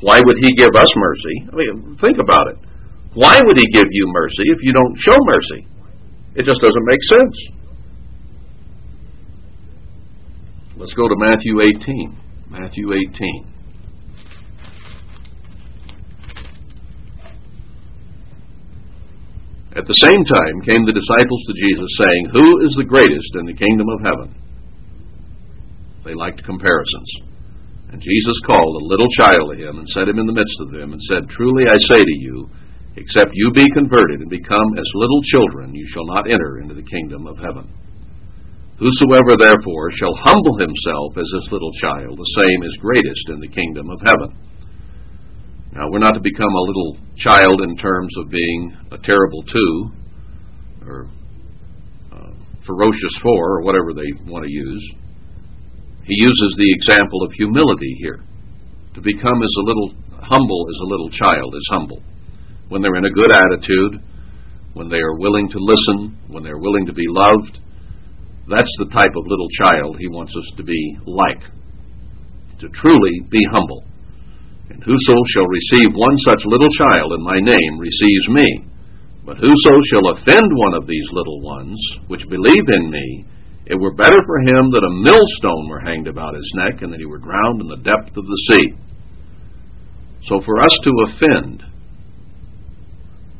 Why 0.00 0.20
would 0.22 0.36
He 0.42 0.52
give 0.56 0.74
us 0.76 0.88
mercy? 0.96 1.48
I 1.52 1.56
mean, 1.56 1.96
think 2.00 2.18
about 2.18 2.48
it. 2.48 2.58
Why 3.14 3.40
would 3.46 3.56
He 3.56 3.66
give 3.72 3.88
you 3.90 4.06
mercy 4.12 4.44
if 4.44 4.58
you 4.62 4.72
don't 4.72 4.96
show 4.98 5.16
mercy? 5.24 5.66
It 6.38 6.46
just 6.46 6.60
doesn't 6.62 6.86
make 6.86 7.02
sense. 7.02 7.36
Let's 10.76 10.94
go 10.94 11.08
to 11.08 11.16
Matthew 11.18 11.60
18. 11.60 12.16
Matthew 12.48 12.92
18. 12.92 13.44
At 19.74 19.86
the 19.86 19.94
same 19.94 20.24
time 20.24 20.62
came 20.62 20.86
the 20.86 20.94
disciples 20.94 21.42
to 21.46 21.54
Jesus, 21.58 21.90
saying, 21.98 22.30
Who 22.30 22.66
is 22.66 22.74
the 22.78 22.86
greatest 22.86 23.34
in 23.34 23.46
the 23.46 23.54
kingdom 23.58 23.88
of 23.88 24.00
heaven? 24.06 24.34
They 26.04 26.14
liked 26.14 26.44
comparisons. 26.44 27.10
And 27.90 28.00
Jesus 28.00 28.38
called 28.46 28.80
a 28.80 28.86
little 28.86 29.08
child 29.18 29.50
to 29.50 29.58
him 29.58 29.78
and 29.80 29.88
set 29.88 30.06
him 30.06 30.20
in 30.20 30.26
the 30.26 30.32
midst 30.32 30.54
of 30.60 30.70
them 30.70 30.92
and 30.92 31.02
said, 31.02 31.28
Truly 31.28 31.66
I 31.66 31.76
say 31.90 32.04
to 32.04 32.16
you, 32.22 32.48
except 32.98 33.30
you 33.32 33.50
be 33.54 33.66
converted 33.74 34.20
and 34.20 34.30
become 34.30 34.74
as 34.76 34.98
little 34.98 35.22
children, 35.22 35.74
you 35.74 35.86
shall 35.90 36.06
not 36.06 36.30
enter 36.30 36.58
into 36.58 36.74
the 36.74 36.82
kingdom 36.82 37.26
of 37.26 37.38
heaven. 37.38 37.70
Whosoever 38.78 39.38
therefore 39.38 39.90
shall 39.98 40.14
humble 40.14 40.58
himself 40.58 41.14
as 41.18 41.30
this 41.34 41.52
little 41.52 41.72
child, 41.80 42.18
the 42.18 42.34
same 42.38 42.62
is 42.62 42.76
greatest 42.82 43.28
in 43.28 43.40
the 43.40 43.48
kingdom 43.48 43.90
of 43.90 44.00
heaven. 44.02 44.34
Now, 45.72 45.90
we're 45.90 46.02
not 46.02 46.14
to 46.14 46.20
become 46.20 46.54
a 46.54 46.66
little 46.66 46.98
child 47.16 47.60
in 47.62 47.76
terms 47.76 48.12
of 48.18 48.30
being 48.30 48.76
a 48.90 48.98
terrible 48.98 49.42
two, 49.42 49.90
or 50.86 51.08
uh, 52.12 52.32
ferocious 52.66 53.16
four, 53.22 53.58
or 53.58 53.62
whatever 53.62 53.92
they 53.94 54.10
want 54.30 54.44
to 54.44 54.50
use. 54.50 54.84
He 56.04 56.14
uses 56.16 56.56
the 56.56 56.72
example 56.72 57.22
of 57.22 57.32
humility 57.32 57.94
here. 58.00 58.20
To 58.94 59.00
become 59.00 59.42
as 59.42 59.54
a 59.58 59.66
little 59.66 59.94
humble 60.22 60.66
as 60.70 60.78
a 60.82 60.88
little 60.88 61.10
child 61.10 61.54
is 61.54 61.68
humble. 61.70 62.02
When 62.68 62.82
they're 62.82 62.96
in 62.96 63.04
a 63.04 63.10
good 63.10 63.32
attitude, 63.32 64.02
when 64.74 64.88
they 64.88 65.00
are 65.00 65.18
willing 65.18 65.48
to 65.50 65.58
listen, 65.58 66.18
when 66.28 66.42
they're 66.42 66.58
willing 66.58 66.86
to 66.86 66.92
be 66.92 67.06
loved, 67.08 67.58
that's 68.48 68.72
the 68.78 68.92
type 68.92 69.12
of 69.16 69.26
little 69.26 69.48
child 69.60 69.96
he 69.98 70.08
wants 70.08 70.32
us 70.36 70.56
to 70.56 70.62
be 70.62 70.98
like. 71.04 71.42
To 72.60 72.68
truly 72.68 73.20
be 73.28 73.40
humble. 73.52 73.84
And 74.70 74.82
whoso 74.82 75.14
shall 75.32 75.46
receive 75.46 75.94
one 75.94 76.16
such 76.18 76.44
little 76.44 76.68
child 76.76 77.12
in 77.12 77.22
my 77.24 77.40
name 77.40 77.78
receives 77.78 78.28
me. 78.28 78.64
But 79.24 79.38
whoso 79.38 79.74
shall 79.92 80.12
offend 80.12 80.48
one 80.52 80.74
of 80.74 80.86
these 80.86 81.08
little 81.12 81.40
ones, 81.42 81.78
which 82.08 82.28
believe 82.28 82.68
in 82.68 82.90
me, 82.90 83.24
it 83.66 83.78
were 83.78 83.94
better 83.94 84.20
for 84.24 84.40
him 84.40 84.70
that 84.72 84.84
a 84.84 85.00
millstone 85.04 85.68
were 85.68 85.80
hanged 85.80 86.08
about 86.08 86.34
his 86.34 86.52
neck 86.56 86.80
and 86.80 86.92
that 86.92 87.00
he 87.00 87.06
were 87.06 87.18
drowned 87.18 87.60
in 87.60 87.68
the 87.68 87.84
depth 87.84 88.16
of 88.16 88.24
the 88.24 88.42
sea. 88.52 88.72
So 90.24 90.40
for 90.44 90.60
us 90.60 90.72
to 90.82 90.92
offend 91.06 91.67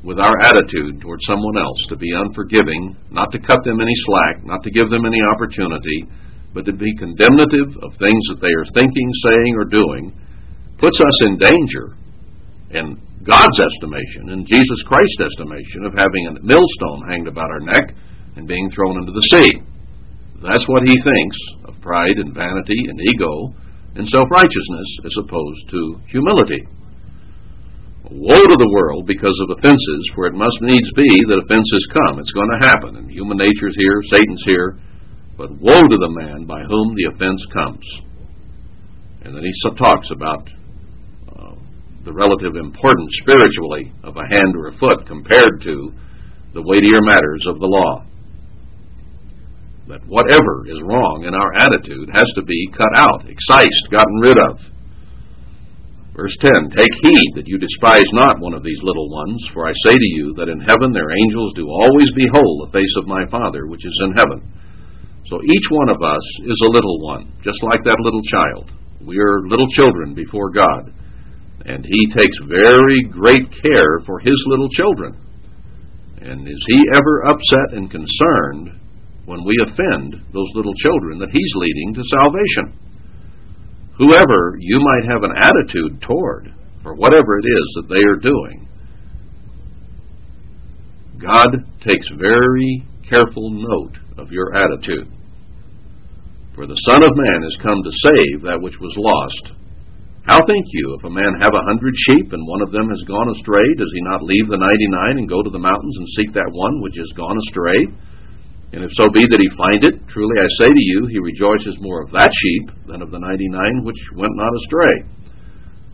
with 0.08 0.16
our 0.16 0.40
attitude 0.40 1.04
toward 1.04 1.20
someone 1.28 1.60
else, 1.60 1.76
to 1.92 1.96
be 2.00 2.08
unforgiving, 2.16 2.96
not 3.12 3.28
to 3.28 3.38
cut 3.38 3.60
them 3.68 3.76
any 3.76 3.92
slack, 4.08 4.40
not 4.40 4.64
to 4.64 4.72
give 4.72 4.88
them 4.88 5.04
any 5.04 5.20
opportunity, 5.20 6.08
but 6.56 6.64
to 6.64 6.72
be 6.72 6.96
condemnative 6.96 7.76
of 7.84 7.92
things 8.00 8.24
that 8.32 8.40
they 8.40 8.48
are 8.48 8.72
thinking, 8.72 9.08
saying, 9.20 9.52
or 9.52 9.68
doing, 9.68 10.16
puts 10.80 10.96
us 10.96 11.16
in 11.28 11.36
danger, 11.36 11.92
in 12.72 12.96
God's 13.20 13.60
estimation, 13.60 14.32
in 14.32 14.48
Jesus 14.48 14.80
Christ's 14.88 15.28
estimation, 15.28 15.84
of 15.84 15.92
having 15.92 16.24
a 16.24 16.40
millstone 16.40 17.04
hanged 17.12 17.28
about 17.28 17.52
our 17.52 17.68
neck 17.68 17.92
and 18.40 18.48
being 18.48 18.72
thrown 18.72 18.96
into 18.96 19.12
the 19.12 19.28
sea. 19.36 19.60
That's 20.40 20.64
what 20.72 20.88
he 20.88 20.96
thinks 21.04 21.36
of 21.68 21.76
pride 21.84 22.16
and 22.16 22.32
vanity 22.32 22.80
and 22.88 22.96
ego 23.12 23.52
and 24.00 24.08
self 24.08 24.24
righteousness 24.32 24.88
as 25.04 25.12
opposed 25.20 25.68
to 25.68 26.00
humility. 26.08 26.64
Woe 28.10 28.40
to 28.40 28.56
the 28.56 28.72
world 28.72 29.06
because 29.06 29.36
of 29.44 29.58
offenses, 29.58 30.02
for 30.14 30.26
it 30.26 30.32
must 30.32 30.56
needs 30.62 30.90
be 30.96 31.08
that 31.28 31.44
offenses 31.44 31.84
come. 31.92 32.18
It's 32.18 32.32
going 32.32 32.48
to 32.48 32.66
happen, 32.66 32.96
and 32.96 33.10
human 33.10 33.36
nature's 33.36 33.76
here, 33.76 34.00
Satan's 34.08 34.42
here. 34.44 34.78
But 35.36 35.52
woe 35.60 35.84
to 35.84 35.98
the 36.00 36.14
man 36.16 36.46
by 36.46 36.64
whom 36.64 36.96
the 36.96 37.12
offense 37.12 37.44
comes. 37.52 37.84
And 39.22 39.36
then 39.36 39.44
he 39.44 39.52
talks 39.76 40.10
about 40.10 40.48
uh, 41.36 41.54
the 42.04 42.12
relative 42.12 42.56
importance 42.56 43.12
spiritually 43.20 43.92
of 44.02 44.16
a 44.16 44.26
hand 44.26 44.56
or 44.56 44.68
a 44.68 44.78
foot 44.78 45.06
compared 45.06 45.60
to 45.62 45.92
the 46.54 46.62
weightier 46.62 47.02
matters 47.02 47.44
of 47.46 47.60
the 47.60 47.68
law 47.68 48.08
that 49.88 50.06
whatever 50.06 50.64
is 50.68 50.80
wrong 50.84 51.24
in 51.24 51.34
our 51.34 51.52
attitude 51.56 52.08
has 52.12 52.28
to 52.36 52.42
be 52.42 52.68
cut 52.72 52.92
out, 52.96 53.24
excised, 53.28 53.88
gotten 53.90 54.16
rid 54.20 54.38
of. 54.38 54.77
Verse 56.18 56.34
10 56.42 56.74
Take 56.74 56.90
heed 56.98 57.30
that 57.38 57.46
you 57.46 57.62
despise 57.62 58.10
not 58.10 58.42
one 58.42 58.50
of 58.50 58.66
these 58.66 58.82
little 58.82 59.06
ones, 59.06 59.38
for 59.54 59.70
I 59.70 59.72
say 59.86 59.94
to 59.94 60.10
you 60.18 60.34
that 60.34 60.50
in 60.50 60.58
heaven 60.58 60.90
their 60.90 61.14
angels 61.14 61.54
do 61.54 61.70
always 61.70 62.10
behold 62.18 62.66
the 62.66 62.74
face 62.74 62.94
of 62.98 63.06
my 63.06 63.22
Father 63.30 63.70
which 63.70 63.86
is 63.86 63.94
in 64.02 64.18
heaven. 64.18 64.42
So 65.30 65.38
each 65.38 65.68
one 65.70 65.94
of 65.94 66.02
us 66.02 66.26
is 66.42 66.58
a 66.66 66.74
little 66.74 66.98
one, 67.06 67.30
just 67.46 67.62
like 67.62 67.84
that 67.84 68.02
little 68.02 68.22
child. 68.26 68.66
We 68.98 69.14
are 69.14 69.46
little 69.46 69.70
children 69.70 70.18
before 70.18 70.50
God, 70.50 70.90
and 71.70 71.86
He 71.86 72.10
takes 72.10 72.34
very 72.50 73.06
great 73.14 73.46
care 73.62 74.02
for 74.02 74.18
His 74.18 74.42
little 74.50 74.68
children. 74.74 75.14
And 76.18 76.48
is 76.48 76.64
He 76.66 76.82
ever 76.98 77.30
upset 77.30 77.78
and 77.78 77.94
concerned 77.94 78.74
when 79.26 79.44
we 79.44 79.54
offend 79.62 80.18
those 80.34 80.50
little 80.58 80.74
children 80.82 81.20
that 81.20 81.30
He's 81.30 81.54
leading 81.54 81.94
to 81.94 82.02
salvation. 82.10 82.87
Whoever 83.98 84.56
you 84.60 84.78
might 84.78 85.10
have 85.12 85.24
an 85.24 85.36
attitude 85.36 86.00
toward, 86.02 86.54
for 86.82 86.94
whatever 86.94 87.38
it 87.38 87.46
is 87.46 87.66
that 87.76 87.88
they 87.88 88.02
are 88.06 88.22
doing, 88.22 88.68
God 91.18 91.66
takes 91.82 92.06
very 92.16 92.86
careful 93.10 93.50
note 93.50 93.98
of 94.16 94.30
your 94.30 94.54
attitude. 94.54 95.10
For 96.54 96.66
the 96.66 96.78
Son 96.86 97.02
of 97.02 97.10
Man 97.14 97.42
is 97.42 97.58
come 97.62 97.82
to 97.82 98.02
save 98.02 98.42
that 98.42 98.62
which 98.62 98.78
was 98.78 98.94
lost. 98.94 99.58
How 100.26 100.38
think 100.46 100.66
you, 100.70 100.94
if 100.98 101.04
a 101.04 101.10
man 101.10 101.40
have 101.40 101.54
a 101.54 101.66
hundred 101.66 101.94
sheep, 101.96 102.30
and 102.30 102.46
one 102.46 102.62
of 102.62 102.70
them 102.70 102.86
has 102.90 103.02
gone 103.08 103.30
astray, 103.30 103.66
does 103.74 103.90
he 103.94 104.02
not 104.10 104.22
leave 104.22 104.46
the 104.46 104.60
ninety 104.60 104.88
nine 104.90 105.18
and 105.18 105.28
go 105.28 105.42
to 105.42 105.50
the 105.50 105.58
mountains 105.58 105.96
and 105.96 106.06
seek 106.14 106.34
that 106.34 106.52
one 106.52 106.82
which 106.82 106.98
is 106.98 107.10
gone 107.16 107.38
astray? 107.48 107.86
And 108.72 108.84
if 108.84 108.90
so 108.96 109.08
be 109.08 109.24
that 109.24 109.40
he 109.40 109.56
find 109.56 109.80
it, 109.80 110.06
truly 110.08 110.36
I 110.40 110.48
say 110.60 110.68
to 110.68 110.84
you, 110.92 111.08
he 111.08 111.18
rejoices 111.18 111.76
more 111.80 112.02
of 112.02 112.10
that 112.12 112.28
sheep 112.28 112.70
than 112.86 113.00
of 113.00 113.10
the 113.10 113.18
ninety 113.18 113.48
nine 113.48 113.82
which 113.82 113.96
went 114.14 114.36
not 114.36 114.52
astray. 114.60 115.08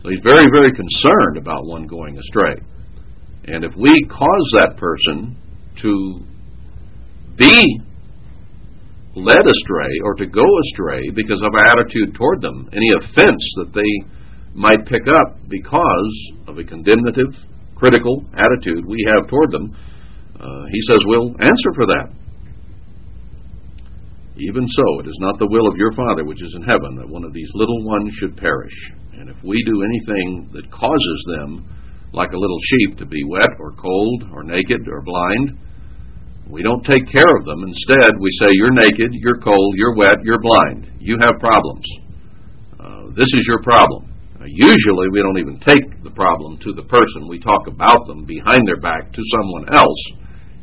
So 0.03 0.09
he's 0.09 0.23
very, 0.23 0.45
very 0.51 0.71
concerned 0.73 1.37
about 1.37 1.65
one 1.65 1.87
going 1.87 2.17
astray. 2.17 2.59
And 3.47 3.63
if 3.63 3.73
we 3.77 3.93
cause 4.09 4.47
that 4.53 4.75
person 4.77 5.37
to 5.81 6.19
be 7.37 7.79
led 9.15 9.45
astray 9.47 9.91
or 10.03 10.15
to 10.15 10.25
go 10.27 10.43
astray 10.43 11.09
because 11.15 11.39
of 11.41 11.55
our 11.55 11.65
attitude 11.65 12.13
toward 12.13 12.41
them, 12.41 12.69
any 12.73 12.89
offense 12.99 13.43
that 13.55 13.71
they 13.73 14.11
might 14.53 14.85
pick 14.85 15.07
up 15.07 15.39
because 15.47 16.33
of 16.47 16.57
a 16.57 16.63
condemnative, 16.63 17.33
critical 17.75 18.25
attitude 18.33 18.85
we 18.85 19.05
have 19.07 19.27
toward 19.29 19.51
them, 19.51 19.75
uh, 20.39 20.65
he 20.69 20.79
says 20.89 20.99
we'll 21.05 21.31
answer 21.39 21.71
for 21.73 21.85
that. 21.87 22.11
Even 24.37 24.67
so, 24.67 24.99
it 24.99 25.07
is 25.07 25.17
not 25.23 25.39
the 25.39 25.47
will 25.47 25.67
of 25.67 25.77
your 25.77 25.93
Father 25.93 26.25
which 26.25 26.43
is 26.43 26.55
in 26.55 26.63
heaven 26.63 26.95
that 26.99 27.07
one 27.07 27.23
of 27.23 27.31
these 27.31 27.49
little 27.55 27.85
ones 27.87 28.11
should 28.19 28.35
perish. 28.35 28.75
And 29.15 29.29
if 29.29 29.37
we 29.43 29.63
do 29.63 29.81
anything 29.81 30.51
that 30.51 30.69
causes 30.71 31.19
them, 31.39 31.71
like 32.11 32.31
a 32.31 32.37
little 32.37 32.59
sheep, 32.63 32.97
to 32.99 33.05
be 33.05 33.23
wet 33.23 33.51
or 33.59 33.71
cold 33.79 34.27
or 34.33 34.43
naked 34.43 34.81
or 34.91 35.01
blind, 35.03 35.55
we 36.49 36.61
don't 36.61 36.83
take 36.83 37.07
care 37.07 37.31
of 37.39 37.45
them. 37.45 37.63
Instead, 37.63 38.11
we 38.19 38.29
say, 38.39 38.47
You're 38.51 38.75
naked, 38.75 39.11
you're 39.13 39.39
cold, 39.39 39.75
you're 39.77 39.95
wet, 39.95 40.19
you're 40.23 40.41
blind. 40.41 40.91
You 40.99 41.17
have 41.19 41.39
problems. 41.39 41.85
Uh, 42.79 43.15
this 43.15 43.31
is 43.33 43.47
your 43.47 43.61
problem. 43.63 44.11
Usually, 44.45 45.09
we 45.09 45.23
don't 45.23 45.39
even 45.39 45.59
take 45.59 46.03
the 46.03 46.11
problem 46.11 46.59
to 46.59 46.73
the 46.73 46.83
person. 46.83 47.27
We 47.27 47.39
talk 47.39 47.67
about 47.67 48.05
them 48.05 48.25
behind 48.25 48.67
their 48.67 48.79
back 48.79 49.11
to 49.11 49.21
someone 49.33 49.73
else, 49.73 50.03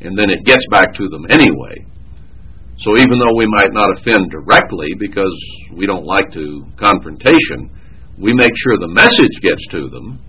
and 0.00 0.16
then 0.16 0.30
it 0.30 0.44
gets 0.44 0.64
back 0.70 0.94
to 0.94 1.08
them 1.08 1.26
anyway. 1.28 1.82
So 2.78 2.96
even 2.98 3.18
though 3.18 3.36
we 3.36 3.46
might 3.46 3.72
not 3.72 3.98
offend 3.98 4.30
directly 4.30 4.88
because 4.98 5.36
we 5.74 5.86
don't 5.86 6.04
like 6.04 6.32
to 6.32 6.64
confrontation, 6.76 7.70
we 8.18 8.32
make 8.32 8.52
sure 8.64 8.78
the 8.78 8.88
message 8.88 9.40
gets 9.40 9.66
to 9.70 9.88
them, 9.88 10.20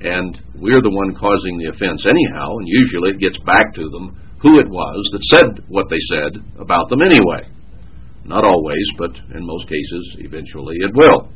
and 0.00 0.40
we're 0.54 0.82
the 0.82 0.90
one 0.90 1.14
causing 1.14 1.58
the 1.58 1.70
offense 1.72 2.04
anyhow, 2.06 2.58
and 2.58 2.68
usually 2.68 3.10
it 3.10 3.20
gets 3.20 3.38
back 3.38 3.74
to 3.74 3.88
them 3.88 4.20
who 4.40 4.58
it 4.60 4.68
was 4.68 5.08
that 5.12 5.24
said 5.24 5.64
what 5.68 5.88
they 5.88 6.00
said 6.10 6.36
about 6.60 6.88
them 6.90 7.02
anyway. 7.02 7.48
Not 8.24 8.44
always, 8.44 8.84
but 8.98 9.16
in 9.34 9.46
most 9.46 9.68
cases, 9.68 10.16
eventually 10.18 10.76
it 10.80 10.92
will. 10.94 11.30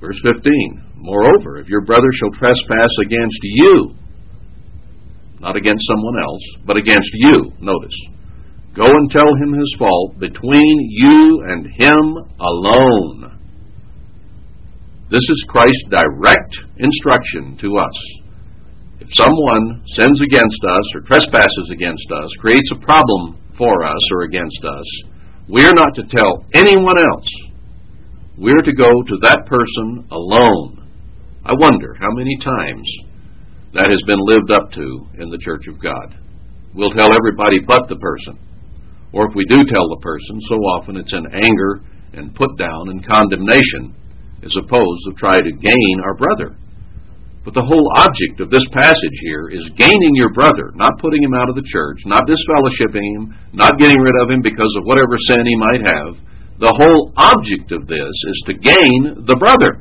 Verse 0.00 0.18
15 0.24 0.84
Moreover, 0.96 1.58
if 1.58 1.68
your 1.68 1.80
brother 1.84 2.08
shall 2.12 2.30
trespass 2.30 2.92
against 3.02 3.40
you, 3.42 3.94
not 5.40 5.56
against 5.56 5.86
someone 5.88 6.14
else, 6.22 6.42
but 6.64 6.76
against 6.76 7.10
you, 7.14 7.52
notice, 7.60 7.96
go 8.74 8.86
and 8.86 9.10
tell 9.10 9.34
him 9.34 9.52
his 9.52 9.74
fault 9.78 10.18
between 10.18 10.76
you 10.90 11.44
and 11.48 11.66
him 11.66 12.16
alone. 12.38 13.38
This 15.10 15.26
is 15.28 15.44
Christ's 15.48 15.84
direct 15.90 16.56
instruction 16.78 17.56
to 17.58 17.76
us 17.78 18.20
if 19.00 19.08
someone 19.14 19.82
sins 19.96 20.20
against 20.20 20.60
us 20.62 20.84
or 20.94 21.00
trespasses 21.00 21.70
against 21.72 22.06
us, 22.12 22.28
creates 22.38 22.70
a 22.70 22.84
problem 22.84 23.38
for 23.56 23.84
us 23.84 24.00
or 24.12 24.22
against 24.22 24.62
us, 24.62 24.86
we're 25.48 25.72
not 25.72 25.94
to 25.94 26.04
tell 26.04 26.44
anyone 26.52 26.96
else. 26.98 27.28
We're 28.36 28.62
to 28.62 28.72
go 28.72 28.88
to 28.88 29.16
that 29.22 29.46
person 29.46 30.06
alone. 30.12 30.86
I 31.44 31.54
wonder 31.58 31.96
how 31.98 32.12
many 32.12 32.36
times 32.38 32.86
that 33.72 33.90
has 33.90 34.02
been 34.06 34.18
lived 34.18 34.50
up 34.50 34.72
to 34.72 35.06
in 35.22 35.30
the 35.30 35.38
Church 35.38 35.66
of 35.68 35.80
God. 35.80 36.18
We'll 36.74 36.94
tell 36.94 37.10
everybody 37.14 37.58
but 37.60 37.88
the 37.88 37.96
person. 37.96 38.38
Or 39.12 39.26
if 39.26 39.34
we 39.34 39.44
do 39.46 39.58
tell 39.58 39.88
the 39.90 40.02
person, 40.02 40.38
so 40.48 40.54
often 40.78 40.96
it's 40.96 41.12
in 41.12 41.26
anger 41.34 41.82
and 42.14 42.34
put 42.34 42.58
down 42.58 42.90
and 42.90 43.06
condemnation 43.06 43.94
as 44.42 44.54
opposed 44.56 45.02
to 45.06 45.18
try 45.18 45.40
to 45.40 45.52
gain 45.52 45.96
our 46.04 46.14
brother. 46.14 46.56
But 47.44 47.54
the 47.54 47.64
whole 47.64 47.88
object 47.96 48.40
of 48.40 48.50
this 48.50 48.66
passage 48.70 49.18
here 49.22 49.48
is 49.48 49.72
gaining 49.76 50.14
your 50.14 50.32
brother, 50.32 50.70
not 50.74 51.00
putting 51.00 51.22
him 51.22 51.34
out 51.34 51.48
of 51.48 51.56
the 51.56 51.66
church, 51.66 51.98
not 52.04 52.28
disfellowshipping 52.28 53.06
him, 53.16 53.34
not 53.52 53.78
getting 53.78 53.98
rid 53.98 54.14
of 54.22 54.30
him 54.30 54.42
because 54.42 54.70
of 54.76 54.84
whatever 54.84 55.16
sin 55.18 55.46
he 55.46 55.56
might 55.56 55.82
have. 55.86 56.20
The 56.60 56.74
whole 56.76 57.12
object 57.16 57.72
of 57.72 57.88
this 57.88 58.14
is 58.28 58.42
to 58.46 58.54
gain 58.54 59.24
the 59.24 59.38
brother. 59.40 59.80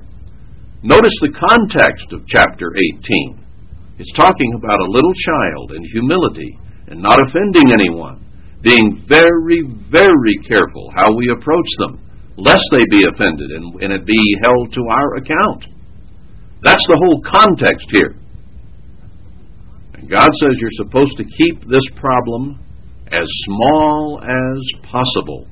Notice 0.81 1.17
the 1.19 1.35
context 1.35 2.13
of 2.13 2.25
chapter 2.27 2.71
18. 3.03 3.48
It's 3.99 4.11
talking 4.13 4.53
about 4.55 4.79
a 4.79 4.91
little 4.91 5.13
child 5.13 5.71
and 5.71 5.85
humility 5.91 6.57
and 6.87 7.01
not 7.01 7.19
offending 7.27 7.71
anyone, 7.71 8.25
being 8.61 9.03
very, 9.07 9.61
very 9.91 10.35
careful 10.47 10.89
how 10.95 11.13
we 11.13 11.29
approach 11.29 11.67
them, 11.79 11.99
lest 12.37 12.63
they 12.71 12.85
be 12.89 13.03
offended 13.11 13.51
and, 13.51 13.81
and 13.83 13.91
it 13.91 14.05
be 14.05 14.37
held 14.41 14.71
to 14.73 14.81
our 14.89 15.15
account. 15.17 15.65
That's 16.63 16.85
the 16.87 16.97
whole 16.97 17.21
context 17.29 17.87
here. 17.91 18.15
And 19.95 20.09
God 20.09 20.29
says 20.33 20.55
you're 20.59 20.69
supposed 20.75 21.17
to 21.17 21.25
keep 21.25 21.67
this 21.67 21.85
problem 21.97 22.57
as 23.11 23.27
small 23.43 24.21
as 24.23 24.89
possible. 24.89 25.45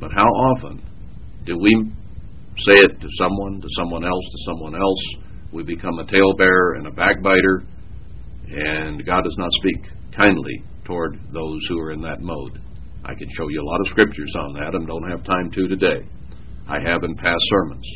But 0.00 0.10
how 0.12 0.24
often 0.26 0.82
do 1.44 1.58
we 1.58 1.70
say 2.64 2.78
it 2.78 2.98
to 2.98 3.08
someone, 3.18 3.60
to 3.60 3.68
someone 3.76 4.04
else, 4.04 4.24
to 4.24 4.38
someone 4.46 4.74
else? 4.74 5.29
We 5.52 5.62
become 5.62 5.98
a 5.98 6.06
talebearer 6.06 6.76
and 6.76 6.86
a 6.86 6.92
backbiter, 6.92 7.62
and 8.48 9.04
God 9.04 9.22
does 9.24 9.36
not 9.36 9.50
speak 9.52 9.76
kindly 10.16 10.62
toward 10.84 11.18
those 11.32 11.60
who 11.68 11.78
are 11.80 11.92
in 11.92 12.00
that 12.02 12.20
mode. 12.20 12.60
I 13.04 13.14
can 13.14 13.28
show 13.36 13.48
you 13.48 13.60
a 13.60 13.64
lot 13.64 13.80
of 13.80 13.88
scriptures 13.88 14.32
on 14.38 14.54
that 14.54 14.74
and 14.74 14.86
don't 14.86 15.10
have 15.10 15.24
time 15.24 15.50
to 15.50 15.68
today. 15.68 16.06
I 16.68 16.78
have 16.80 17.02
in 17.02 17.16
past 17.16 17.42
sermons. 17.50 17.86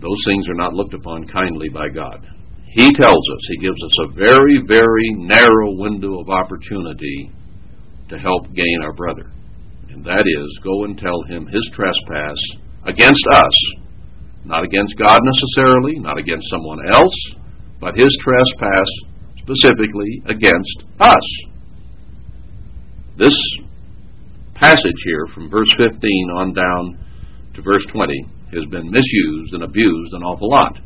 Those 0.00 0.22
things 0.26 0.48
are 0.48 0.60
not 0.60 0.74
looked 0.74 0.94
upon 0.94 1.26
kindly 1.28 1.68
by 1.70 1.88
God. 1.88 2.26
He 2.66 2.92
tells 2.92 3.14
us, 3.14 3.40
He 3.48 3.58
gives 3.58 3.82
us 3.82 3.96
a 4.00 4.12
very, 4.14 4.60
very 4.66 5.14
narrow 5.16 5.76
window 5.76 6.20
of 6.20 6.28
opportunity 6.28 7.30
to 8.10 8.18
help 8.18 8.52
gain 8.52 8.78
our 8.82 8.92
brother. 8.92 9.30
And 9.88 10.04
that 10.04 10.24
is, 10.26 10.58
go 10.62 10.84
and 10.84 10.98
tell 10.98 11.22
him 11.28 11.46
his 11.46 11.70
trespass 11.72 12.36
against 12.84 13.24
us. 13.32 13.83
Not 14.44 14.64
against 14.64 14.96
God 14.98 15.18
necessarily, 15.22 15.98
not 15.98 16.18
against 16.18 16.50
someone 16.50 16.86
else, 16.92 17.14
but 17.80 17.96
his 17.96 18.16
trespass 18.22 18.86
specifically 19.38 20.22
against 20.26 20.84
us. 21.00 21.26
This 23.16 23.38
passage 24.54 25.00
here 25.04 25.26
from 25.34 25.50
verse 25.50 25.72
15 25.78 26.30
on 26.36 26.52
down 26.52 26.98
to 27.54 27.62
verse 27.62 27.84
20 27.92 28.12
has 28.52 28.64
been 28.70 28.90
misused 28.90 29.54
and 29.54 29.62
abused 29.62 30.12
an 30.12 30.22
awful 30.22 30.50
lot. 30.50 30.78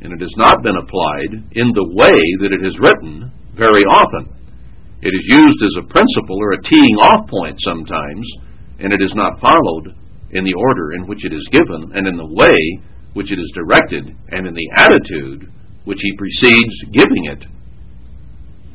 And 0.00 0.12
it 0.12 0.20
has 0.20 0.34
not 0.36 0.62
been 0.62 0.76
applied 0.76 1.50
in 1.52 1.72
the 1.74 1.90
way 1.94 2.18
that 2.40 2.52
it 2.52 2.64
is 2.64 2.78
written 2.78 3.30
very 3.54 3.82
often. 3.82 4.34
It 5.02 5.14
is 5.14 5.26
used 5.26 5.62
as 5.62 5.82
a 5.82 5.88
principle 5.90 6.38
or 6.38 6.52
a 6.52 6.62
teeing 6.62 6.96
off 7.00 7.28
point 7.28 7.58
sometimes, 7.60 8.26
and 8.78 8.92
it 8.92 9.02
is 9.02 9.14
not 9.14 9.40
followed 9.40 9.94
in 10.30 10.44
the 10.44 10.54
order 10.54 10.92
in 10.92 11.06
which 11.06 11.24
it 11.24 11.32
is 11.32 11.48
given, 11.50 11.92
and 11.94 12.06
in 12.06 12.16
the 12.16 12.34
way 12.34 12.82
which 13.14 13.32
it 13.32 13.38
is 13.38 13.52
directed, 13.54 14.14
and 14.28 14.46
in 14.46 14.54
the 14.54 14.70
attitude 14.76 15.50
which 15.84 16.00
he 16.02 16.16
precedes 16.16 16.74
giving 16.92 17.24
it 17.24 17.44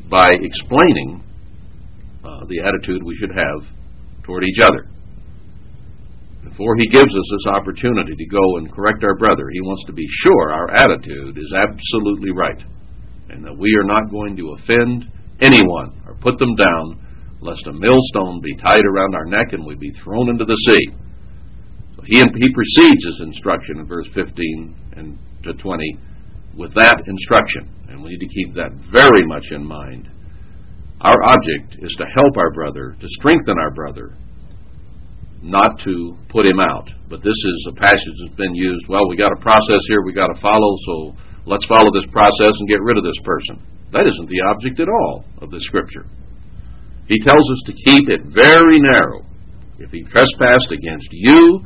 by 0.09 0.33
explaining 0.41 1.23
uh, 2.23 2.45
the 2.47 2.59
attitude 2.59 3.03
we 3.03 3.15
should 3.15 3.31
have 3.31 3.67
toward 4.23 4.43
each 4.43 4.59
other. 4.59 4.87
Before 6.43 6.75
he 6.77 6.87
gives 6.87 7.09
us 7.09 7.29
this 7.31 7.53
opportunity 7.53 8.15
to 8.15 8.25
go 8.25 8.57
and 8.57 8.71
correct 8.71 9.03
our 9.03 9.15
brother, 9.15 9.49
he 9.51 9.61
wants 9.61 9.85
to 9.85 9.93
be 9.93 10.05
sure 10.23 10.51
our 10.51 10.71
attitude 10.71 11.37
is 11.37 11.53
absolutely 11.53 12.31
right 12.31 12.61
and 13.29 13.43
that 13.45 13.57
we 13.57 13.73
are 13.79 13.87
not 13.87 14.11
going 14.11 14.35
to 14.37 14.55
offend 14.59 15.05
anyone 15.39 16.01
or 16.05 16.15
put 16.15 16.37
them 16.37 16.55
down 16.55 16.99
lest 17.41 17.65
a 17.67 17.73
millstone 17.73 18.41
be 18.41 18.55
tied 18.57 18.85
around 18.85 19.15
our 19.15 19.25
neck 19.25 19.53
and 19.53 19.65
we 19.65 19.75
be 19.75 19.91
thrown 20.03 20.29
into 20.29 20.45
the 20.45 20.55
sea. 20.67 20.93
He, 22.05 22.19
he 22.19 22.53
precedes 22.53 23.05
his 23.05 23.21
instruction 23.21 23.79
in 23.79 23.87
verse 23.87 24.07
15 24.13 24.75
and 24.97 25.17
to 25.43 25.53
20 25.53 25.97
with 26.57 26.73
that 26.75 27.03
instruction, 27.07 27.69
and 27.89 28.03
we 28.03 28.09
need 28.11 28.19
to 28.19 28.27
keep 28.27 28.53
that 28.55 28.71
very 28.91 29.25
much 29.25 29.51
in 29.51 29.65
mind. 29.65 30.09
Our 31.01 31.21
object 31.23 31.83
is 31.83 31.93
to 31.97 32.05
help 32.13 32.37
our 32.37 32.51
brother, 32.51 32.95
to 32.99 33.07
strengthen 33.19 33.57
our 33.57 33.71
brother, 33.71 34.15
not 35.41 35.79
to 35.83 36.15
put 36.29 36.45
him 36.45 36.59
out. 36.59 36.87
But 37.09 37.21
this 37.21 37.35
is 37.35 37.67
a 37.69 37.75
passage 37.75 38.15
that's 38.23 38.37
been 38.37 38.55
used. 38.55 38.87
Well, 38.87 39.09
we 39.09 39.17
got 39.17 39.33
a 39.33 39.41
process 39.41 39.83
here 39.89 40.01
we 40.01 40.13
got 40.13 40.27
to 40.27 40.39
follow, 40.39 40.77
so 40.87 41.15
let's 41.45 41.65
follow 41.65 41.91
this 41.91 42.07
process 42.11 42.55
and 42.57 42.69
get 42.69 42.81
rid 42.81 42.97
of 42.97 43.03
this 43.03 43.19
person. 43.23 43.59
That 43.91 44.07
isn't 44.07 44.29
the 44.29 44.41
object 44.47 44.79
at 44.79 44.87
all 44.87 45.25
of 45.41 45.51
the 45.51 45.59
Scripture. 45.61 46.05
He 47.07 47.19
tells 47.19 47.45
us 47.51 47.61
to 47.67 47.73
keep 47.73 48.09
it 48.09 48.21
very 48.31 48.79
narrow. 48.79 49.25
If 49.77 49.91
he 49.91 50.03
trespassed 50.03 50.71
against 50.71 51.09
you, 51.11 51.65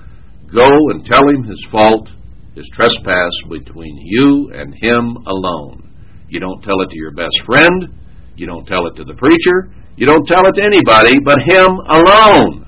go 0.55 0.67
and 0.91 1.05
tell 1.05 1.27
him 1.27 1.43
his 1.43 1.65
fault, 1.71 2.10
his 2.55 2.69
trespass 2.73 3.31
between 3.49 3.97
you 4.03 4.51
and 4.53 4.73
him 4.73 5.17
alone. 5.27 5.93
You 6.29 6.39
don't 6.39 6.62
tell 6.62 6.81
it 6.81 6.89
to 6.89 6.95
your 6.95 7.12
best 7.12 7.39
friend. 7.45 7.93
You 8.36 8.47
don't 8.47 8.65
tell 8.65 8.88
it 8.88 8.95
to 8.97 9.03
the 9.03 9.15
preacher. 9.15 9.71
You 9.95 10.05
don't 10.05 10.25
tell 10.27 10.45
it 10.45 10.53
to 10.53 10.63
anybody 10.63 11.19
but 11.23 11.38
him 11.45 11.67
alone. 11.88 12.65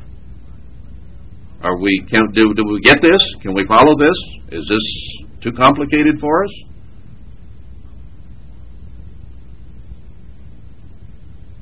Are 1.61 1.77
we 1.77 2.05
can 2.09 2.31
do 2.33 2.53
do 2.53 2.63
we 2.65 2.79
get 2.81 2.97
this? 3.01 3.21
Can 3.41 3.53
we 3.53 3.65
follow 3.67 3.97
this? 3.97 4.15
Is 4.59 4.67
this 4.67 5.41
too 5.43 5.51
complicated 5.51 6.19
for 6.19 6.43
us? 6.43 6.51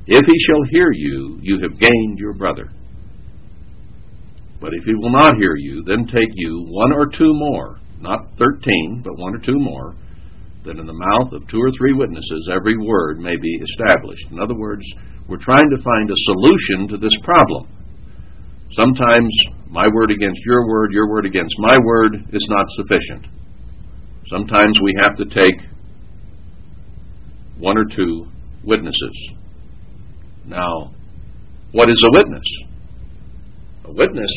If 0.05 0.25
he 0.25 0.33
shall 0.47 0.63
hear 0.69 0.91
you, 0.93 1.39
you 1.41 1.59
have 1.61 1.77
gained 1.79 2.17
your 2.17 2.33
brother. 2.33 2.71
But 4.59 4.73
if 4.73 4.83
he 4.85 4.95
will 4.95 5.11
not 5.11 5.37
hear 5.37 5.55
you, 5.55 5.83
then 5.83 6.07
take 6.07 6.31
you 6.33 6.65
one 6.69 6.91
or 6.93 7.05
two 7.05 7.31
more, 7.33 7.79
not 7.99 8.29
thirteen, 8.39 9.01
but 9.03 9.17
one 9.17 9.35
or 9.35 9.39
two 9.39 9.59
more, 9.59 9.95
that 10.65 10.79
in 10.79 10.85
the 10.85 10.93
mouth 10.93 11.31
of 11.33 11.47
two 11.47 11.61
or 11.61 11.71
three 11.77 11.93
witnesses 11.93 12.49
every 12.51 12.77
word 12.77 13.19
may 13.19 13.37
be 13.37 13.59
established. 13.61 14.25
In 14.31 14.39
other 14.39 14.55
words, 14.55 14.83
we're 15.27 15.37
trying 15.37 15.69
to 15.69 15.83
find 15.83 16.09
a 16.09 16.15
solution 16.15 16.87
to 16.89 16.97
this 16.97 17.15
problem. 17.23 17.67
Sometimes 18.71 19.29
my 19.69 19.87
word 19.87 20.11
against 20.11 20.41
your 20.45 20.67
word, 20.67 20.91
your 20.91 21.09
word 21.09 21.25
against 21.25 21.55
my 21.59 21.77
word 21.83 22.15
is 22.33 22.45
not 22.49 22.65
sufficient. 22.75 23.27
Sometimes 24.29 24.79
we 24.81 24.93
have 25.01 25.15
to 25.17 25.25
take 25.25 25.69
one 27.59 27.77
or 27.77 27.85
two 27.85 28.27
witnesses. 28.63 29.29
Now, 30.45 30.91
what 31.71 31.89
is 31.89 32.01
a 32.03 32.17
witness? 32.17 32.43
A 33.87 33.91
witness 33.93 34.31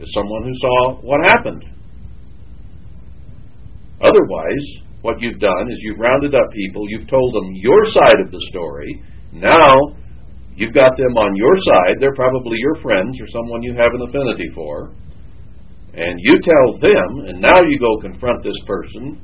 is 0.00 0.12
someone 0.12 0.42
who 0.42 0.54
saw 0.58 1.00
what 1.02 1.24
happened. 1.24 1.64
Otherwise, 4.00 4.66
what 5.02 5.20
you've 5.20 5.38
done 5.38 5.70
is 5.70 5.78
you've 5.80 6.00
rounded 6.00 6.34
up 6.34 6.50
people, 6.52 6.84
you've 6.88 7.08
told 7.08 7.34
them 7.34 7.54
your 7.54 7.84
side 7.84 8.20
of 8.24 8.32
the 8.32 8.40
story. 8.50 9.00
Now, 9.32 9.94
you've 10.56 10.74
got 10.74 10.96
them 10.96 11.16
on 11.16 11.36
your 11.36 11.56
side. 11.58 11.96
They're 12.00 12.14
probably 12.14 12.58
your 12.58 12.74
friends 12.82 13.20
or 13.20 13.28
someone 13.28 13.62
you 13.62 13.74
have 13.74 13.94
an 13.94 14.08
affinity 14.08 14.50
for. 14.54 14.90
And 15.94 16.18
you 16.18 16.40
tell 16.42 16.78
them, 16.80 17.28
and 17.28 17.40
now 17.40 17.60
you 17.62 17.78
go 17.78 18.00
confront 18.00 18.42
this 18.42 18.58
person 18.66 19.20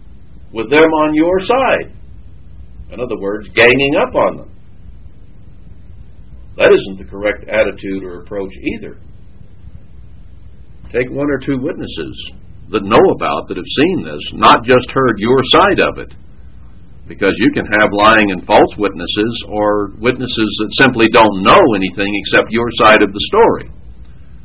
with 0.53 0.71
them 0.71 0.85
on 0.85 1.15
your 1.15 1.41
side. 1.41 1.93
In 2.93 3.01
other 3.01 3.19
words, 3.19 3.49
ganging 3.55 3.97
up 3.97 4.15
on 4.15 4.37
them. 4.37 4.51
That 6.57 6.71
isn't 6.71 6.99
the 6.99 7.11
correct 7.11 7.49
attitude 7.49 8.05
or 8.05 8.23
approach 8.23 8.53
either. 8.77 8.99
Take 10.93 11.11
one 11.11 11.31
or 11.31 11.39
two 11.39 11.59
witnesses 11.63 12.15
that 12.71 12.83
know 12.83 13.03
about, 13.15 13.47
that 13.47 13.59
have 13.59 13.79
seen 13.79 14.03
this, 14.03 14.23
not 14.35 14.65
just 14.65 14.91
heard 14.91 15.19
your 15.19 15.39
side 15.55 15.81
of 15.81 15.99
it. 15.99 16.11
Because 17.07 17.35
you 17.39 17.51
can 17.51 17.67
have 17.67 17.91
lying 17.91 18.31
and 18.31 18.47
false 18.47 18.71
witnesses 18.79 19.45
or 19.49 19.95
witnesses 19.99 20.51
that 20.63 20.79
simply 20.79 21.07
don't 21.11 21.43
know 21.43 21.59
anything 21.75 22.11
except 22.15 22.51
your 22.51 22.71
side 22.79 23.03
of 23.03 23.13
the 23.13 23.27
story. 23.27 23.71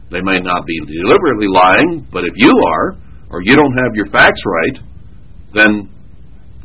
They 0.10 0.22
may 0.22 0.40
not 0.40 0.66
be 0.66 0.78
deliberately 0.86 1.50
lying, 1.50 2.08
but 2.12 2.26
if 2.26 2.34
you 2.36 2.50
are, 2.50 2.98
or 3.30 3.42
you 3.42 3.56
don't 3.56 3.78
have 3.78 3.94
your 3.94 4.08
facts 4.08 4.42
right, 4.46 4.78
then 5.54 5.90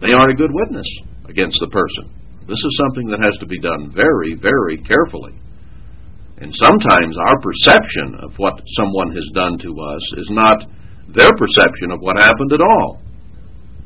they 0.00 0.12
aren't 0.12 0.32
a 0.32 0.40
good 0.40 0.52
witness 0.52 0.88
against 1.28 1.58
the 1.60 1.68
person. 1.68 2.12
This 2.48 2.60
is 2.60 2.80
something 2.80 3.08
that 3.08 3.20
has 3.20 3.36
to 3.38 3.46
be 3.46 3.60
done 3.60 3.92
very, 3.94 4.34
very 4.34 4.78
carefully. 4.78 5.36
And 6.40 6.54
sometimes 6.56 7.16
our 7.20 7.38
perception 7.44 8.16
of 8.24 8.32
what 8.40 8.64
someone 8.76 9.12
has 9.12 9.28
done 9.34 9.58
to 9.60 9.70
us 9.76 10.04
is 10.16 10.30
not 10.32 10.64
their 11.12 11.30
perception 11.36 11.92
of 11.92 12.00
what 12.00 12.16
happened 12.16 12.52
at 12.52 12.64
all. 12.64 13.00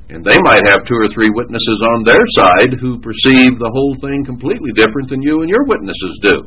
And 0.08 0.24
they 0.24 0.38
might 0.44 0.62
have 0.68 0.86
two 0.86 0.94
or 0.94 1.10
three 1.10 1.30
witnesses 1.34 1.80
on 1.96 2.04
their 2.04 2.24
side 2.38 2.78
who 2.78 3.00
perceive 3.00 3.58
the 3.58 3.72
whole 3.74 3.96
thing 4.00 4.24
completely 4.24 4.70
different 4.76 5.10
than 5.10 5.22
you 5.22 5.40
and 5.40 5.50
your 5.50 5.64
witnesses 5.66 6.14
do. 6.22 6.46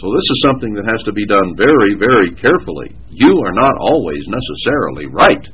So 0.00 0.12
this 0.12 0.26
is 0.28 0.44
something 0.44 0.74
that 0.74 0.90
has 0.90 1.02
to 1.04 1.12
be 1.12 1.26
done 1.26 1.54
very, 1.56 1.94
very 1.94 2.34
carefully. 2.34 2.96
You 3.08 3.38
are 3.46 3.54
not 3.54 3.78
always 3.78 4.24
necessarily 4.26 5.06
right. 5.06 5.46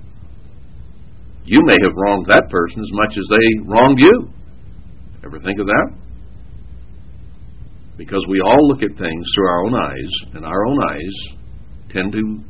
You 1.44 1.60
may 1.66 1.76
have 1.82 1.94
wronged 1.94 2.26
that 2.26 2.48
person 2.48 2.80
as 2.80 2.90
much 2.92 3.18
as 3.18 3.26
they 3.28 3.46
wronged 3.66 4.00
you. 4.00 4.30
Ever 5.24 5.38
think 5.38 5.60
of 5.60 5.66
that? 5.66 6.01
Because 7.96 8.24
we 8.28 8.40
all 8.40 8.68
look 8.68 8.82
at 8.82 8.98
things 8.98 9.26
through 9.34 9.48
our 9.48 9.64
own 9.66 9.74
eyes, 9.74 10.10
and 10.34 10.44
our 10.44 10.66
own 10.66 10.78
eyes 10.90 11.36
tend 11.90 12.12
to 12.12 12.40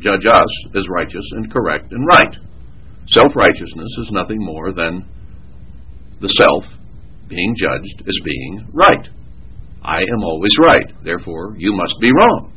judge 0.00 0.26
us 0.26 0.76
as 0.76 0.82
righteous 0.90 1.24
and 1.32 1.52
correct 1.52 1.92
and 1.92 2.06
right. 2.06 2.34
Self 3.08 3.32
righteousness 3.36 3.96
is 3.98 4.10
nothing 4.10 4.38
more 4.40 4.72
than 4.72 5.06
the 6.20 6.28
self 6.28 6.64
being 7.28 7.54
judged 7.56 8.02
as 8.06 8.18
being 8.24 8.68
right. 8.72 9.08
I 9.82 9.98
am 9.98 10.24
always 10.24 10.52
right, 10.60 11.04
therefore 11.04 11.54
you 11.58 11.72
must 11.74 11.94
be 12.00 12.10
wrong. 12.10 12.52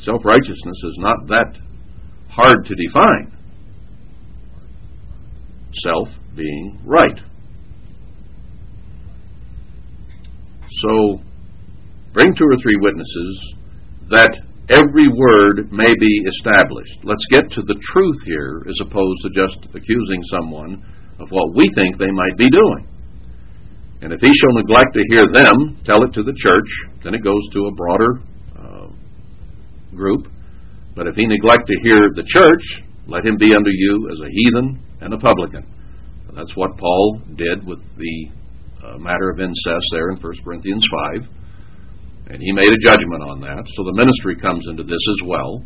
Self 0.00 0.24
righteousness 0.24 0.76
is 0.84 0.96
not 0.98 1.26
that 1.28 1.58
hard 2.28 2.66
to 2.66 2.74
define 2.74 3.32
self 5.82 6.08
being 6.36 6.80
right. 6.84 7.18
So, 10.82 11.20
bring 12.12 12.34
two 12.34 12.44
or 12.44 12.56
three 12.62 12.76
witnesses 12.80 13.54
that 14.10 14.40
every 14.68 15.08
word 15.08 15.72
may 15.72 15.92
be 15.98 16.14
established. 16.28 17.00
Let's 17.04 17.24
get 17.30 17.50
to 17.50 17.62
the 17.62 17.78
truth 17.92 18.20
here 18.24 18.62
as 18.68 18.76
opposed 18.82 19.22
to 19.22 19.30
just 19.30 19.74
accusing 19.74 20.22
someone 20.30 20.84
of 21.18 21.30
what 21.30 21.54
we 21.54 21.64
think 21.74 21.98
they 21.98 22.10
might 22.10 22.36
be 22.36 22.48
doing. 22.50 22.88
And 24.02 24.12
if 24.12 24.20
he 24.20 24.28
shall 24.28 24.52
neglect 24.52 24.92
to 24.94 25.02
hear 25.08 25.24
them, 25.32 25.80
tell 25.86 26.02
it 26.04 26.12
to 26.14 26.22
the 26.22 26.36
church, 26.36 26.68
then 27.02 27.14
it 27.14 27.24
goes 27.24 27.42
to 27.52 27.66
a 27.66 27.74
broader 27.74 28.20
uh, 28.58 28.88
group. 29.96 30.28
But 30.94 31.06
if 31.06 31.16
he 31.16 31.26
neglect 31.26 31.66
to 31.66 31.80
hear 31.82 32.10
the 32.14 32.24
church, 32.26 32.84
let 33.06 33.24
him 33.24 33.36
be 33.38 33.54
unto 33.54 33.70
you 33.70 34.10
as 34.12 34.18
a 34.20 34.30
heathen 34.30 34.82
and 35.00 35.14
a 35.14 35.18
publican. 35.18 35.64
That's 36.34 36.54
what 36.54 36.76
Paul 36.76 37.22
did 37.34 37.66
with 37.66 37.80
the 37.96 38.28
matter 38.98 39.30
of 39.30 39.40
incest 39.40 39.86
there 39.90 40.10
in 40.10 40.16
1 40.16 40.44
Corinthians 40.44 40.84
5. 41.18 42.30
And 42.30 42.42
he 42.42 42.52
made 42.52 42.70
a 42.70 42.84
judgment 42.86 43.22
on 43.22 43.40
that. 43.42 43.62
So 43.74 43.82
the 43.86 43.94
ministry 43.94 44.34
comes 44.38 44.66
into 44.66 44.82
this 44.82 44.98
as 44.98 45.20
well. 45.26 45.62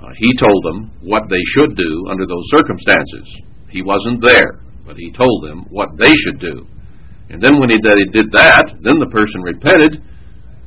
Uh, 0.00 0.12
he 0.16 0.32
told 0.36 0.60
them 0.64 0.92
what 1.04 1.28
they 1.28 1.40
should 1.52 1.76
do 1.76 2.08
under 2.08 2.24
those 2.24 2.46
circumstances. 2.52 3.26
He 3.68 3.80
wasn't 3.82 4.24
there, 4.24 4.60
but 4.84 4.96
he 4.96 5.12
told 5.12 5.44
them 5.44 5.64
what 5.70 5.96
they 5.96 6.12
should 6.24 6.40
do. 6.40 6.66
And 7.30 7.40
then 7.40 7.60
when 7.60 7.70
he 7.70 7.78
did 7.78 8.28
that, 8.32 8.66
then 8.82 8.98
the 8.98 9.12
person 9.12 9.40
repented. 9.40 10.02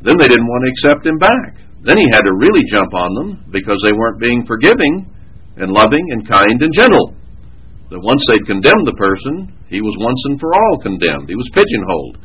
Then 0.01 0.17
they 0.17 0.29
didn't 0.29 0.47
want 0.47 0.63
to 0.65 0.71
accept 0.71 1.05
him 1.05 1.17
back. 1.17 1.59
Then 1.83 1.97
he 1.97 2.07
had 2.13 2.23
to 2.23 2.33
really 2.39 2.63
jump 2.71 2.93
on 2.93 3.11
them 3.13 3.29
because 3.51 3.77
they 3.83 3.91
weren't 3.91 4.19
being 4.19 4.45
forgiving 4.47 5.09
and 5.57 5.71
loving 5.71 6.05
and 6.09 6.27
kind 6.27 6.61
and 6.61 6.73
gentle 6.73 7.13
that 7.93 8.01
once 8.01 8.25
they'd 8.25 8.49
condemned 8.49 8.89
the 8.89 8.97
person, 8.97 9.53
he 9.69 9.77
was 9.77 9.93
once 10.01 10.17
and 10.25 10.39
for 10.41 10.49
all 10.49 10.81
condemned. 10.81 11.29
He 11.29 11.37
was 11.37 11.45
pigeonholed. 11.53 12.17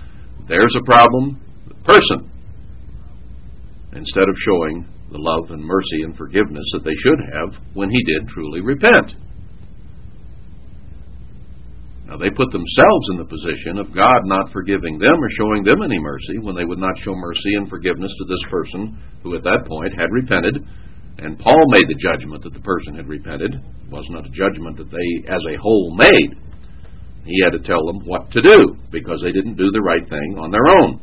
There's 0.49 0.73
a 0.73 0.85
problem. 0.89 1.45
The 1.69 1.77
person. 1.85 2.25
Instead 3.93 4.25
of 4.25 4.37
showing 4.49 4.89
the 5.13 5.21
love 5.21 5.53
and 5.53 5.61
mercy 5.61 6.09
and 6.09 6.17
forgiveness 6.17 6.65
that 6.73 6.89
they 6.89 6.97
should 7.05 7.21
have 7.37 7.53
when 7.77 7.91
he 7.91 8.01
did 8.01 8.33
truly 8.33 8.65
repent. 8.65 9.13
Now, 12.09 12.17
they 12.17 12.33
put 12.33 12.49
themselves 12.49 13.05
in 13.13 13.21
the 13.21 13.29
position 13.29 13.77
of 13.77 13.93
God 13.93 14.25
not 14.25 14.49
forgiving 14.49 14.97
them 14.97 15.21
or 15.21 15.29
showing 15.37 15.65
them 15.65 15.85
any 15.85 16.01
mercy 16.01 16.41
when 16.41 16.57
they 16.57 16.65
would 16.65 16.81
not 16.81 16.97
show 17.05 17.13
mercy 17.13 17.61
and 17.61 17.69
forgiveness 17.69 18.13
to 18.17 18.25
this 18.25 18.41
person 18.49 18.97
who 19.23 19.37
at 19.37 19.45
that 19.45 19.69
point 19.69 19.93
had 19.93 20.09
repented 20.17 20.65
and 21.19 21.39
Paul 21.39 21.67
made 21.71 21.89
the 21.89 21.99
judgment 21.99 22.45
that 22.45 22.55
the 22.55 22.63
person 22.63 22.95
had 22.95 23.09
repented. 23.09 23.55
It 23.55 23.91
was 23.91 24.07
not 24.11 24.27
a 24.27 24.31
judgment 24.31 24.79
that 24.79 24.91
they, 24.91 25.09
as 25.27 25.43
a 25.51 25.59
whole, 25.59 25.95
made. 25.97 26.39
He 27.27 27.43
had 27.43 27.51
to 27.51 27.59
tell 27.59 27.85
them 27.85 28.07
what 28.07 28.31
to 28.31 28.41
do 28.41 28.77
because 28.91 29.21
they 29.23 29.33
didn't 29.33 29.59
do 29.59 29.71
the 29.73 29.83
right 29.83 30.07
thing 30.09 30.39
on 30.39 30.51
their 30.51 30.63
own. 30.81 31.01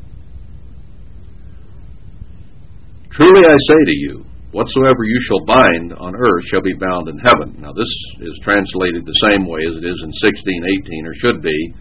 Truly 3.11 3.43
I 3.43 3.55
say 3.59 3.81
to 3.85 3.95
you, 3.95 4.25
whatsoever 4.51 5.03
you 5.03 5.19
shall 5.27 5.45
bind 5.45 5.93
on 5.93 6.15
earth 6.15 6.43
shall 6.47 6.63
be 6.63 6.73
bound 6.79 7.09
in 7.09 7.19
heaven. 7.19 7.59
Now, 7.59 7.73
this 7.73 7.91
is 8.23 8.39
translated 8.43 9.05
the 9.05 9.27
same 9.27 9.45
way 9.47 9.59
as 9.67 9.75
it 9.75 9.83
is 9.83 9.99
in 9.99 10.15
1618, 10.15 11.07
or 11.07 11.13
should 11.19 11.41
be. 11.43 11.75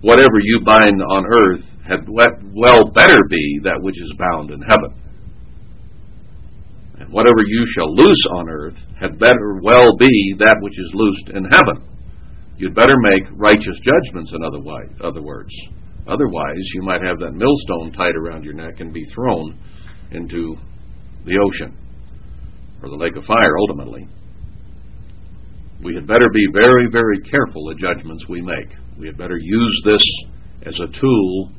Whatever 0.00 0.40
you 0.40 0.64
bind 0.64 1.00
on 1.02 1.28
earth 1.28 1.64
had 1.84 2.08
well 2.08 2.88
better 2.88 3.20
be 3.28 3.60
that 3.64 3.80
which 3.82 4.00
is 4.00 4.12
bound 4.16 4.50
in 4.50 4.62
heaven 4.62 4.96
whatever 7.10 7.42
you 7.46 7.66
shall 7.74 7.94
loose 7.94 8.24
on 8.32 8.48
earth 8.48 8.76
had 8.98 9.18
better 9.18 9.60
well 9.62 9.96
be 9.98 10.34
that 10.38 10.56
which 10.60 10.78
is 10.78 10.90
loosed 10.94 11.28
in 11.34 11.44
heaven. 11.44 11.86
You'd 12.56 12.74
better 12.74 12.96
make 12.98 13.22
righteous 13.32 13.78
judgments, 13.82 14.32
in 14.34 14.44
other, 14.44 14.60
way, 14.60 14.82
other 15.02 15.22
words. 15.22 15.50
Otherwise, 16.06 16.64
you 16.74 16.82
might 16.82 17.02
have 17.02 17.18
that 17.20 17.32
millstone 17.32 17.92
tied 17.92 18.16
around 18.16 18.44
your 18.44 18.54
neck 18.54 18.80
and 18.80 18.92
be 18.92 19.04
thrown 19.14 19.58
into 20.10 20.56
the 21.24 21.38
ocean 21.38 21.76
or 22.82 22.88
the 22.88 22.96
lake 22.96 23.16
of 23.16 23.24
fire 23.24 23.58
ultimately. 23.58 24.08
We 25.82 25.94
had 25.94 26.06
better 26.06 26.28
be 26.32 26.46
very, 26.52 26.88
very 26.90 27.18
careful 27.20 27.68
the 27.68 27.74
judgments 27.80 28.24
we 28.28 28.42
make. 28.42 28.68
We 28.98 29.06
had 29.06 29.16
better 29.16 29.38
use 29.38 29.82
this 29.86 30.04
as 30.66 30.78
a 30.80 31.00
tool, 31.00 31.52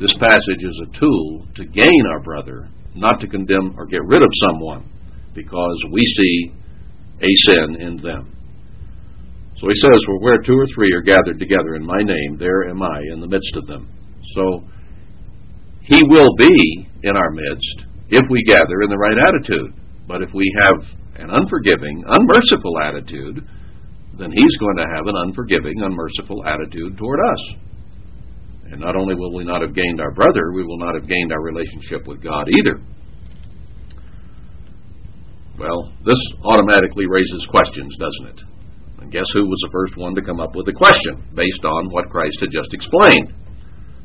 this 0.00 0.14
passage 0.14 0.62
is 0.62 0.80
a 0.82 0.98
tool 0.98 1.46
to 1.56 1.64
gain 1.64 2.02
our 2.12 2.20
brother, 2.20 2.68
not 2.94 3.20
to 3.20 3.26
condemn 3.26 3.74
or 3.76 3.86
get 3.86 4.04
rid 4.04 4.22
of 4.22 4.30
someone 4.46 4.88
because 5.34 5.76
we 5.90 6.00
see 6.02 6.52
a 7.20 7.30
sin 7.46 7.80
in 7.80 7.96
them. 7.96 8.34
So 9.58 9.66
he 9.66 9.74
says, 9.74 9.98
Well, 10.06 10.20
where 10.20 10.38
two 10.38 10.54
or 10.54 10.66
three 10.74 10.92
are 10.94 11.02
gathered 11.02 11.40
together 11.40 11.74
in 11.74 11.84
my 11.84 11.98
name, 11.98 12.38
there 12.38 12.68
am 12.68 12.80
I 12.80 13.00
in 13.12 13.20
the 13.20 13.26
midst 13.26 13.56
of 13.56 13.66
them. 13.66 13.88
So 14.34 14.62
he 15.82 16.00
will 16.06 16.34
be 16.36 16.86
in 17.02 17.16
our 17.16 17.30
midst 17.30 17.86
if 18.08 18.22
we 18.30 18.44
gather 18.44 18.82
in 18.82 18.90
the 18.90 18.98
right 18.98 19.16
attitude. 19.18 19.74
But 20.06 20.22
if 20.22 20.30
we 20.32 20.46
have 20.62 20.78
an 21.16 21.30
unforgiving, 21.30 22.04
unmerciful 22.06 22.78
attitude, 22.78 23.46
then 24.16 24.30
he's 24.30 24.56
going 24.60 24.76
to 24.76 24.86
have 24.94 25.06
an 25.06 25.14
unforgiving, 25.26 25.82
unmerciful 25.82 26.44
attitude 26.46 26.96
toward 26.96 27.18
us. 27.20 27.67
And 28.70 28.80
not 28.80 28.96
only 28.96 29.14
will 29.14 29.34
we 29.34 29.44
not 29.44 29.62
have 29.62 29.74
gained 29.74 30.00
our 30.00 30.12
brother, 30.12 30.52
we 30.54 30.64
will 30.64 30.78
not 30.78 30.94
have 30.94 31.08
gained 31.08 31.32
our 31.32 31.42
relationship 31.42 32.06
with 32.06 32.22
God 32.22 32.48
either. 32.52 32.80
Well, 35.58 35.92
this 36.04 36.20
automatically 36.44 37.06
raises 37.08 37.46
questions, 37.50 37.96
doesn't 37.98 38.38
it? 38.38 38.40
And 39.00 39.10
guess 39.10 39.26
who 39.32 39.42
was 39.42 39.58
the 39.64 39.72
first 39.72 39.96
one 39.96 40.14
to 40.14 40.22
come 40.22 40.38
up 40.38 40.54
with 40.54 40.68
a 40.68 40.72
question 40.72 41.24
based 41.34 41.64
on 41.64 41.90
what 41.90 42.10
Christ 42.10 42.38
had 42.40 42.52
just 42.52 42.74
explained? 42.74 43.32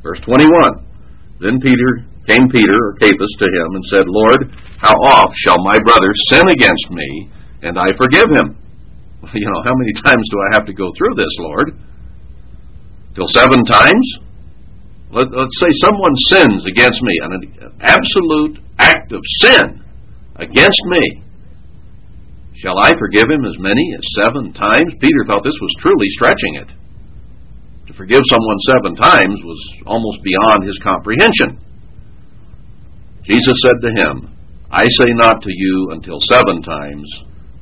Verse 0.02 0.20
21. 0.22 0.48
Then 1.40 1.60
Peter 1.60 2.08
came 2.26 2.48
Peter 2.48 2.74
or 2.74 2.96
Cephas 3.00 3.36
to 3.40 3.48
him 3.52 3.70
and 3.76 3.84
said, 3.92 4.06
Lord, 4.08 4.48
how 4.80 4.96
oft 5.04 5.36
shall 5.36 5.60
my 5.64 5.78
brother 5.84 6.12
sin 6.30 6.48
against 6.48 6.88
me 6.90 7.30
and 7.62 7.78
I 7.78 7.92
forgive 7.98 8.30
him? 8.40 8.58
You 9.34 9.48
know, 9.48 9.64
how 9.64 9.72
many 9.74 9.94
times 10.04 10.28
do 10.32 10.38
I 10.38 10.50
have 10.52 10.66
to 10.66 10.74
go 10.74 10.92
through 10.98 11.16
this, 11.16 11.32
Lord? 11.40 11.80
Till 13.16 13.28
seven 13.28 13.64
times? 13.64 14.04
Let, 15.14 15.30
us 15.30 15.54
say 15.62 15.70
someone 15.78 16.16
sins 16.34 16.66
against 16.66 17.02
me, 17.04 17.14
an 17.22 17.78
absolute 17.82 18.58
act 18.80 19.12
of 19.12 19.22
sin 19.42 19.86
against 20.36 20.82
me. 20.90 21.22
Shall 22.58 22.80
I 22.80 22.98
forgive 22.98 23.30
him 23.30 23.46
as 23.46 23.54
many 23.60 23.94
as 23.94 24.02
seven 24.18 24.54
times? 24.54 24.94
Peter 25.00 25.24
thought 25.28 25.44
this 25.44 25.60
was 25.62 25.82
truly 25.82 26.10
stretching 26.10 26.56
it. 26.56 26.70
To 27.88 27.94
forgive 27.94 28.22
someone 28.26 28.58
seven 28.66 28.96
times 28.96 29.38
was 29.44 29.62
almost 29.86 30.24
beyond 30.24 30.66
his 30.66 30.80
comprehension. 30.82 31.60
Jesus 33.24 33.54
said 33.62 33.86
to 33.86 33.92
him, 33.94 34.36
I 34.72 34.84
say 34.84 35.14
not 35.14 35.44
to 35.44 35.52
you 35.52 35.90
until 35.92 36.18
seven 36.32 36.64
times, 36.64 37.08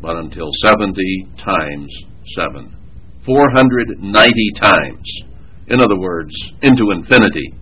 but 0.01 0.15
until 0.15 0.49
seventy 0.63 1.27
times 1.37 1.91
seven. 2.35 2.77
490 3.25 4.51
times. 4.55 5.30
In 5.67 5.79
other 5.81 5.97
words, 5.97 6.33
into 6.61 6.91
infinity. 6.91 7.53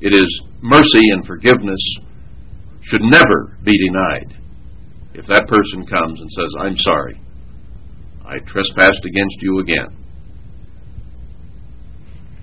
It 0.00 0.12
is 0.12 0.28
mercy 0.60 1.10
and 1.12 1.26
forgiveness 1.26 1.80
should 2.82 3.02
never 3.02 3.56
be 3.62 3.72
denied 3.88 4.34
if 5.14 5.26
that 5.26 5.46
person 5.46 5.86
comes 5.86 6.20
and 6.20 6.30
says, 6.30 6.50
I'm 6.60 6.76
sorry, 6.76 7.20
I 8.26 8.38
trespassed 8.46 9.04
against 9.04 9.36
you 9.40 9.60
again, 9.60 9.96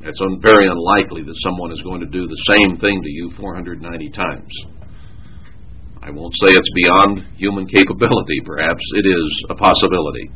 it's 0.03 0.19
un- 0.21 0.41
very 0.41 0.67
unlikely 0.67 1.21
that 1.23 1.35
someone 1.43 1.71
is 1.71 1.81
going 1.83 2.01
to 2.01 2.07
do 2.07 2.25
the 2.25 2.41
same 2.49 2.77
thing 2.77 3.01
to 3.03 3.09
you 3.09 3.31
490 3.37 4.09
times. 4.09 4.53
I 6.01 6.09
won't 6.09 6.33
say 6.33 6.47
it's 6.49 6.73
beyond 6.73 7.37
human 7.37 7.67
capability, 7.67 8.41
perhaps 8.45 8.81
it 8.95 9.05
is 9.05 9.45
a 9.49 9.55
possibility. 9.55 10.31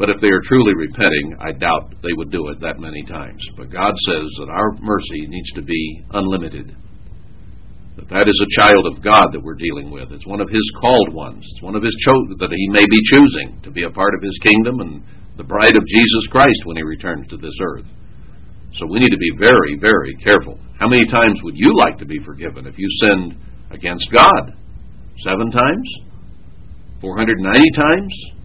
But 0.00 0.08
if 0.08 0.16
they 0.24 0.32
are 0.32 0.40
truly 0.48 0.72
repenting, 0.80 1.36
I 1.44 1.52
doubt 1.52 1.92
they 2.00 2.16
would 2.16 2.32
do 2.32 2.48
it 2.48 2.58
that 2.64 2.80
many 2.80 3.04
times. 3.04 3.44
But 3.52 3.68
God 3.68 3.92
says 4.08 4.32
that 4.40 4.48
our 4.48 4.72
mercy 4.80 5.28
needs 5.28 5.52
to 5.52 5.60
be 5.60 6.00
unlimited. 6.16 6.72
That 8.00 8.08
that 8.08 8.24
is 8.24 8.40
a 8.40 8.54
child 8.64 8.88
of 8.88 9.04
God 9.04 9.28
that 9.36 9.44
we're 9.44 9.60
dealing 9.60 9.92
with. 9.92 10.08
It's 10.08 10.24
one 10.24 10.40
of 10.40 10.48
His 10.48 10.64
called 10.80 11.12
ones. 11.12 11.44
It's 11.44 11.60
one 11.60 11.76
of 11.76 11.84
His 11.84 11.92
chosen 12.00 12.40
that 12.40 12.48
He 12.48 12.68
may 12.72 12.88
be 12.88 13.08
choosing 13.12 13.60
to 13.60 13.70
be 13.70 13.84
a 13.84 13.92
part 13.92 14.16
of 14.16 14.24
His 14.24 14.40
kingdom 14.40 14.80
and 14.80 15.04
the 15.36 15.44
bride 15.44 15.76
of 15.76 15.84
Jesus 15.84 16.24
Christ 16.32 16.64
when 16.64 16.80
He 16.80 16.82
returns 16.82 17.28
to 17.28 17.36
this 17.36 17.60
earth. 17.60 17.84
So 18.80 18.88
we 18.88 19.04
need 19.04 19.12
to 19.12 19.20
be 19.20 19.36
very, 19.36 19.76
very 19.76 20.16
careful. 20.24 20.56
How 20.80 20.88
many 20.88 21.04
times 21.04 21.44
would 21.44 21.60
you 21.60 21.76
like 21.76 21.98
to 21.98 22.08
be 22.08 22.24
forgiven 22.24 22.66
if 22.66 22.78
you 22.78 22.88
sinned 23.04 23.36
against 23.68 24.08
God? 24.10 24.56
Seven 25.20 25.52
times? 25.52 25.84
490 27.04 27.68
times? 27.76 28.39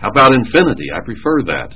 How 0.00 0.08
about 0.08 0.32
infinity? 0.32 0.86
I 0.94 1.04
prefer 1.04 1.42
that. 1.44 1.74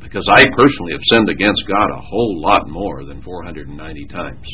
Because 0.00 0.26
I 0.30 0.46
personally 0.56 0.92
have 0.92 1.02
sinned 1.10 1.28
against 1.28 1.62
God 1.68 1.90
a 1.90 2.00
whole 2.00 2.40
lot 2.40 2.68
more 2.68 3.04
than 3.04 3.20
490 3.22 4.06
times. 4.06 4.46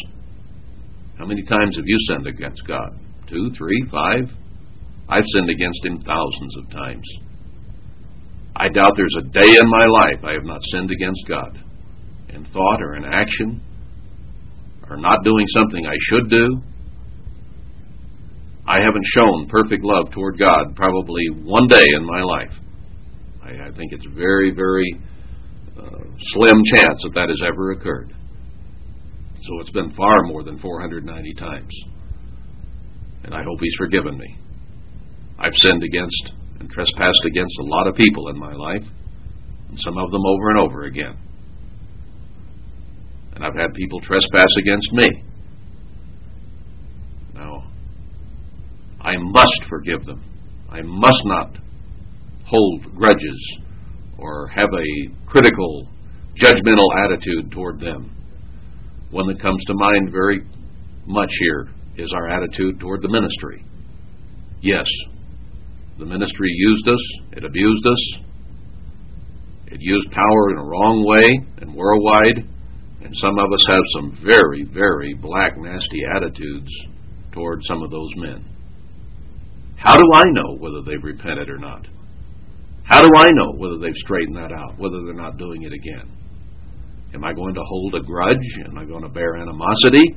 How 1.18 1.26
many 1.26 1.42
times 1.44 1.76
have 1.76 1.84
you 1.86 1.98
sinned 2.09 2.26
against 2.26 2.66
God? 2.66 2.98
Two, 3.28 3.50
three, 3.57 3.84
five? 3.90 4.30
I've 5.09 5.24
sinned 5.34 5.50
against 5.50 5.84
Him 5.84 6.00
thousands 6.00 6.57
of 6.59 6.70
times. 6.70 7.07
I 8.57 8.68
doubt 8.68 8.92
there's 8.96 9.16
a 9.18 9.28
day 9.28 9.57
in 9.61 9.68
my 9.68 9.84
life 9.84 10.24
I 10.24 10.32
have 10.32 10.44
not 10.44 10.61
sinned 10.72 10.90
against 10.90 11.20
God 11.28 11.59
in 12.30 12.44
thought 12.46 12.82
or 12.82 12.96
in 12.96 13.04
action, 13.04 13.61
or 14.88 14.96
not 14.96 15.24
doing 15.24 15.46
something 15.48 15.86
I 15.86 15.96
should 16.09 16.30
do. 16.30 16.62
I 18.66 18.80
haven't 18.84 19.06
shown 19.14 19.48
perfect 19.48 19.84
love 19.84 20.10
toward 20.12 20.38
God 20.40 20.74
probably 20.74 21.22
one 21.42 21.68
day 21.68 21.84
in 21.96 22.04
my 22.04 22.22
life. 22.22 22.52
I, 23.42 23.68
I 23.68 23.70
think 23.76 23.92
it's 23.92 24.06
very, 24.14 24.52
very 24.54 25.00
uh, 25.78 26.02
slim 26.32 26.62
chance 26.74 27.00
that 27.04 27.12
that 27.14 27.28
has 27.28 27.40
ever 27.46 27.72
occurred. 27.72 28.12
So 29.42 29.60
it's 29.60 29.70
been 29.70 29.94
far 29.94 30.24
more 30.24 30.42
than 30.42 30.58
490 30.58 31.34
times. 31.34 31.72
And 33.22 33.34
I 33.34 33.42
hope 33.44 33.58
He's 33.60 33.74
forgiven 33.78 34.18
me. 34.18 34.36
I've 35.38 35.54
sinned 35.54 35.84
against 35.84 36.32
and 36.58 36.68
trespassed 36.70 37.24
against 37.26 37.54
a 37.60 37.64
lot 37.64 37.86
of 37.86 37.94
people 37.94 38.28
in 38.28 38.38
my 38.38 38.52
life, 38.52 38.82
and 39.68 39.78
some 39.78 39.98
of 39.98 40.10
them 40.10 40.22
over 40.24 40.50
and 40.50 40.58
over 40.58 40.84
again. 40.84 41.16
And 43.34 43.44
I've 43.44 43.54
had 43.54 43.74
people 43.74 44.00
trespass 44.00 44.48
against 44.58 44.92
me. 44.92 45.22
Now, 47.34 47.70
I 49.07 49.16
must 49.18 49.61
forgive 49.68 50.04
them. 50.04 50.20
I 50.68 50.82
must 50.82 51.22
not 51.26 51.57
hold 52.44 52.96
grudges 52.96 53.57
or 54.18 54.48
have 54.48 54.68
a 54.74 55.26
critical, 55.26 55.88
judgmental 56.36 57.04
attitude 57.04 57.52
toward 57.52 57.78
them. 57.78 58.11
One 59.12 59.28
that 59.28 59.40
comes 59.40 59.64
to 59.66 59.74
mind 59.74 60.11
very 60.11 60.40
much 61.07 61.30
here 61.38 61.68
is 61.96 62.12
our 62.12 62.28
attitude 62.28 62.80
toward 62.80 63.00
the 63.00 63.09
ministry. 63.09 63.64
Yes, 64.61 64.88
the 66.00 66.04
ministry 66.04 66.48
used 66.50 66.88
us, 66.88 67.36
it 67.36 67.44
abused 67.44 67.86
us, 67.86 68.20
it 69.68 69.78
used 69.80 70.11
power 70.11 70.50
in 70.50 70.59
a 70.59 70.64
wrong 70.64 71.04
way 71.07 71.30
and 71.62 71.76
worldwide, 71.76 72.44
and 73.04 73.14
some 73.18 73.38
of 73.38 73.52
us 73.52 73.64
have 73.68 73.82
some 73.94 74.18
very, 74.24 74.64
very 74.64 75.14
black, 75.14 75.57
nasty 75.57 76.02
attitudes 76.16 76.72
toward 77.30 77.61
some 77.66 77.82
of 77.84 77.90
those 77.92 78.11
men. 78.16 78.55
How 79.87 79.95
do 79.95 80.03
I 80.14 80.24
know 80.32 80.57
whether 80.59 80.82
they've 80.82 81.03
repented 81.03 81.49
or 81.49 81.59
not? 81.59 81.87
How 82.82 83.03
do 83.03 83.09
I 83.16 83.26
know 83.30 83.53
whether 83.57 83.78
they've 83.78 83.95
straightened 83.95 84.34
that 84.34 84.51
out, 84.51 84.76
whether 84.78 84.99
they're 85.05 85.14
not 85.14 85.39
doing 85.39 85.62
it 85.62 85.72
again? 85.72 86.11
Am 87.14 87.22
I 87.22 87.32
going 87.32 87.55
to 87.55 87.62
hold 87.62 87.95
a 87.95 88.01
grudge? 88.01 88.43
Am 88.64 88.76
I 88.76 88.84
going 88.84 89.05
to 89.05 89.09
bear 89.09 89.37
animosity? 89.37 90.16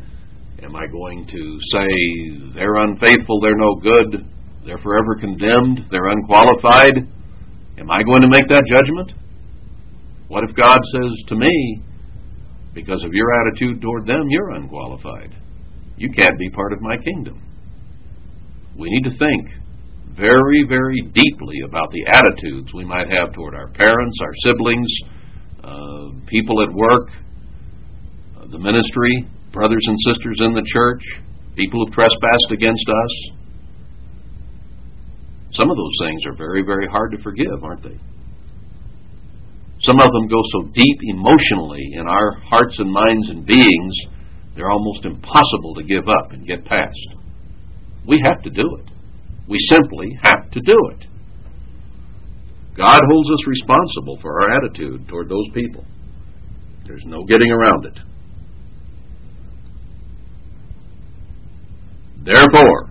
Am 0.63 0.75
I 0.75 0.87
going 0.87 1.27
to 1.27 1.59
say 1.71 2.51
they're 2.55 2.77
unfaithful, 2.77 3.39
they're 3.41 3.55
no 3.55 3.75
good, 3.75 4.25
they're 4.65 4.79
forever 4.79 5.15
condemned, 5.19 5.85
they're 5.91 6.07
unqualified? 6.07 6.97
Am 7.77 7.91
I 7.91 8.01
going 8.01 8.23
to 8.23 8.27
make 8.27 8.49
that 8.49 8.65
judgment? 8.73 9.13
What 10.29 10.49
if 10.49 10.55
God 10.55 10.79
says 10.95 11.11
to 11.27 11.35
me, 11.35 11.83
because 12.73 13.03
of 13.03 13.13
your 13.13 13.27
attitude 13.39 13.83
toward 13.83 14.07
them, 14.07 14.23
you're 14.29 14.49
unqualified. 14.49 15.35
You 15.95 16.09
can't 16.09 16.39
be 16.39 16.49
part 16.49 16.73
of 16.73 16.81
my 16.81 16.97
kingdom. 16.97 17.43
We 18.79 18.89
need 18.89 19.11
to 19.11 19.17
think 19.17 19.49
very, 20.15 20.63
very 20.67 21.01
deeply 21.11 21.59
about 21.65 21.91
the 21.91 22.07
attitudes 22.07 22.73
we 22.73 22.85
might 22.85 23.11
have 23.11 23.33
toward 23.33 23.53
our 23.53 23.67
parents, 23.71 24.17
our 24.21 24.33
siblings, 24.47 24.87
uh, 25.61 26.07
people 26.27 26.63
at 26.63 26.71
work, 26.71 27.09
uh, 28.39 28.47
the 28.47 28.57
ministry, 28.57 29.27
brothers 29.51 29.83
and 29.83 29.97
sisters 30.07 30.39
in 30.39 30.53
the 30.53 30.63
church, 30.71 31.03
people 31.55 31.83
who've 31.83 31.93
trespassed 31.93 32.51
against 32.51 32.87
us. 32.87 33.31
Some 35.51 35.69
of 35.69 35.75
those 35.75 35.97
things 35.99 36.21
are 36.27 36.37
very, 36.37 36.63
very 36.63 36.87
hard 36.87 37.11
to 37.11 37.21
forgive, 37.21 37.63
aren't 37.63 37.83
they? 37.83 37.99
Some 39.81 39.99
of 39.99 40.07
them 40.07 40.27
go 40.27 40.41
so 40.53 40.69
deep 40.73 40.99
emotionally 41.03 41.91
in 41.93 42.07
our 42.07 42.39
hearts 42.47 42.79
and 42.79 42.89
minds 42.89 43.29
and 43.29 43.45
beings, 43.45 43.95
they're 44.55 44.71
almost 44.71 45.03
impossible 45.03 45.75
to 45.75 45.83
give 45.83 46.07
up 46.07 46.31
and 46.31 46.47
get 46.47 46.63
past. 46.63 47.15
We 48.09 48.19
have 48.25 48.41
to 48.41 48.49
do 48.49 48.65
it. 48.79 48.89
We 49.47 49.57
simply 49.69 50.17
have 50.23 50.49
to 50.49 50.59
do 50.61 50.77
it. 50.93 51.05
God 52.75 53.01
holds 53.05 53.29
us 53.29 53.47
responsible 53.47 54.17
for 54.19 54.41
our 54.41 54.49
attitude 54.57 55.07
toward 55.07 55.29
those 55.29 55.45
people. 55.53 55.85
There's 56.87 57.05
no 57.05 57.23
getting 57.25 57.51
around 57.51 57.85
it. 57.85 57.99
Therefore, 62.23 62.89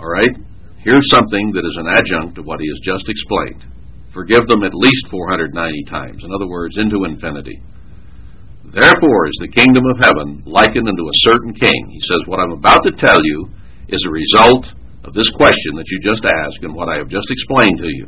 all 0.00 0.10
right, 0.10 0.34
here's 0.82 1.08
something 1.10 1.52
that 1.54 1.64
is 1.64 1.76
an 1.78 1.94
adjunct 1.94 2.34
to 2.34 2.42
what 2.42 2.58
he 2.58 2.66
has 2.66 2.80
just 2.82 3.08
explained. 3.08 3.64
Forgive 4.12 4.48
them 4.48 4.64
at 4.64 4.74
least 4.74 5.06
490 5.08 5.84
times. 5.84 6.24
In 6.24 6.34
other 6.34 6.48
words, 6.48 6.78
into 6.78 7.04
infinity. 7.04 7.62
Therefore 8.64 9.28
is 9.28 9.38
the 9.40 9.54
kingdom 9.54 9.84
of 9.94 10.02
heaven 10.02 10.42
likened 10.46 10.88
unto 10.88 11.06
a 11.06 11.20
certain 11.30 11.54
king. 11.54 11.80
He 11.90 12.00
says, 12.00 12.26
What 12.26 12.40
I'm 12.40 12.58
about 12.58 12.82
to 12.84 12.92
tell 12.92 13.20
you 13.22 13.50
is 13.88 14.04
a 14.04 14.12
result 14.12 14.68
of 15.04 15.14
this 15.14 15.30
question 15.32 15.76
that 15.76 15.88
you 15.88 15.98
just 16.04 16.24
asked 16.24 16.62
and 16.62 16.74
what 16.74 16.88
I 16.88 17.00
have 17.00 17.08
just 17.08 17.30
explained 17.30 17.78
to 17.80 17.88
you, 17.88 18.06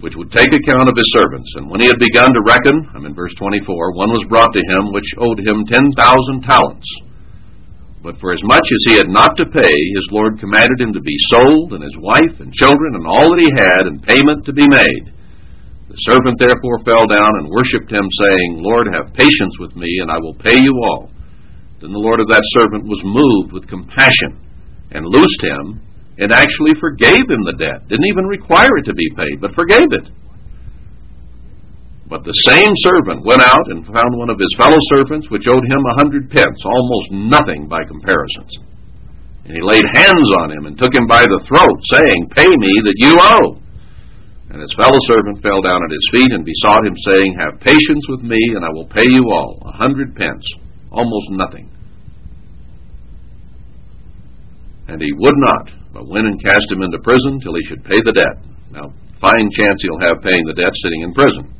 which 0.00 0.14
would 0.14 0.30
take 0.30 0.52
account 0.54 0.88
of 0.88 0.96
his 0.96 1.10
servants. 1.10 1.50
And 1.56 1.70
when 1.70 1.80
he 1.80 1.90
had 1.90 1.98
begun 1.98 2.30
to 2.30 2.46
reckon, 2.46 2.86
I'm 2.94 3.06
in 3.06 3.14
verse 3.14 3.34
24, 3.34 3.66
one 3.98 4.12
was 4.14 4.28
brought 4.28 4.54
to 4.54 4.62
him 4.62 4.92
which 4.92 5.10
owed 5.18 5.40
him 5.42 5.66
10,000 5.66 5.92
talents. 6.46 6.86
But 8.06 8.22
for 8.22 8.30
as 8.30 8.42
much 8.46 8.62
as 8.62 8.82
he 8.86 8.98
had 9.02 9.10
not 9.10 9.34
to 9.34 9.50
pay, 9.50 9.74
his 9.98 10.08
Lord 10.14 10.38
commanded 10.38 10.78
him 10.78 10.92
to 10.94 11.02
be 11.02 11.16
sold, 11.34 11.74
and 11.74 11.82
his 11.82 11.96
wife 11.98 12.38
and 12.38 12.54
children, 12.54 12.94
and 12.94 13.06
all 13.06 13.34
that 13.34 13.42
he 13.42 13.50
had, 13.50 13.90
and 13.90 13.98
payment 13.98 14.46
to 14.46 14.54
be 14.54 14.68
made. 14.70 15.10
The 15.90 15.98
servant 16.06 16.38
therefore 16.38 16.86
fell 16.86 17.10
down 17.10 17.32
and 17.42 17.50
worshipped 17.50 17.90
him, 17.90 18.06
saying, 18.06 18.62
Lord, 18.62 18.86
have 18.94 19.16
patience 19.16 19.58
with 19.58 19.74
me, 19.74 19.90
and 20.02 20.10
I 20.12 20.18
will 20.22 20.38
pay 20.38 20.54
you 20.54 20.74
all. 20.86 21.10
Then 21.80 21.92
the 21.92 22.00
Lord 22.00 22.20
of 22.20 22.28
that 22.28 22.44
servant 22.56 22.88
was 22.88 23.00
moved 23.04 23.52
with 23.52 23.68
compassion, 23.68 24.40
and 24.90 25.04
loosed 25.04 25.42
him, 25.42 25.80
and 26.16 26.32
actually 26.32 26.72
forgave 26.80 27.28
him 27.28 27.44
the 27.44 27.60
debt. 27.60 27.84
Didn't 27.88 28.08
even 28.08 28.24
require 28.24 28.80
it 28.80 28.88
to 28.88 28.96
be 28.96 29.12
paid, 29.16 29.40
but 29.40 29.52
forgave 29.52 29.92
it. 29.92 30.08
But 32.08 32.22
the 32.22 32.38
same 32.46 32.70
servant 32.86 33.26
went 33.26 33.42
out 33.42 33.66
and 33.68 33.84
found 33.84 34.14
one 34.14 34.30
of 34.30 34.38
his 34.38 34.54
fellow 34.56 34.78
servants 34.94 35.26
which 35.28 35.50
owed 35.50 35.66
him 35.66 35.82
a 35.84 35.98
hundred 35.98 36.30
pence, 36.30 36.58
almost 36.64 37.10
nothing 37.10 37.66
by 37.66 37.82
comparisons. 37.82 38.54
And 39.44 39.54
he 39.54 39.62
laid 39.62 39.84
hands 39.92 40.30
on 40.42 40.54
him 40.54 40.66
and 40.66 40.78
took 40.78 40.94
him 40.94 41.06
by 41.06 41.22
the 41.26 41.42
throat, 41.44 41.78
saying, 41.98 42.30
Pay 42.30 42.48
me 42.48 42.72
that 42.86 42.98
you 43.02 43.12
owe. 43.18 43.58
And 44.54 44.62
his 44.62 44.74
fellow 44.78 44.98
servant 45.10 45.42
fell 45.42 45.60
down 45.60 45.82
at 45.82 45.90
his 45.90 46.06
feet 46.14 46.30
and 46.30 46.46
besought 46.46 46.86
him, 46.86 46.94
saying, 47.04 47.34
Have 47.34 47.60
patience 47.60 48.06
with 48.08 48.22
me, 48.22 48.38
and 48.54 48.64
I 48.64 48.70
will 48.70 48.86
pay 48.86 49.04
you 49.04 49.26
all, 49.26 49.58
a 49.66 49.74
hundred 49.74 50.14
pence, 50.14 50.46
almost 50.96 51.28
nothing. 51.36 51.68
And 54.88 55.02
he 55.02 55.12
would 55.12 55.36
not, 55.36 55.70
but 55.92 56.08
went 56.08 56.26
and 56.26 56.42
cast 56.42 56.72
him 56.72 56.80
into 56.80 56.98
prison 57.04 57.38
till 57.42 57.54
he 57.54 57.66
should 57.68 57.84
pay 57.84 58.00
the 58.04 58.16
debt. 58.16 58.36
Now, 58.72 58.88
fine 59.20 59.50
chance 59.52 59.78
he'll 59.82 60.08
have 60.08 60.24
paying 60.24 60.46
the 60.46 60.56
debt 60.56 60.72
sitting 60.82 61.02
in 61.02 61.12
prison. 61.12 61.52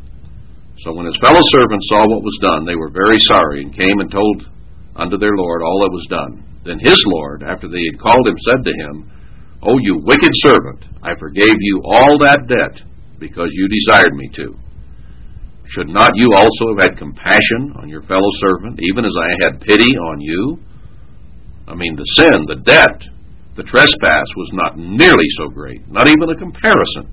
So 0.81 0.95
when 0.95 1.07
his 1.07 1.19
fellow 1.21 1.43
servants 1.43 1.89
saw 1.89 2.07
what 2.07 2.23
was 2.23 2.39
done, 2.43 2.65
they 2.65 2.77
were 2.77 2.93
very 2.93 3.19
sorry, 3.29 3.63
and 3.63 3.75
came 3.75 3.99
and 4.01 4.11
told 4.11 4.49
unto 4.95 5.19
their 5.19 5.35
Lord 5.37 5.63
all 5.63 5.85
that 5.85 5.93
was 5.93 6.07
done. 6.09 6.45
Then 6.65 6.79
his 6.79 6.97
Lord, 7.07 7.43
after 7.43 7.69
they 7.69 7.83
had 7.91 8.01
called 8.01 8.29
him, 8.29 8.37
said 8.49 8.65
to 8.65 8.73
him, 8.73 9.11
O 9.63 9.79
you 9.81 10.01
wicked 10.05 10.33
servant, 10.47 10.85
I 11.03 11.19
forgave 11.19 11.59
you 11.61 11.83
all 11.85 12.19
that 12.19 12.47
debt, 12.47 12.83
because 13.19 13.49
you 13.53 13.69
desired 13.69 14.15
me 14.15 14.29
to. 14.37 14.55
Should 15.69 15.89
not 15.89 16.13
you 16.15 16.33
also 16.35 16.75
have 16.75 16.91
had 16.91 16.99
compassion 16.99 17.75
on 17.77 17.89
your 17.89 18.03
fellow 18.03 18.31
servant, 18.39 18.79
even 18.83 19.05
as 19.05 19.15
I 19.15 19.45
had 19.45 19.61
pity 19.61 19.97
on 19.97 20.21
you? 20.21 20.59
I 21.67 21.75
mean, 21.75 21.97
the 21.97 22.07
sin, 22.15 22.47
the 22.47 22.63
debt, 22.63 23.03
the 23.57 23.65
trespass 23.65 24.29
was 24.37 24.51
not 24.53 24.79
nearly 24.79 25.27
so 25.37 25.49
great, 25.49 25.89
not 25.91 26.07
even 26.07 26.31
a 26.31 26.37
comparison. 26.37 27.11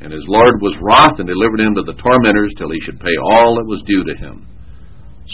And 0.00 0.12
his 0.12 0.24
Lord 0.26 0.60
was 0.60 0.76
wroth 0.82 1.18
and 1.18 1.28
delivered 1.28 1.60
him 1.60 1.74
to 1.76 1.82
the 1.82 1.94
tormentors 2.00 2.52
till 2.58 2.70
he 2.70 2.80
should 2.80 2.98
pay 2.98 3.14
all 3.22 3.54
that 3.56 3.70
was 3.70 3.82
due 3.86 4.04
to 4.04 4.14
him. 4.18 4.46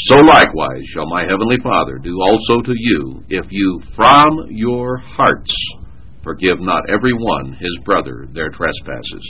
So 0.06 0.16
likewise 0.20 0.84
shall 0.92 1.06
my 1.06 1.22
heavenly 1.22 1.58
Father 1.62 1.98
do 1.98 2.14
also 2.20 2.62
to 2.62 2.74
you, 2.76 3.24
if 3.28 3.46
you 3.50 3.80
from 3.96 4.46
your 4.50 4.98
hearts 4.98 5.52
forgive 6.22 6.60
not 6.60 6.88
every 6.88 7.12
one 7.12 7.54
his 7.54 7.76
brother 7.84 8.28
their 8.32 8.50
trespasses. 8.50 9.24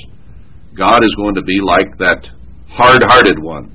God 0.77 1.03
is 1.05 1.15
going 1.17 1.35
to 1.37 1.43
be 1.43 1.61
like 1.63 1.97
that 1.99 2.29
hard 2.71 3.03
hearted 3.03 3.39
one, 3.39 3.75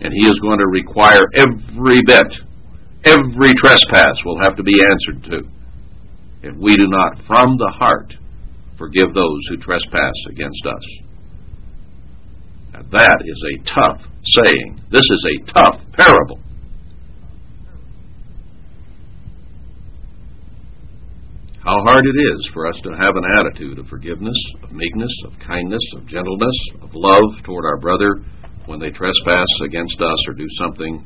and 0.00 0.12
he 0.12 0.26
is 0.26 0.38
going 0.40 0.58
to 0.58 0.66
require 0.66 1.26
every 1.34 1.98
bit, 2.04 2.26
every 3.04 3.54
trespass 3.62 4.16
will 4.24 4.40
have 4.40 4.56
to 4.56 4.62
be 4.62 4.74
answered 4.84 5.24
to. 5.30 5.48
If 6.42 6.56
we 6.56 6.76
do 6.76 6.86
not 6.86 7.24
from 7.26 7.56
the 7.56 7.72
heart 7.78 8.14
forgive 8.78 9.12
those 9.12 9.40
who 9.50 9.56
trespass 9.58 10.14
against 10.30 10.64
us. 10.64 10.84
Now, 12.72 12.82
that 12.92 13.18
is 13.26 13.42
a 13.54 13.74
tough 13.74 14.00
saying. 14.38 14.80
This 14.90 15.02
is 15.02 15.26
a 15.26 15.52
tough 15.52 15.80
parable. 15.92 16.38
How 21.64 21.76
hard 21.84 22.06
it 22.06 22.16
is 22.16 22.50
for 22.54 22.66
us 22.66 22.80
to 22.84 22.90
have 22.90 23.16
an 23.16 23.24
attitude 23.38 23.78
of 23.78 23.88
forgiveness, 23.88 24.36
of 24.62 24.72
meekness, 24.72 25.12
of 25.26 25.32
kindness, 25.44 25.82
of 25.96 26.06
gentleness, 26.06 26.56
of 26.80 26.90
love 26.94 27.42
toward 27.44 27.64
our 27.64 27.78
brother 27.78 28.22
when 28.66 28.78
they 28.78 28.90
trespass 28.90 29.46
against 29.64 30.00
us 30.00 30.28
or 30.28 30.34
do 30.34 30.46
something 30.58 31.04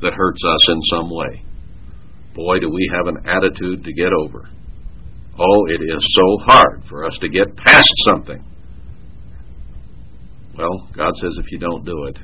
that 0.00 0.14
hurts 0.14 0.40
us 0.44 0.68
in 0.68 0.80
some 0.82 1.10
way. 1.10 1.42
Boy, 2.34 2.60
do 2.60 2.70
we 2.70 2.88
have 2.94 3.08
an 3.08 3.26
attitude 3.26 3.82
to 3.82 3.92
get 3.92 4.12
over. 4.12 4.48
Oh, 5.38 5.66
it 5.66 5.80
is 5.82 6.16
so 6.16 6.44
hard 6.44 6.84
for 6.88 7.04
us 7.04 7.16
to 7.20 7.28
get 7.28 7.56
past 7.56 7.92
something. 8.06 8.44
Well, 10.56 10.88
God 10.96 11.12
says 11.16 11.32
if 11.38 11.50
you 11.50 11.58
don't 11.58 11.84
do 11.84 12.04
it, 12.04 12.18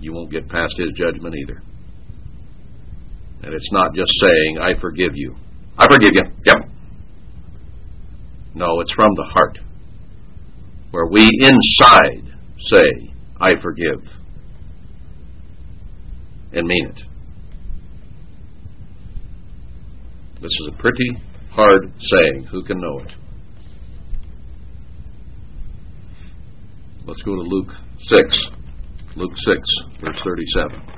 you 0.00 0.12
won't 0.12 0.30
get 0.30 0.48
past 0.48 0.74
His 0.78 0.90
judgment 0.96 1.34
either. 1.34 1.62
And 3.42 3.54
it's 3.54 3.72
not 3.72 3.94
just 3.94 4.12
saying, 4.20 4.58
I 4.58 4.78
forgive 4.80 5.12
you. 5.14 5.36
I 5.78 5.86
forgive 5.86 6.12
you. 6.14 6.22
Yep. 6.46 6.73
No, 8.54 8.80
it's 8.80 8.92
from 8.92 9.10
the 9.16 9.24
heart, 9.32 9.58
where 10.92 11.06
we 11.06 11.28
inside 11.40 12.32
say, 12.70 13.12
I 13.40 13.60
forgive, 13.60 14.08
and 16.52 16.66
mean 16.66 16.86
it. 16.86 17.02
This 20.40 20.52
is 20.52 20.68
a 20.72 20.76
pretty 20.76 21.20
hard 21.50 21.92
saying. 21.98 22.44
Who 22.50 22.62
can 22.64 22.80
know 22.80 22.98
it? 23.00 23.12
Let's 27.06 27.22
go 27.22 27.34
to 27.34 27.40
Luke 27.40 27.72
6. 28.06 28.38
Luke 29.16 29.32
6, 29.36 29.58
verse 30.00 30.20
37. 30.22 30.93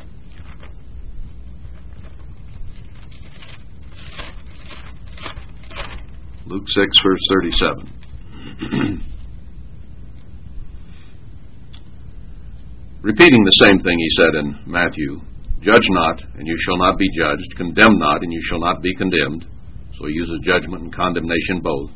Luke 6.47 6.69
6, 6.69 6.87
verse 7.03 7.21
37. 7.43 9.03
Repeating 13.03 13.45
the 13.45 13.59
same 13.67 13.81
thing 13.81 13.99
he 13.99 14.11
said 14.17 14.35
in 14.37 14.59
Matthew 14.67 15.21
Judge 15.61 15.89
not, 15.91 16.23
and 16.39 16.47
you 16.47 16.57
shall 16.65 16.77
not 16.77 16.97
be 16.99 17.11
judged. 17.19 17.57
Condemn 17.57 17.99
not, 17.99 18.23
and 18.23 18.33
you 18.33 18.41
shall 18.49 18.61
not 18.61 18.81
be 18.81 18.95
condemned. 18.95 19.45
So 19.99 20.07
he 20.07 20.13
uses 20.13 20.39
judgment 20.45 20.85
and 20.85 20.95
condemnation 20.95 21.61
both. 21.63 21.91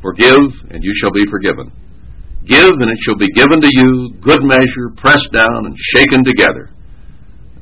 Forgive, 0.00 0.38
and 0.70 0.84
you 0.84 0.92
shall 1.00 1.10
be 1.10 1.26
forgiven. 1.28 1.72
Give, 2.46 2.70
and 2.70 2.90
it 2.90 2.98
shall 3.02 3.16
be 3.16 3.26
given 3.34 3.60
to 3.60 3.68
you, 3.72 4.14
good 4.20 4.44
measure, 4.44 4.90
pressed 4.96 5.32
down 5.32 5.66
and 5.66 5.76
shaken 5.76 6.22
together. 6.24 6.70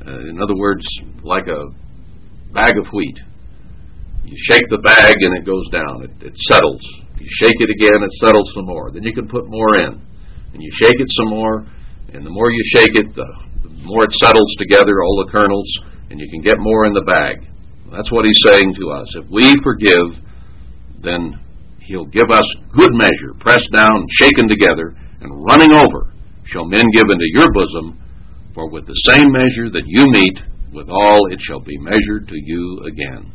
Uh, 0.05 0.29
in 0.29 0.39
other 0.39 0.55
words, 0.55 0.85
like 1.23 1.47
a 1.47 1.65
bag 2.53 2.77
of 2.77 2.85
wheat. 2.93 3.17
You 4.31 4.39
shake 4.47 4.63
the 4.71 4.79
bag 4.79 5.11
and 5.19 5.35
it 5.35 5.43
goes 5.43 5.67
down. 5.75 6.07
It, 6.07 6.31
it 6.31 6.35
settles. 6.47 6.79
You 7.19 7.27
shake 7.27 7.59
it 7.59 7.67
again, 7.67 7.99
it 7.99 8.15
settles 8.23 8.47
some 8.55 8.63
more. 8.63 8.87
Then 8.87 9.03
you 9.03 9.11
can 9.11 9.27
put 9.27 9.43
more 9.51 9.75
in. 9.83 9.99
And 10.55 10.63
you 10.63 10.71
shake 10.79 10.95
it 10.95 11.11
some 11.19 11.29
more, 11.35 11.67
and 12.15 12.25
the 12.25 12.31
more 12.31 12.47
you 12.47 12.63
shake 12.71 12.95
it, 12.95 13.11
the, 13.11 13.27
the 13.67 13.71
more 13.83 14.07
it 14.07 14.15
settles 14.23 14.47
together, 14.55 15.03
all 15.03 15.23
the 15.27 15.31
kernels, 15.31 15.67
and 16.09 16.19
you 16.19 16.31
can 16.31 16.39
get 16.39 16.63
more 16.63 16.87
in 16.87 16.93
the 16.93 17.03
bag. 17.03 17.43
That's 17.91 18.11
what 18.11 18.23
he's 18.23 18.39
saying 18.47 18.73
to 18.79 18.85
us. 18.95 19.07
If 19.19 19.27
we 19.27 19.51
forgive, 19.63 20.15
then 21.03 21.35
he'll 21.83 22.07
give 22.07 22.31
us 22.31 22.47
good 22.71 22.95
measure, 22.95 23.35
pressed 23.39 23.71
down, 23.71 24.07
shaken 24.15 24.47
together, 24.47 24.95
and 25.19 25.43
running 25.43 25.75
over 25.75 26.15
shall 26.47 26.63
men 26.63 26.87
give 26.95 27.11
into 27.11 27.27
your 27.35 27.51
bosom, 27.51 27.99
for 28.55 28.69
with 28.71 28.87
the 28.87 28.95
same 29.11 29.31
measure 29.31 29.67
that 29.71 29.83
you 29.85 30.07
mete, 30.07 30.39
withal 30.71 31.27
it 31.31 31.39
shall 31.41 31.59
be 31.59 31.77
measured 31.77 32.27
to 32.27 32.35
you 32.35 32.79
again. 32.87 33.31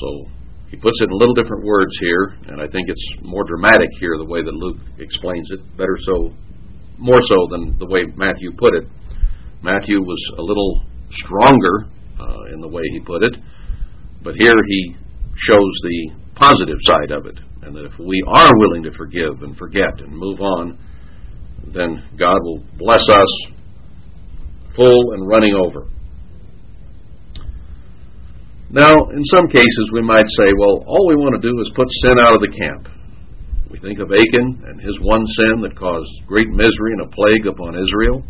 So 0.00 0.26
He 0.70 0.76
puts 0.76 1.00
it 1.02 1.10
in 1.10 1.18
little 1.18 1.34
different 1.34 1.64
words 1.64 1.90
here, 2.00 2.36
and 2.46 2.62
I 2.62 2.68
think 2.68 2.88
it's 2.88 3.04
more 3.22 3.42
dramatic 3.44 3.90
here 3.98 4.16
the 4.16 4.24
way 4.24 4.40
that 4.42 4.54
Luke 4.54 4.78
explains 4.98 5.48
it, 5.50 5.60
better 5.76 5.98
so, 6.06 6.32
more 6.96 7.20
so 7.22 7.48
than 7.50 7.76
the 7.78 7.86
way 7.86 8.04
Matthew 8.14 8.52
put 8.56 8.74
it. 8.74 8.84
Matthew 9.62 10.00
was 10.00 10.32
a 10.38 10.42
little 10.42 10.84
stronger 11.10 11.86
uh, 12.20 12.54
in 12.54 12.60
the 12.60 12.68
way 12.68 12.82
he 12.92 13.00
put 13.00 13.24
it, 13.24 13.36
but 14.22 14.36
here 14.36 14.62
he 14.64 14.96
shows 15.34 15.72
the 15.82 16.10
positive 16.36 16.78
side 16.84 17.10
of 17.10 17.26
it, 17.26 17.38
and 17.62 17.74
that 17.74 17.84
if 17.84 17.98
we 17.98 18.22
are 18.28 18.50
willing 18.58 18.84
to 18.84 18.92
forgive 18.92 19.42
and 19.42 19.56
forget 19.58 20.00
and 20.00 20.16
move 20.16 20.40
on, 20.40 20.78
then 21.74 22.08
God 22.16 22.38
will 22.42 22.64
bless 22.78 23.02
us 23.08 23.52
full 24.76 25.12
and 25.14 25.26
running 25.26 25.54
over. 25.54 25.88
Now, 28.70 28.94
in 29.10 29.24
some 29.34 29.50
cases, 29.50 29.90
we 29.92 30.02
might 30.02 30.30
say, 30.38 30.46
well, 30.54 30.86
all 30.86 31.08
we 31.10 31.18
want 31.18 31.34
to 31.34 31.42
do 31.42 31.58
is 31.58 31.74
put 31.74 31.90
sin 32.06 32.22
out 32.22 32.38
of 32.38 32.40
the 32.40 32.54
camp. 32.54 32.86
We 33.66 33.82
think 33.82 33.98
of 33.98 34.14
Achan 34.14 34.62
and 34.66 34.78
his 34.78 34.94
one 35.02 35.26
sin 35.26 35.62
that 35.62 35.74
caused 35.74 36.10
great 36.26 36.46
misery 36.50 36.94
and 36.94 37.02
a 37.02 37.10
plague 37.10 37.46
upon 37.50 37.74
Israel. 37.74 38.22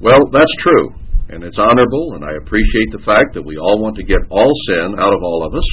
Well, 0.00 0.32
that's 0.32 0.56
true, 0.64 0.96
and 1.28 1.44
it's 1.44 1.60
honorable, 1.60 2.16
and 2.16 2.24
I 2.24 2.32
appreciate 2.40 2.88
the 2.92 3.04
fact 3.04 3.36
that 3.36 3.44
we 3.44 3.60
all 3.60 3.84
want 3.84 3.96
to 3.96 4.02
get 4.02 4.24
all 4.30 4.52
sin 4.68 4.96
out 4.96 5.12
of 5.12 5.22
all 5.22 5.44
of 5.44 5.52
us, 5.52 5.68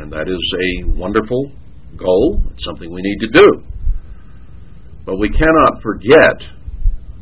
and 0.00 0.10
that 0.12 0.24
is 0.24 0.40
a 0.40 0.96
wonderful 0.96 1.52
goal. 1.96 2.40
It's 2.52 2.64
something 2.64 2.88
we 2.90 3.04
need 3.04 3.20
to 3.20 3.32
do. 3.36 3.48
But 5.04 5.20
we 5.20 5.28
cannot 5.28 5.82
forget 5.82 6.40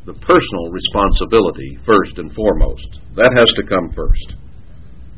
the 0.06 0.14
personal 0.14 0.70
responsibility 0.70 1.78
first 1.86 2.18
and 2.18 2.32
foremost. 2.34 3.00
That 3.16 3.34
has 3.34 3.50
to 3.58 3.66
come 3.66 3.90
first. 3.94 4.43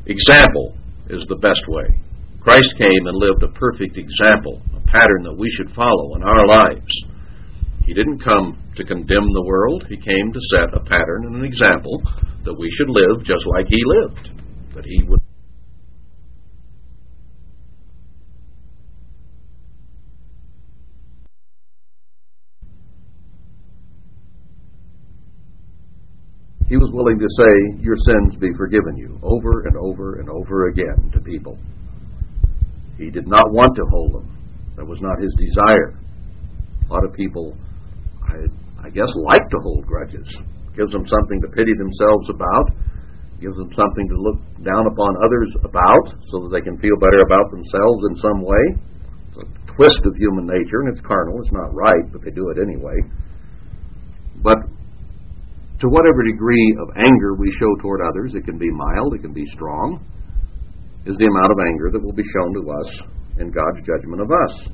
Example 0.07 0.73
is 1.09 1.27
the 1.27 1.35
best 1.35 1.61
way. 1.67 1.83
Christ 2.39 2.71
came 2.79 3.03
and 3.07 3.17
lived 3.19 3.43
a 3.43 3.51
perfect 3.59 3.97
example, 3.97 4.61
a 4.71 4.79
pattern 4.87 5.23
that 5.23 5.35
we 5.37 5.51
should 5.51 5.75
follow 5.75 6.15
in 6.15 6.23
our 6.23 6.47
lives. 6.47 6.87
He 7.85 7.93
didn't 7.93 8.23
come 8.23 8.55
to 8.77 8.85
condemn 8.85 9.27
the 9.33 9.43
world, 9.45 9.83
He 9.89 9.97
came 9.97 10.31
to 10.31 10.39
set 10.55 10.73
a 10.73 10.79
pattern 10.79 11.27
and 11.27 11.35
an 11.35 11.45
example 11.45 12.01
that 12.45 12.55
we 12.57 12.71
should 12.77 12.89
live 12.89 13.25
just 13.25 13.45
like 13.47 13.67
He 13.67 13.81
lived, 13.83 14.31
that 14.75 14.85
He 14.85 15.03
would. 15.03 15.19
Willing 26.97 27.19
to 27.21 27.29
say, 27.29 27.53
Your 27.79 27.95
sins 27.95 28.35
be 28.41 28.49
forgiven 28.57 28.97
you, 28.97 29.19
over 29.21 29.69
and 29.69 29.77
over 29.77 30.17
and 30.19 30.29
over 30.29 30.67
again 30.67 31.11
to 31.13 31.21
people. 31.21 31.57
He 32.97 33.11
did 33.11 33.27
not 33.27 33.53
want 33.53 33.75
to 33.77 33.85
hold 33.93 34.13
them. 34.13 34.33
That 34.75 34.85
was 34.85 34.99
not 34.99 35.21
his 35.21 35.33
desire. 35.37 35.93
A 36.89 36.93
lot 36.93 37.05
of 37.05 37.13
people, 37.13 37.55
I, 38.25 38.87
I 38.87 38.89
guess, 38.89 39.13
like 39.29 39.45
to 39.45 39.59
hold 39.61 39.85
grudges. 39.85 40.25
Gives 40.75 40.91
them 40.91 41.05
something 41.05 41.41
to 41.41 41.49
pity 41.53 41.73
themselves 41.77 42.29
about, 42.33 42.73
gives 43.39 43.57
them 43.57 43.69
something 43.73 44.09
to 44.09 44.17
look 44.17 44.41
down 44.65 44.89
upon 44.89 45.21
others 45.21 45.53
about 45.61 46.09
so 46.33 46.41
that 46.41 46.49
they 46.53 46.61
can 46.61 46.77
feel 46.81 46.97
better 46.97 47.21
about 47.21 47.49
themselves 47.53 48.01
in 48.09 48.15
some 48.17 48.41
way. 48.41 48.63
It's 49.29 49.45
a 49.45 49.73
twist 49.77 50.01
of 50.05 50.17
human 50.17 50.49
nature, 50.49 50.81
and 50.81 50.89
it's 50.89 51.05
carnal. 51.05 51.37
It's 51.41 51.53
not 51.53 51.73
right, 51.73 52.05
but 52.11 52.25
they 52.25 52.31
do 52.31 52.49
it 52.49 52.57
anyway. 52.57 52.97
But 54.41 54.57
to 55.79 55.87
whatever 55.89 56.23
degree 56.23 56.77
of 56.81 56.97
anger 56.97 57.35
we 57.35 57.51
show 57.59 57.75
toward 57.81 58.01
others, 58.01 58.33
it 58.33 58.45
can 58.45 58.57
be 58.57 58.69
mild, 58.71 59.13
it 59.13 59.21
can 59.21 59.33
be 59.33 59.45
strong, 59.45 60.03
is 61.05 61.17
the 61.17 61.29
amount 61.29 61.51
of 61.51 61.59
anger 61.61 61.91
that 61.91 62.01
will 62.01 62.17
be 62.17 62.25
shown 62.33 62.53
to 62.53 62.63
us 62.65 62.89
in 63.39 63.51
God's 63.51 63.85
judgment 63.85 64.21
of 64.21 64.29
us. 64.31 64.69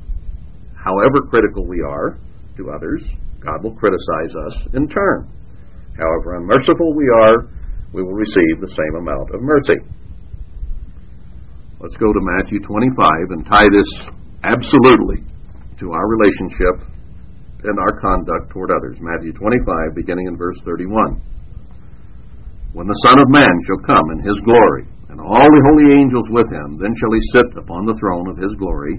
However 0.76 1.28
critical 1.30 1.68
we 1.68 1.82
are 1.82 2.18
to 2.58 2.72
others, 2.72 3.04
God 3.40 3.64
will 3.64 3.76
criticize 3.76 4.34
us 4.48 4.56
in 4.74 4.88
turn. 4.88 5.28
However 6.00 6.40
unmerciful 6.40 6.96
we 6.96 7.08
are, 7.22 7.48
we 7.94 8.02
will 8.02 8.16
receive 8.16 8.60
the 8.60 8.72
same 8.72 8.96
amount 8.96 9.30
of 9.36 9.42
mercy. 9.42 9.80
Let's 11.80 11.98
go 11.98 12.12
to 12.12 12.20
Matthew 12.40 12.60
25 12.60 12.96
and 13.30 13.46
tie 13.46 13.68
this 13.70 14.08
absolutely 14.44 15.20
to 15.80 15.92
our 15.92 16.08
relationship 16.08 16.93
and 17.64 17.80
our 17.80 17.96
conduct 18.00 18.52
toward 18.52 18.72
others. 18.72 19.00
Matthew 19.00 19.32
25, 19.32 19.96
beginning 19.96 20.28
in 20.28 20.36
verse 20.36 20.60
31. 20.68 21.22
When 22.74 22.88
the 22.88 23.02
Son 23.08 23.18
of 23.22 23.30
Man 23.30 23.56
shall 23.64 23.86
come 23.88 24.08
in 24.18 24.26
his 24.26 24.40
glory, 24.44 24.90
and 25.14 25.22
all 25.22 25.46
the 25.46 25.68
holy 25.70 25.94
angels 25.94 26.26
with 26.34 26.50
him, 26.50 26.82
then 26.82 26.92
shall 26.98 27.14
he 27.14 27.32
sit 27.38 27.50
upon 27.54 27.86
the 27.86 27.94
throne 28.02 28.28
of 28.28 28.42
his 28.42 28.52
glory, 28.58 28.98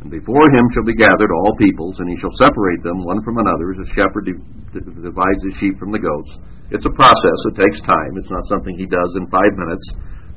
and 0.00 0.08
before 0.08 0.46
him 0.54 0.70
shall 0.70 0.86
be 0.86 0.94
gathered 0.94 1.34
all 1.34 1.58
peoples, 1.58 1.98
and 1.98 2.08
he 2.08 2.16
shall 2.16 2.32
separate 2.38 2.80
them 2.86 3.02
one 3.02 3.18
from 3.26 3.42
another, 3.42 3.74
as 3.74 3.82
a 3.82 3.92
shepherd 3.98 4.30
divides 4.70 5.42
his 5.42 5.58
sheep 5.58 5.74
from 5.76 5.90
the 5.90 5.98
goats. 5.98 6.38
It's 6.70 6.86
a 6.86 6.94
process, 6.94 7.38
it 7.50 7.58
takes 7.58 7.82
time. 7.82 8.14
It's 8.14 8.30
not 8.30 8.46
something 8.46 8.78
he 8.78 8.86
does 8.86 9.12
in 9.18 9.26
five 9.26 9.52
minutes, 9.58 9.86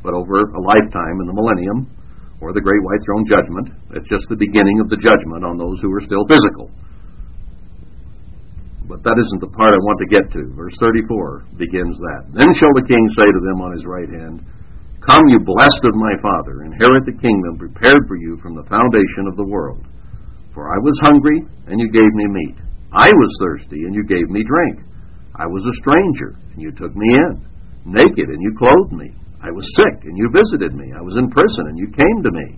but 0.01 0.17
over 0.17 0.41
a 0.41 0.61
lifetime 0.65 1.21
in 1.21 1.27
the 1.29 1.37
millennium, 1.37 1.85
or 2.41 2.53
the 2.53 2.63
great 2.63 2.81
white 2.81 3.03
throne 3.05 3.25
judgment. 3.29 3.69
It's 3.93 4.09
just 4.09 4.25
the 4.29 4.39
beginning 4.39 4.81
of 4.81 4.89
the 4.89 4.97
judgment 4.97 5.45
on 5.45 5.61
those 5.61 5.77
who 5.81 5.93
are 5.93 6.01
still 6.01 6.25
physical. 6.25 6.73
But 8.89 9.05
that 9.05 9.21
isn't 9.21 9.37
the 9.45 9.53
part 9.53 9.69
I 9.69 9.85
want 9.85 10.01
to 10.01 10.09
get 10.09 10.33
to. 10.33 10.49
Verse 10.57 10.73
34 10.81 11.61
begins 11.61 11.93
that. 11.93 12.33
Then 12.33 12.49
shall 12.57 12.73
the 12.73 12.89
king 12.89 13.05
say 13.13 13.29
to 13.29 13.41
them 13.45 13.61
on 13.61 13.77
his 13.77 13.85
right 13.85 14.09
hand, 14.09 14.41
Come, 15.05 15.29
you 15.29 15.37
blessed 15.45 15.85
of 15.85 15.93
my 15.93 16.17
Father, 16.17 16.65
inherit 16.65 17.05
the 17.05 17.13
kingdom 17.13 17.61
prepared 17.61 18.09
for 18.09 18.17
you 18.17 18.41
from 18.41 18.57
the 18.57 18.65
foundation 18.65 19.29
of 19.29 19.37
the 19.37 19.45
world. 19.45 19.85
For 20.57 20.73
I 20.73 20.81
was 20.81 21.05
hungry, 21.05 21.45
and 21.69 21.77
you 21.77 21.87
gave 21.93 22.09
me 22.17 22.25
meat. 22.33 22.57
I 22.89 23.13
was 23.13 23.31
thirsty, 23.37 23.85
and 23.85 23.93
you 23.93 24.01
gave 24.09 24.25
me 24.33 24.41
drink. 24.41 24.81
I 25.37 25.45
was 25.45 25.63
a 25.69 25.79
stranger, 25.85 26.33
and 26.51 26.59
you 26.59 26.73
took 26.73 26.97
me 26.97 27.13
in. 27.13 27.45
Naked, 27.85 28.27
and 28.27 28.41
you 28.41 28.57
clothed 28.57 28.91
me. 28.91 29.13
I 29.39 29.53
was 29.53 29.69
sick, 29.77 30.03
and 30.03 30.17
you 30.17 30.33
visited 30.33 30.73
me. 30.73 30.89
I 30.97 31.05
was 31.05 31.15
in 31.15 31.29
prison, 31.29 31.69
and 31.69 31.77
you 31.77 31.93
came 31.93 32.19
to 32.25 32.33
me. 32.33 32.57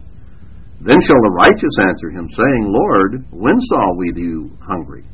Then 0.80 0.98
shall 1.04 1.22
the 1.28 1.38
righteous 1.44 1.78
answer 1.84 2.10
him, 2.10 2.28
saying, 2.32 2.64
Lord, 2.72 3.28
when 3.30 3.60
saw 3.60 3.84
we 4.00 4.16
you 4.16 4.56
hungry? 4.64 5.06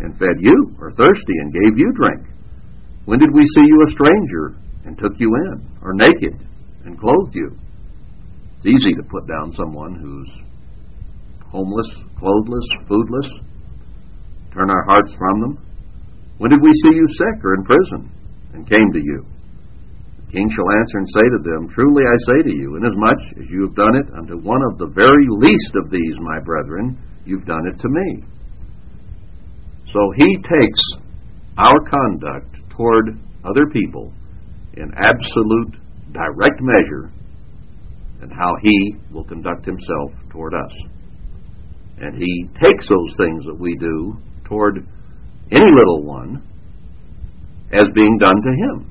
And 0.00 0.18
fed 0.18 0.40
you, 0.40 0.74
or 0.80 0.90
thirsty, 0.90 1.34
and 1.40 1.52
gave 1.52 1.78
you 1.78 1.92
drink? 1.94 2.26
When 3.04 3.18
did 3.18 3.30
we 3.32 3.42
see 3.44 3.64
you 3.66 3.84
a 3.86 3.90
stranger 3.90 4.56
and 4.84 4.98
took 4.98 5.18
you 5.18 5.28
in, 5.28 5.66
or 5.82 5.94
naked 5.94 6.34
and 6.84 6.98
clothed 6.98 7.34
you? 7.34 7.56
It's 8.58 8.66
easy 8.66 8.94
to 8.94 9.02
put 9.02 9.26
down 9.26 9.52
someone 9.52 9.94
who's 9.96 10.30
homeless, 11.50 11.88
clothless, 12.18 12.66
foodless, 12.88 13.28
turn 14.52 14.70
our 14.70 14.84
hearts 14.84 15.14
from 15.16 15.40
them. 15.40 15.66
When 16.38 16.50
did 16.50 16.62
we 16.62 16.72
see 16.72 16.96
you 16.96 17.06
sick 17.08 17.44
or 17.44 17.54
in 17.54 17.64
prison 17.64 18.12
and 18.54 18.68
came 18.68 18.92
to 18.92 19.00
you? 19.00 19.24
The 20.26 20.32
king 20.32 20.48
shall 20.50 20.70
answer 20.78 20.98
and 20.98 21.08
say 21.08 21.26
to 21.26 21.40
them, 21.42 21.68
Truly 21.68 22.04
I 22.06 22.16
say 22.26 22.50
to 22.50 22.56
you, 22.56 22.76
inasmuch 22.76 23.20
as 23.40 23.50
you 23.50 23.66
have 23.66 23.74
done 23.74 23.96
it 23.96 24.06
unto 24.16 24.38
one 24.38 24.62
of 24.70 24.78
the 24.78 24.92
very 24.94 25.26
least 25.28 25.74
of 25.76 25.90
these, 25.90 26.16
my 26.20 26.38
brethren, 26.40 26.98
you've 27.24 27.46
done 27.46 27.66
it 27.66 27.80
to 27.80 27.88
me. 27.88 28.24
So 29.92 30.12
he 30.16 30.36
takes 30.36 30.80
our 31.58 31.78
conduct 31.90 32.56
toward 32.70 33.18
other 33.44 33.66
people 33.72 34.12
in 34.74 34.92
absolute 34.96 35.76
direct 36.12 36.60
measure 36.60 37.10
and 38.22 38.32
how 38.32 38.54
he 38.62 38.94
will 39.12 39.24
conduct 39.24 39.64
himself 39.64 40.12
toward 40.30 40.54
us. 40.54 40.72
And 41.98 42.16
he 42.16 42.48
takes 42.62 42.88
those 42.88 43.16
things 43.16 43.44
that 43.46 43.56
we 43.58 43.76
do 43.78 44.16
toward 44.44 44.86
any 45.50 45.70
little 45.76 46.04
one 46.04 46.42
as 47.72 47.88
being 47.94 48.18
done 48.18 48.36
to 48.42 48.50
him. 48.50 48.90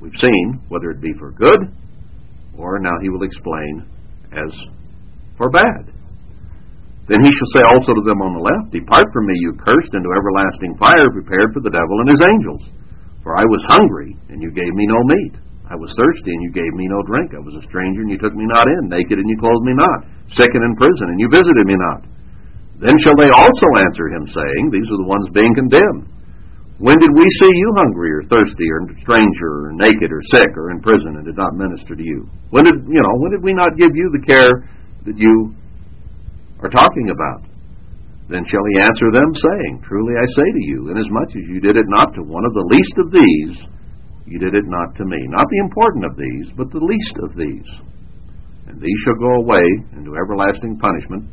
We've 0.00 0.16
seen 0.16 0.60
whether 0.68 0.90
it 0.90 1.00
be 1.00 1.12
for 1.18 1.32
good 1.32 1.72
or 2.56 2.78
now 2.80 2.98
he 3.00 3.08
will 3.08 3.22
explain 3.22 3.88
as 4.32 4.54
for 5.36 5.50
bad. 5.50 5.92
Then 7.08 7.24
he 7.24 7.32
shall 7.32 7.52
say 7.56 7.64
also 7.64 7.96
to 7.96 8.04
them 8.04 8.20
on 8.20 8.36
the 8.36 8.44
left, 8.44 8.68
Depart 8.68 9.08
from 9.16 9.24
me, 9.24 9.34
you 9.40 9.56
cursed, 9.56 9.96
into 9.96 10.12
everlasting 10.12 10.76
fire 10.76 11.08
prepared 11.08 11.56
for 11.56 11.64
the 11.64 11.72
devil 11.72 11.96
and 12.04 12.12
his 12.12 12.20
angels. 12.20 12.68
For 13.24 13.32
I 13.32 13.48
was 13.48 13.64
hungry, 13.64 14.12
and 14.28 14.44
you 14.44 14.52
gave 14.52 14.76
me 14.76 14.84
no 14.84 15.00
meat. 15.08 15.40
I 15.72 15.76
was 15.76 15.92
thirsty, 15.96 16.32
and 16.36 16.44
you 16.44 16.52
gave 16.52 16.72
me 16.76 16.84
no 16.84 17.00
drink. 17.08 17.32
I 17.32 17.40
was 17.40 17.56
a 17.56 17.64
stranger, 17.64 18.04
and 18.04 18.12
you 18.12 18.20
took 18.20 18.36
me 18.36 18.44
not 18.44 18.68
in. 18.68 18.92
Naked, 18.92 19.16
and 19.16 19.28
you 19.28 19.40
clothed 19.40 19.64
me 19.64 19.72
not. 19.72 20.04
Sick 20.36 20.52
and 20.52 20.64
in 20.64 20.76
prison, 20.76 21.08
and 21.08 21.20
you 21.20 21.32
visited 21.32 21.64
me 21.64 21.76
not. 21.80 22.04
Then 22.76 22.96
shall 23.00 23.16
they 23.16 23.32
also 23.32 23.68
answer 23.88 24.12
him, 24.12 24.28
saying, 24.28 24.62
These 24.68 24.88
are 24.92 25.00
the 25.00 25.08
ones 25.08 25.32
being 25.32 25.52
condemned. 25.56 26.12
When 26.76 26.96
did 27.00 27.10
we 27.10 27.26
see 27.40 27.52
you 27.52 27.68
hungry, 27.74 28.12
or 28.16 28.22
thirsty, 28.28 28.68
or 28.68 28.84
stranger, 29.00 29.52
or 29.68 29.72
naked, 29.74 30.12
or 30.12 30.22
sick, 30.28 30.52
or 30.56 30.70
in 30.70 30.84
prison, 30.84 31.16
and 31.16 31.24
did 31.24 31.40
not 31.40 31.56
minister 31.56 31.96
to 31.96 32.04
you? 32.04 32.28
When 32.52 32.64
did 32.64 32.84
you 32.84 33.00
know? 33.00 33.14
When 33.18 33.32
did 33.32 33.42
we 33.42 33.52
not 33.52 33.80
give 33.80 33.90
you 33.96 34.12
the 34.12 34.24
care 34.24 34.52
that 35.04 35.18
you 35.18 35.56
are 36.60 36.68
talking 36.68 37.10
about. 37.10 37.48
Then 38.28 38.44
shall 38.44 38.64
he 38.74 38.80
answer 38.80 39.08
them, 39.12 39.32
saying, 39.32 39.82
Truly 39.82 40.12
I 40.20 40.26
say 40.26 40.48
to 40.52 40.64
you, 40.68 40.90
inasmuch 40.90 41.32
as 41.32 41.48
you 41.48 41.60
did 41.60 41.76
it 41.76 41.88
not 41.88 42.12
to 42.14 42.22
one 42.22 42.44
of 42.44 42.52
the 42.52 42.68
least 42.68 42.96
of 43.00 43.08
these, 43.10 43.56
you 44.26 44.38
did 44.38 44.54
it 44.54 44.66
not 44.66 44.94
to 44.96 45.04
me. 45.04 45.16
Not 45.28 45.46
the 45.48 45.64
important 45.64 46.04
of 46.04 46.16
these, 46.16 46.52
but 46.56 46.70
the 46.70 46.84
least 46.84 47.16
of 47.22 47.34
these. 47.36 47.70
and 48.68 48.80
these 48.82 49.00
shall 49.04 49.16
go 49.16 49.40
away 49.40 49.64
into 49.96 50.14
everlasting 50.14 50.78
punishment, 50.78 51.24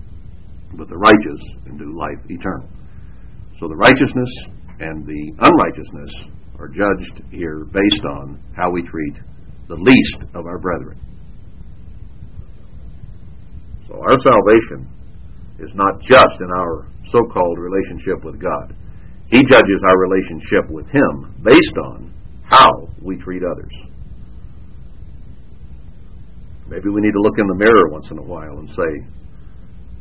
but 0.78 0.88
the 0.88 0.96
righteous 0.98 1.42
into 1.66 1.92
life 1.92 2.24
eternal. 2.30 2.70
So 3.60 3.68
the 3.68 3.76
righteousness 3.76 4.32
and 4.80 5.06
the 5.06 5.34
unrighteousness 5.40 6.12
are 6.60 6.70
judged 6.70 7.24
here 7.32 7.66
based 7.66 8.06
on 8.06 8.40
how 8.56 8.72
we 8.72 8.82
treat 8.84 9.20
the 9.68 9.76
least 9.76 10.32
of 10.34 10.46
our 10.46 10.60
brethren. 10.60 10.98
So 13.88 13.96
our 13.96 14.18
salvation 14.18 14.88
is 15.60 15.72
not 15.74 16.02
just 16.02 16.40
in 16.40 16.50
our 16.52 16.88
so 17.10 17.20
called 17.32 17.58
relationship 17.60 18.24
with 18.24 18.40
God. 18.42 18.76
He 19.28 19.42
judges 19.44 19.82
our 19.88 19.98
relationship 20.00 20.70
with 20.70 20.88
Him 20.90 21.36
based 21.44 21.78
on 21.86 22.14
how 22.44 22.90
we 23.02 23.18
treat 23.18 23.42
others. 23.44 23.74
Maybe 26.68 26.90
we 26.90 27.02
need 27.02 27.14
to 27.14 27.22
look 27.22 27.38
in 27.38 27.48
the 27.48 27.56
mirror 27.56 27.90
once 27.90 28.10
in 28.12 28.18
a 28.18 28.24
while 28.24 28.58
and 28.58 28.70
say, 28.70 28.92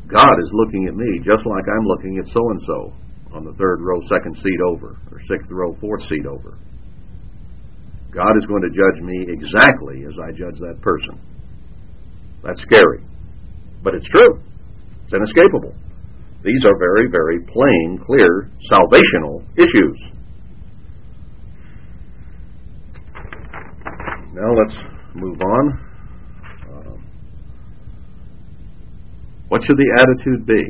God 0.09 0.37
is 0.43 0.51
looking 0.53 0.87
at 0.89 0.95
me 0.95 1.19
just 1.19 1.45
like 1.47 1.65
I'm 1.69 1.87
looking 1.87 2.19
at 2.19 2.27
so 2.29 2.41
and 2.41 2.61
so 2.67 2.93
on 3.33 3.45
the 3.45 3.53
third 3.55 3.81
row, 3.81 4.01
second 4.09 4.37
seat 4.37 4.61
over, 4.69 4.97
or 5.11 5.21
sixth 5.29 5.51
row, 5.51 5.75
fourth 5.81 6.03
seat 6.03 6.27
over. 6.27 6.57
God 8.11 8.37
is 8.39 8.47
going 8.47 8.63
to 8.63 8.71
judge 8.71 9.03
me 9.03 9.27
exactly 9.29 10.05
as 10.07 10.15
I 10.23 10.31
judge 10.31 10.59
that 10.61 10.81
person. 10.81 11.21
That's 12.45 12.63
scary. 12.63 13.03
But 13.83 13.95
it's 13.95 14.09
true. 14.09 14.41
It's 15.05 15.15
inescapable. 15.15 15.75
These 16.43 16.65
are 16.67 16.77
very, 16.79 17.09
very 17.11 17.41
plain, 17.41 17.99
clear, 18.05 18.51
salvational 18.71 19.43
issues. 19.57 20.15
Now 24.35 24.53
let's 24.53 24.77
move 25.15 25.41
on. 25.41 25.79
Um, 26.69 27.07
what 29.49 29.63
should 29.63 29.77
the 29.77 30.03
attitude 30.03 30.45
be? 30.45 30.65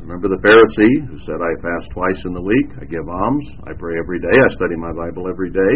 Remember 0.00 0.28
the 0.28 0.40
Pharisee 0.40 1.06
who 1.06 1.18
said, 1.20 1.36
I 1.36 1.52
fast 1.60 1.90
twice 1.92 2.24
in 2.24 2.32
the 2.32 2.40
week, 2.40 2.72
I 2.80 2.86
give 2.86 3.06
alms, 3.08 3.46
I 3.64 3.72
pray 3.78 3.98
every 3.98 4.18
day, 4.18 4.32
I 4.32 4.48
study 4.56 4.74
my 4.76 4.92
Bible 4.92 5.28
every 5.28 5.50
day, 5.50 5.74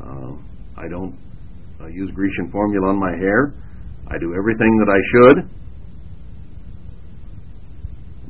uh, 0.00 0.32
I 0.78 0.86
don't 0.88 1.18
use 1.90 2.10
Grecian 2.14 2.50
formula 2.52 2.88
on 2.90 3.00
my 3.00 3.10
hair, 3.18 3.54
I 4.06 4.18
do 4.18 4.34
everything 4.38 4.70
that 4.78 4.88
I 4.92 5.00
should, 5.10 5.50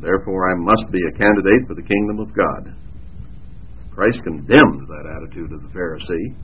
Therefore, 0.00 0.50
I 0.50 0.54
must 0.58 0.90
be 0.92 1.00
a 1.06 1.12
candidate 1.12 1.66
for 1.66 1.74
the 1.74 1.82
kingdom 1.82 2.20
of 2.20 2.34
God. 2.34 2.74
Christ 3.94 4.22
condemned 4.24 4.86
that 4.88 5.08
attitude 5.16 5.52
of 5.52 5.62
the 5.62 5.68
Pharisee. 5.68 6.36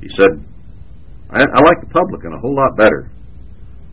He 0.00 0.08
said, 0.08 0.46
I, 1.30 1.40
I 1.40 1.60
like 1.66 1.80
the 1.80 1.90
publican 1.90 2.32
a 2.32 2.40
whole 2.40 2.54
lot 2.54 2.76
better. 2.76 3.10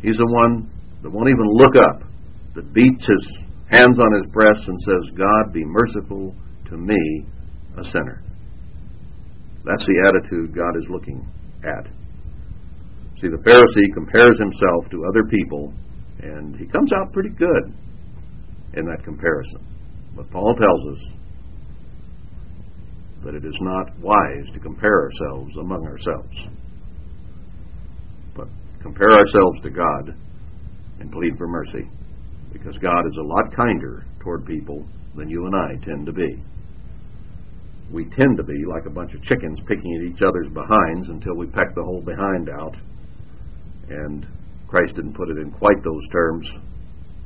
He's 0.01 0.17
the 0.17 0.27
one 0.27 0.69
that 1.01 1.09
won't 1.09 1.29
even 1.29 1.45
look 1.45 1.75
up, 1.75 2.03
that 2.55 2.73
beats 2.73 3.07
his 3.07 3.37
hands 3.71 3.97
on 3.97 4.13
his 4.13 4.31
breast 4.31 4.61
and 4.67 4.77
says, 4.81 5.17
God, 5.17 5.53
be 5.53 5.63
merciful 5.65 6.35
to 6.69 6.77
me, 6.77 7.25
a 7.77 7.83
sinner. 7.83 8.21
That's 9.65 9.85
the 9.85 10.11
attitude 10.11 10.55
God 10.55 10.77
is 10.77 10.89
looking 10.89 11.25
at. 11.63 11.87
See, 13.21 13.29
the 13.29 13.41
Pharisee 13.45 13.93
compares 13.93 14.37
himself 14.39 14.89
to 14.91 15.05
other 15.05 15.23
people 15.29 15.73
and 16.21 16.55
he 16.55 16.65
comes 16.65 16.91
out 16.93 17.11
pretty 17.13 17.29
good 17.29 17.73
in 18.73 18.85
that 18.85 19.03
comparison. 19.03 19.65
But 20.15 20.29
Paul 20.31 20.55
tells 20.55 20.97
us 20.97 21.13
that 23.23 23.35
it 23.35 23.45
is 23.45 23.57
not 23.61 23.97
wise 23.99 24.49
to 24.53 24.59
compare 24.59 25.03
ourselves 25.03 25.55
among 25.57 25.85
ourselves, 25.85 26.37
but 28.35 28.47
compare 28.81 29.11
ourselves 29.11 29.61
to 29.63 29.69
God 29.69 30.15
and 30.99 31.11
plead 31.11 31.37
for 31.37 31.47
mercy, 31.47 31.87
because 32.53 32.77
God 32.77 33.05
is 33.07 33.17
a 33.17 33.23
lot 33.23 33.55
kinder 33.55 34.05
toward 34.19 34.45
people 34.45 34.85
than 35.15 35.29
you 35.29 35.45
and 35.45 35.55
I 35.55 35.75
tend 35.83 36.05
to 36.05 36.11
be. 36.11 36.43
We 37.91 38.05
tend 38.05 38.37
to 38.37 38.43
be 38.43 38.63
like 38.67 38.85
a 38.85 38.89
bunch 38.93 39.13
of 39.13 39.21
chickens 39.23 39.59
picking 39.67 39.95
at 39.95 40.13
each 40.13 40.21
other's 40.21 40.47
behinds 40.47 41.09
until 41.09 41.35
we 41.35 41.47
peck 41.47 41.75
the 41.75 41.83
whole 41.83 42.01
behind 42.01 42.49
out 42.49 42.77
and 43.89 44.27
Christ 44.71 44.95
didn't 44.95 45.19
put 45.19 45.27
it 45.27 45.37
in 45.37 45.51
quite 45.51 45.83
those 45.83 46.07
terms, 46.15 46.47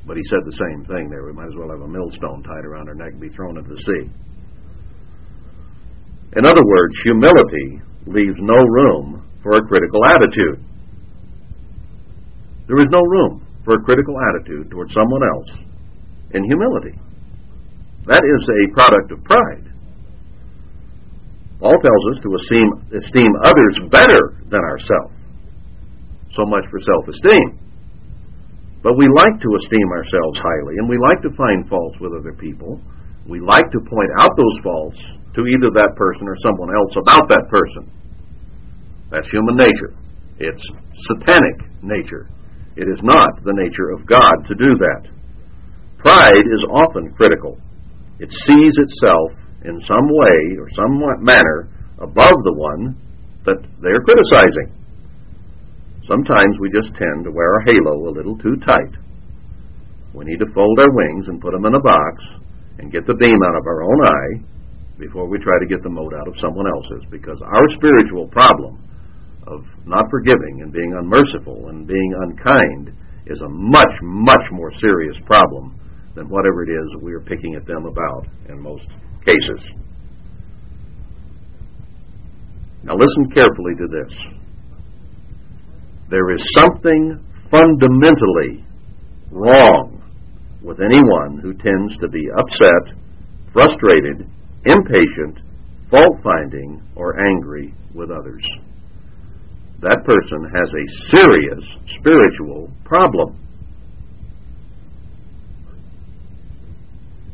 but 0.04 0.16
he 0.16 0.22
said 0.26 0.42
the 0.42 0.58
same 0.58 0.84
thing 0.84 1.08
there. 1.08 1.24
We 1.24 1.32
might 1.32 1.46
as 1.46 1.54
well 1.54 1.70
have 1.70 1.80
a 1.80 1.86
millstone 1.86 2.42
tied 2.42 2.66
around 2.66 2.88
our 2.88 2.98
neck 2.98 3.14
and 3.14 3.20
be 3.20 3.30
thrown 3.30 3.56
into 3.56 3.70
the 3.70 3.78
sea. 3.78 4.10
In 6.34 6.44
other 6.44 6.66
words, 6.66 6.98
humility 7.06 7.80
leaves 8.06 8.42
no 8.42 8.58
room 8.66 9.30
for 9.44 9.56
a 9.56 9.62
critical 9.62 10.02
attitude. 10.10 10.58
There 12.66 12.82
is 12.82 12.90
no 12.90 13.00
room 13.00 13.46
for 13.64 13.78
a 13.78 13.82
critical 13.86 14.16
attitude 14.34 14.68
towards 14.68 14.92
someone 14.92 15.22
else 15.22 15.62
in 16.34 16.42
humility. 16.42 16.98
That 18.06 18.26
is 18.26 18.42
a 18.42 18.74
product 18.74 19.12
of 19.12 19.22
pride. 19.22 19.70
Paul 21.60 21.78
tells 21.78 22.04
us 22.10 22.18
to 22.22 22.34
esteem, 22.34 22.68
esteem 22.90 23.32
others 23.44 23.78
better 23.88 24.34
than 24.50 24.60
ourselves 24.60 25.14
so 26.36 26.44
much 26.44 26.68
for 26.70 26.78
self 26.78 27.08
esteem. 27.08 27.58
But 28.86 28.94
we 28.94 29.08
like 29.08 29.40
to 29.40 29.50
esteem 29.58 29.88
ourselves 29.90 30.38
highly, 30.38 30.78
and 30.78 30.88
we 30.88 30.98
like 31.00 31.20
to 31.22 31.34
find 31.34 31.66
faults 31.68 31.98
with 31.98 32.12
other 32.12 32.36
people. 32.38 32.80
We 33.26 33.40
like 33.40 33.66
to 33.72 33.80
point 33.80 34.12
out 34.20 34.30
those 34.36 34.58
faults 34.62 35.00
to 35.34 35.42
either 35.42 35.74
that 35.74 35.96
person 35.96 36.28
or 36.28 36.36
someone 36.38 36.70
else 36.70 36.94
about 36.94 37.26
that 37.28 37.50
person. 37.50 37.90
That's 39.10 39.28
human 39.28 39.56
nature. 39.56 39.92
It's 40.38 40.62
satanic 41.10 41.66
nature. 41.82 42.28
It 42.76 42.86
is 42.86 43.00
not 43.02 43.42
the 43.42 43.56
nature 43.56 43.90
of 43.90 44.06
God 44.06 44.44
to 44.46 44.54
do 44.54 44.76
that. 44.78 45.10
Pride 45.98 46.46
is 46.54 46.64
often 46.70 47.12
critical. 47.14 47.58
It 48.20 48.30
sees 48.30 48.78
itself 48.78 49.32
in 49.64 49.80
some 49.80 50.06
way 50.06 50.56
or 50.60 50.68
some 50.70 51.02
manner 51.24 51.68
above 51.98 52.36
the 52.44 52.54
one 52.54 52.94
that 53.44 53.58
they 53.82 53.90
are 53.90 54.04
criticizing. 54.04 54.85
Sometimes 56.06 56.54
we 56.60 56.70
just 56.70 56.94
tend 56.94 57.24
to 57.24 57.32
wear 57.32 57.54
our 57.54 57.64
halo 57.66 58.08
a 58.08 58.14
little 58.14 58.38
too 58.38 58.56
tight. 58.62 58.94
We 60.14 60.24
need 60.24 60.38
to 60.38 60.52
fold 60.54 60.78
our 60.80 60.94
wings 60.94 61.26
and 61.28 61.40
put 61.40 61.52
them 61.52 61.66
in 61.66 61.74
a 61.74 61.80
box 61.80 62.24
and 62.78 62.92
get 62.92 63.06
the 63.06 63.14
beam 63.14 63.38
out 63.42 63.58
of 63.58 63.66
our 63.66 63.82
own 63.82 64.00
eye 64.06 64.44
before 64.98 65.28
we 65.28 65.38
try 65.38 65.58
to 65.60 65.66
get 65.66 65.82
the 65.82 65.90
mote 65.90 66.14
out 66.14 66.28
of 66.28 66.38
someone 66.38 66.66
else's 66.66 67.04
because 67.10 67.42
our 67.42 67.68
spiritual 67.68 68.28
problem 68.28 68.78
of 69.46 69.64
not 69.84 70.06
forgiving 70.10 70.62
and 70.62 70.72
being 70.72 70.94
unmerciful 70.96 71.68
and 71.68 71.86
being 71.86 72.14
unkind 72.22 72.92
is 73.26 73.40
a 73.40 73.48
much, 73.48 73.98
much 74.02 74.46
more 74.52 74.70
serious 74.70 75.18
problem 75.26 75.78
than 76.14 76.28
whatever 76.28 76.62
it 76.62 76.70
is 76.70 77.02
we 77.02 77.12
are 77.12 77.20
picking 77.20 77.54
at 77.54 77.66
them 77.66 77.84
about 77.84 78.26
in 78.48 78.60
most 78.60 78.86
cases. 79.24 79.70
Now 82.84 82.94
listen 82.94 83.30
carefully 83.34 83.74
to 83.74 83.86
this. 83.90 84.45
There 86.08 86.30
is 86.32 86.44
something 86.54 87.18
fundamentally 87.50 88.64
wrong 89.32 90.02
with 90.62 90.80
anyone 90.80 91.38
who 91.42 91.52
tends 91.52 91.96
to 91.98 92.08
be 92.08 92.28
upset, 92.38 92.96
frustrated, 93.52 94.28
impatient, 94.64 95.40
fault 95.90 96.18
finding, 96.22 96.80
or 96.94 97.20
angry 97.20 97.74
with 97.94 98.10
others. 98.10 98.44
That 99.80 100.04
person 100.04 100.48
has 100.54 100.72
a 100.72 101.10
serious 101.10 101.64
spiritual 101.98 102.70
problem. 102.84 103.38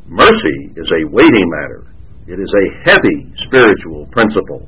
Mercy 0.08 0.72
is 0.76 0.90
a 0.92 1.08
weighty 1.10 1.44
matter. 1.60 1.86
It 2.26 2.40
is 2.40 2.52
a 2.54 2.90
heavy 2.90 3.32
spiritual 3.36 4.06
principle. 4.06 4.66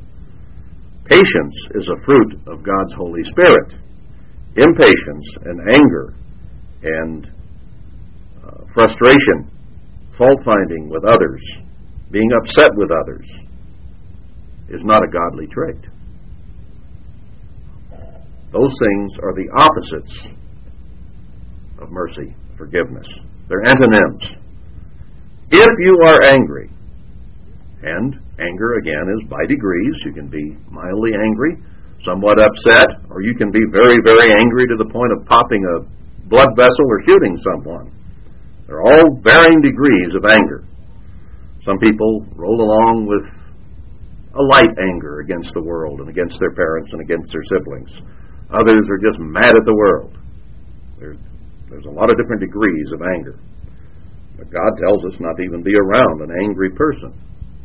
Patience 1.05 1.57
is 1.75 1.89
a 1.89 2.05
fruit 2.05 2.35
of 2.47 2.63
God's 2.63 2.95
Holy 2.95 3.23
Spirit 3.25 3.75
impatience 4.57 5.35
and 5.45 5.61
anger 5.73 6.15
and 6.83 7.31
uh, 8.45 8.65
frustration, 8.73 9.51
fault 10.17 10.39
finding 10.45 10.89
with 10.89 11.05
others, 11.05 11.43
being 12.11 12.31
upset 12.41 12.69
with 12.77 12.91
others, 12.91 13.27
is 14.69 14.85
not 14.85 15.03
a 15.03 15.11
godly 15.11 15.47
trait. 15.47 15.85
Those 18.53 18.79
things 18.79 19.19
are 19.23 19.35
the 19.35 19.49
opposites 19.59 20.29
of 21.81 21.91
mercy, 21.91 22.35
forgiveness. 22.57 23.09
They're 23.49 23.67
antonyms. 23.67 24.37
If 25.51 25.71
you 25.81 25.99
are 26.07 26.23
angry, 26.23 26.71
and 27.83 28.15
anger 28.39 28.75
again 28.79 29.05
is 29.19 29.29
by 29.29 29.45
degrees, 29.47 29.97
you 30.05 30.13
can 30.13 30.29
be 30.29 30.57
mildly 30.71 31.11
angry, 31.15 31.57
somewhat 32.05 32.39
upset, 32.39 33.09
or 33.11 33.23
you 33.23 33.35
can 33.35 33.51
be 33.51 33.65
very, 33.73 33.99
very 34.05 34.37
angry 34.37 34.65
to 34.69 34.77
the 34.79 34.89
point 34.93 35.13
of 35.17 35.27
popping 35.27 35.65
a 35.65 35.89
blood 36.29 36.53
vessel 36.57 36.87
or 36.89 37.01
shooting 37.03 37.37
someone. 37.41 37.91
They're 38.67 38.85
all 38.85 39.21
varying 39.21 39.61
degrees 39.61 40.13
of 40.17 40.25
anger. 40.25 40.65
Some 41.65 41.79
people 41.79 42.25
roll 42.37 42.61
along 42.61 43.09
with 43.09 43.27
a 44.37 44.43
light 44.43 44.73
anger 44.77 45.21
against 45.21 45.55
the 45.55 45.63
world 45.63 46.01
and 46.01 46.09
against 46.09 46.41
their 46.41 46.53
parents 46.53 46.91
and 46.93 47.01
against 47.01 47.33
their 47.33 47.45
siblings. 47.45 47.93
Others 48.53 48.85
are 48.91 49.01
just 49.01 49.19
mad 49.21 49.53
at 49.57 49.65
the 49.65 49.75
world. 49.75 50.17
There's, 50.99 51.19
there's 51.71 51.87
a 51.87 51.95
lot 51.95 52.11
of 52.11 52.17
different 52.17 52.41
degrees 52.41 52.89
of 52.93 53.01
anger. 53.17 53.39
But 54.37 54.51
God 54.51 54.73
tells 54.83 55.05
us 55.07 55.21
not 55.21 55.37
to 55.37 55.43
even 55.43 55.63
be 55.63 55.75
around 55.77 56.21
an 56.21 56.33
angry 56.43 56.71
person. 56.75 57.15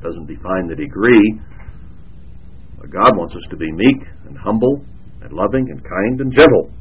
Doesn't 0.03 0.27
define 0.27 0.67
the 0.67 0.75
degree. 0.75 1.41
But 2.79 2.91
God 2.91 3.17
wants 3.17 3.35
us 3.35 3.43
to 3.49 3.57
be 3.57 3.71
meek 3.71 4.07
and 4.27 4.37
humble 4.37 4.83
and 5.21 5.33
loving 5.33 5.69
and 5.69 5.83
kind 5.83 6.21
and 6.21 6.31
gentle. 6.31 6.71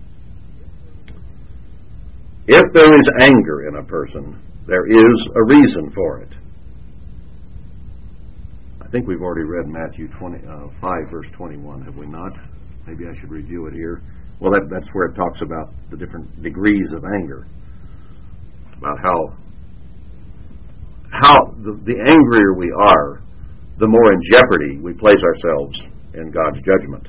If 2.46 2.62
there 2.72 2.98
is 2.98 3.08
anger 3.20 3.68
in 3.68 3.76
a 3.76 3.82
person, 3.82 4.40
there 4.66 4.86
is 4.86 5.28
a 5.34 5.44
reason 5.44 5.90
for 5.94 6.20
it. 6.20 6.34
I 8.80 8.90
think 8.90 9.06
we've 9.06 9.20
already 9.20 9.44
read 9.44 9.66
Matthew 9.66 10.08
20, 10.08 10.46
uh, 10.46 10.68
5, 10.80 11.10
verse 11.10 11.26
21, 11.36 11.82
have 11.82 11.96
we 11.96 12.06
not? 12.06 12.32
Maybe 12.86 13.04
I 13.04 13.14
should 13.20 13.30
review 13.30 13.66
it 13.66 13.74
here. 13.74 14.00
Well, 14.40 14.50
that, 14.52 14.68
that's 14.70 14.88
where 14.94 15.06
it 15.06 15.14
talks 15.14 15.42
about 15.42 15.74
the 15.90 15.96
different 15.96 16.42
degrees 16.42 16.90
of 16.96 17.04
anger, 17.04 17.46
about 18.78 18.98
how 19.02 19.36
how 21.10 21.34
the, 21.64 21.72
the 21.84 21.98
angrier 21.98 22.54
we 22.54 22.70
are, 22.70 23.20
the 23.78 23.86
more 23.86 24.12
in 24.12 24.20
jeopardy 24.30 24.78
we 24.78 24.92
place 24.92 25.22
ourselves 25.22 25.80
in 26.14 26.30
God's 26.30 26.60
judgment. 26.60 27.08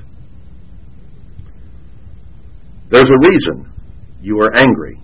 There's 2.90 3.10
a 3.10 3.20
reason 3.28 3.72
you 4.20 4.38
are 4.40 4.54
angry. 4.54 4.98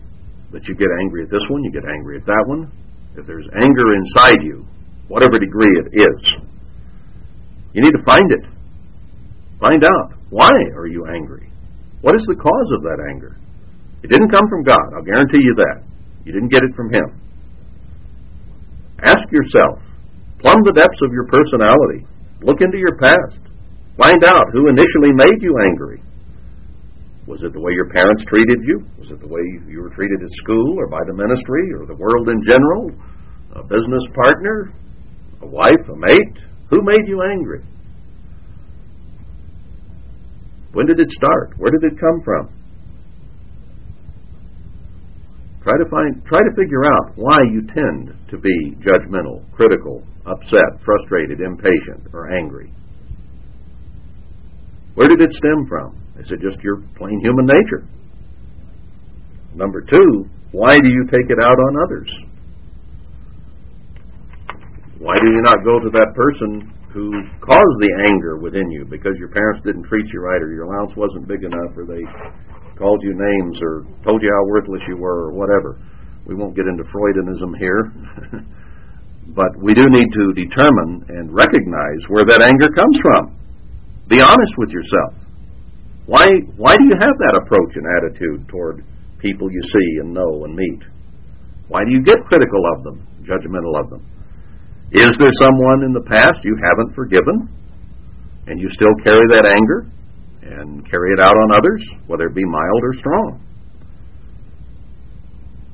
That 0.53 0.69
you 0.69 0.75
get 0.75 0.89
angry 1.01 1.25
at 1.25 1.31
this 1.31 1.43
one, 1.51 1.65
you 1.65 1.73
get 1.73 1.85
angry 1.85 2.19
at 2.19 2.27
that 2.27 2.45
one. 2.47 2.71
If 3.17 3.27
there's 3.27 3.47
anger 3.61 3.95
inside 3.95 4.43
you, 4.43 4.65
whatever 5.09 5.39
degree 5.39 5.71
it 5.85 6.01
is, 6.01 6.33
you 7.73 7.83
need 7.83 7.93
to 7.93 8.05
find 8.05 8.31
it. 8.31 8.49
Find 9.61 9.85
out 9.85 10.15
why 10.31 10.51
are 10.77 10.87
you 10.87 11.07
angry? 11.07 11.51
What 12.01 12.15
is 12.15 12.25
the 12.27 12.37
cause 12.37 12.71
of 12.77 12.83
that 12.83 12.99
anger? 13.11 13.37
It 14.03 14.11
didn't 14.11 14.31
come 14.31 14.49
from 14.49 14.63
God. 14.63 14.95
I'll 14.95 15.03
guarantee 15.05 15.41
you 15.41 15.55
that. 15.57 15.83
You 16.25 16.33
didn't 16.33 16.49
get 16.49 16.63
it 16.63 16.75
from 16.77 16.93
Him. 16.93 17.21
Ask 19.03 19.31
yourself. 19.33 19.81
Plumb 20.47 20.63
the 20.63 20.79
depths 20.79 21.03
of 21.03 21.11
your 21.11 21.27
personality. 21.27 22.07
Look 22.39 22.63
into 22.63 22.79
your 22.79 22.95
past. 23.03 23.43
Find 23.99 24.23
out 24.23 24.47
who 24.55 24.71
initially 24.71 25.11
made 25.11 25.43
you 25.43 25.59
angry. 25.67 25.99
Was 27.27 27.43
it 27.43 27.53
the 27.53 27.59
way 27.59 27.73
your 27.75 27.91
parents 27.91 28.23
treated 28.31 28.63
you? 28.63 28.87
Was 28.97 29.11
it 29.11 29.19
the 29.19 29.27
way 29.27 29.43
you 29.67 29.83
were 29.83 29.91
treated 29.91 30.23
at 30.23 30.31
school 30.39 30.79
or 30.79 30.87
by 30.87 31.03
the 31.03 31.19
ministry 31.19 31.75
or 31.75 31.83
the 31.91 31.99
world 31.99 32.29
in 32.31 32.39
general? 32.47 32.95
A 33.59 33.67
business 33.67 34.07
partner? 34.15 34.71
A 35.43 35.47
wife? 35.51 35.83
A 35.91 35.97
mate? 35.99 36.39
Who 36.71 36.79
made 36.87 37.11
you 37.11 37.27
angry? 37.27 37.67
When 40.75 40.87
did 40.87 41.01
it 41.01 41.11
start? 41.11 41.59
Where 41.59 41.73
did 41.73 41.91
it 41.91 41.99
come 41.99 42.23
from? 42.23 42.55
Try 45.67 45.75
to 45.83 45.91
find 45.91 46.25
try 46.25 46.39
to 46.39 46.55
figure 46.55 46.85
out 46.85 47.17
why 47.17 47.39
you 47.51 47.67
tend 47.67 48.15
to 48.31 48.39
be 48.39 48.77
judgmental, 48.79 49.43
critical, 49.51 50.07
upset, 50.25 50.79
frustrated, 50.85 51.41
impatient, 51.41 52.07
or 52.13 52.33
angry. 52.33 52.71
Where 54.95 55.09
did 55.09 55.21
it 55.21 55.33
stem 55.33 55.67
from? 55.67 56.01
Is 56.21 56.31
it 56.31 56.39
just 56.41 56.63
your 56.63 56.83
plain 56.95 57.19
human 57.21 57.47
nature? 57.47 57.83
Number 59.57 59.81
two, 59.81 60.31
why 60.53 60.79
do 60.79 60.87
you 60.87 61.05
take 61.11 61.31
it 61.31 61.43
out 61.43 61.59
on 61.59 61.83
others? 61.85 62.17
Why 65.01 65.15
do 65.19 65.27
you 65.35 65.43
not 65.43 65.65
go 65.65 65.81
to 65.81 65.91
that 65.91 66.13
person 66.15 66.73
who 66.93 67.11
caused 67.41 67.79
the 67.81 68.07
anger 68.07 68.39
within 68.39 68.71
you 68.71 68.87
because 68.89 69.19
your 69.19 69.31
parents 69.31 69.63
didn't 69.67 69.83
treat 69.83 70.07
you 70.13 70.21
right 70.21 70.41
or 70.41 70.53
your 70.53 70.71
allowance 70.71 70.95
wasn't 70.95 71.27
big 71.27 71.43
enough 71.43 71.77
or 71.77 71.87
they 71.87 72.03
called 72.79 73.03
you 73.03 73.13
names 73.17 73.61
or 73.63 73.85
told 74.05 74.23
you 74.23 74.31
how 74.31 74.45
worthless 74.47 74.83
you 74.87 74.97
were 74.97 75.29
or 75.29 75.33
whatever. 75.33 75.81
We 76.27 76.35
won't 76.35 76.55
get 76.55 76.67
into 76.67 76.85
Freudianism 76.85 77.57
here. 77.59 77.93
but 79.35 79.57
we 79.61 79.75
do 79.75 79.89
need 79.89 80.13
to 80.13 80.33
determine 80.35 81.05
and 81.09 81.33
recognize 81.33 82.03
where 82.09 82.25
that 82.27 82.43
anger 82.43 82.69
comes 82.75 82.99
from. 83.01 83.39
Be 84.09 84.21
honest 84.21 84.55
with 84.59 84.71
yourself. 84.71 85.15
Why, 86.07 86.23
why 86.57 86.77
do 86.77 86.85
you 86.85 86.95
have 86.95 87.17
that 87.19 87.41
approach 87.43 87.75
and 87.75 87.87
attitude 87.99 88.49
toward 88.49 88.85
people 89.19 89.51
you 89.51 89.63
see 89.63 90.01
and 90.01 90.15
know 90.15 90.45
and 90.45 90.55
meet? 90.55 90.85
Why 91.69 91.83
do 91.85 91.91
you 91.91 92.03
get 92.03 92.23
critical 92.27 92.63
of 92.77 92.85
them, 92.85 93.07
judgmental 93.27 93.75
of 93.83 93.91
them? 93.91 94.07
Is 94.93 95.19
there 95.19 95.35
someone 95.35 95.83
in 95.83 95.93
the 95.93 96.07
past 96.07 96.45
you 96.45 96.57
haven't 96.63 96.95
forgiven 96.95 97.51
and 98.47 98.61
you 98.61 98.71
still 98.71 98.95
carry 99.03 99.27
that 99.35 99.47
anger? 99.47 99.91
And 100.47 100.89
carry 100.89 101.13
it 101.13 101.21
out 101.21 101.33
on 101.33 101.57
others, 101.57 101.83
whether 102.07 102.27
it 102.27 102.35
be 102.35 102.45
mild 102.45 102.83
or 102.83 102.95
strong. 102.95 103.41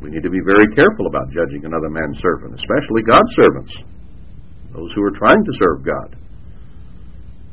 We 0.01 0.11
need 0.11 0.23
to 0.25 0.31
be 0.31 0.43
very 0.45 0.67
careful 0.75 1.07
about 1.07 1.31
judging 1.31 1.65
another 1.65 1.89
man's 1.89 2.19
servant, 2.19 2.55
especially 2.59 3.03
God's 3.03 3.33
servants, 3.35 3.73
those 4.75 4.93
who 4.95 5.03
are 5.05 5.17
trying 5.17 5.45
to 5.45 5.53
serve 5.55 5.87
God. 5.87 6.17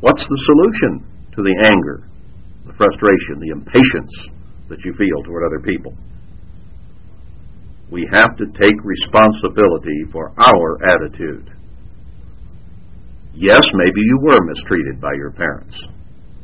What's 0.01 0.25
the 0.25 0.41
solution 0.47 1.05
to 1.35 1.43
the 1.43 1.55
anger, 1.61 2.07
the 2.65 2.73
frustration, 2.73 3.39
the 3.39 3.51
impatience 3.51 4.29
that 4.69 4.83
you 4.83 4.93
feel 4.97 5.23
toward 5.23 5.43
other 5.45 5.59
people? 5.59 5.93
We 7.91 8.07
have 8.11 8.35
to 8.37 8.45
take 8.59 8.75
responsibility 8.83 10.05
for 10.11 10.31
our 10.37 10.77
attitude. 10.81 11.51
Yes, 13.33 13.69
maybe 13.73 14.01
you 14.01 14.19
were 14.21 14.45
mistreated 14.45 15.01
by 15.01 15.13
your 15.15 15.31
parents. 15.31 15.75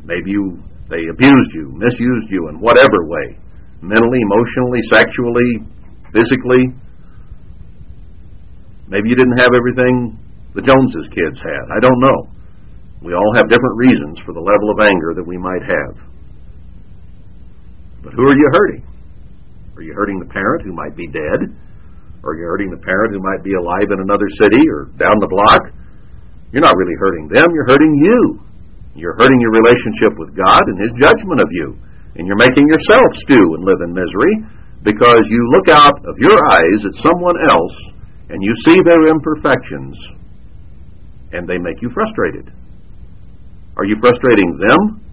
Maybe 0.05 0.31
you 0.31 0.61
they 0.89 1.01
abused 1.09 1.51
you, 1.53 1.73
misused 1.73 2.29
you 2.29 2.47
in 2.49 2.61
whatever 2.61 3.09
way, 3.09 3.37
mentally, 3.81 4.21
emotionally, 4.21 4.81
sexually, 4.85 5.65
physically. 6.13 6.69
Maybe 8.87 9.09
you 9.09 9.17
didn't 9.17 9.41
have 9.41 9.57
everything 9.57 10.13
the 10.53 10.61
Joneses 10.61 11.09
kids 11.09 11.41
had. 11.41 11.65
I 11.73 11.81
don't 11.81 11.99
know. 11.99 12.29
We 13.01 13.13
all 13.13 13.33
have 13.35 13.49
different 13.49 13.77
reasons 13.77 14.21
for 14.21 14.33
the 14.33 14.45
level 14.45 14.69
of 14.69 14.79
anger 14.79 15.17
that 15.17 15.25
we 15.25 15.37
might 15.37 15.65
have. 15.65 15.97
But 18.03 18.13
who 18.13 18.21
are 18.29 18.37
you 18.37 18.49
hurting? 18.53 18.85
Are 19.75 19.81
you 19.81 19.93
hurting 19.93 20.19
the 20.19 20.29
parent 20.29 20.61
who 20.63 20.71
might 20.71 20.95
be 20.95 21.07
dead? 21.07 21.49
Are 22.23 22.33
you 22.37 22.45
hurting 22.45 22.69
the 22.69 22.81
parent 22.81 23.13
who 23.13 23.21
might 23.21 23.43
be 23.43 23.53
alive 23.57 23.89
in 23.89 23.99
another 23.99 24.29
city 24.37 24.61
or 24.69 24.85
down 25.01 25.17
the 25.19 25.27
block? 25.27 25.73
You're 26.53 26.61
not 26.61 26.77
really 26.77 26.95
hurting 26.97 27.27
them, 27.27 27.45
you're 27.53 27.67
hurting 27.67 27.93
you. 27.97 28.39
You're 28.95 29.19
hurting 29.19 29.41
your 29.43 29.51
relationship 29.51 30.15
with 30.15 30.31
God 30.31 30.63
and 30.71 30.79
His 30.79 30.95
judgment 30.95 31.43
of 31.43 31.51
you. 31.51 31.75
And 32.15 32.23
you're 32.23 32.39
making 32.39 32.63
yourself 32.71 33.11
stew 33.27 33.45
and 33.59 33.67
live 33.67 33.83
in 33.83 33.91
misery 33.91 34.33
because 34.87 35.19
you 35.27 35.41
look 35.51 35.67
out 35.67 35.99
of 36.07 36.15
your 36.15 36.39
eyes 36.47 36.79
at 36.87 36.95
someone 37.03 37.35
else 37.51 37.75
and 38.31 38.39
you 38.39 38.55
see 38.63 38.79
their 38.87 39.11
imperfections 39.11 39.99
and 41.35 41.43
they 41.43 41.59
make 41.59 41.83
you 41.83 41.91
frustrated. 41.91 42.55
Are 43.75 43.83
you 43.83 43.99
frustrating 43.99 44.55
them? 44.63 45.03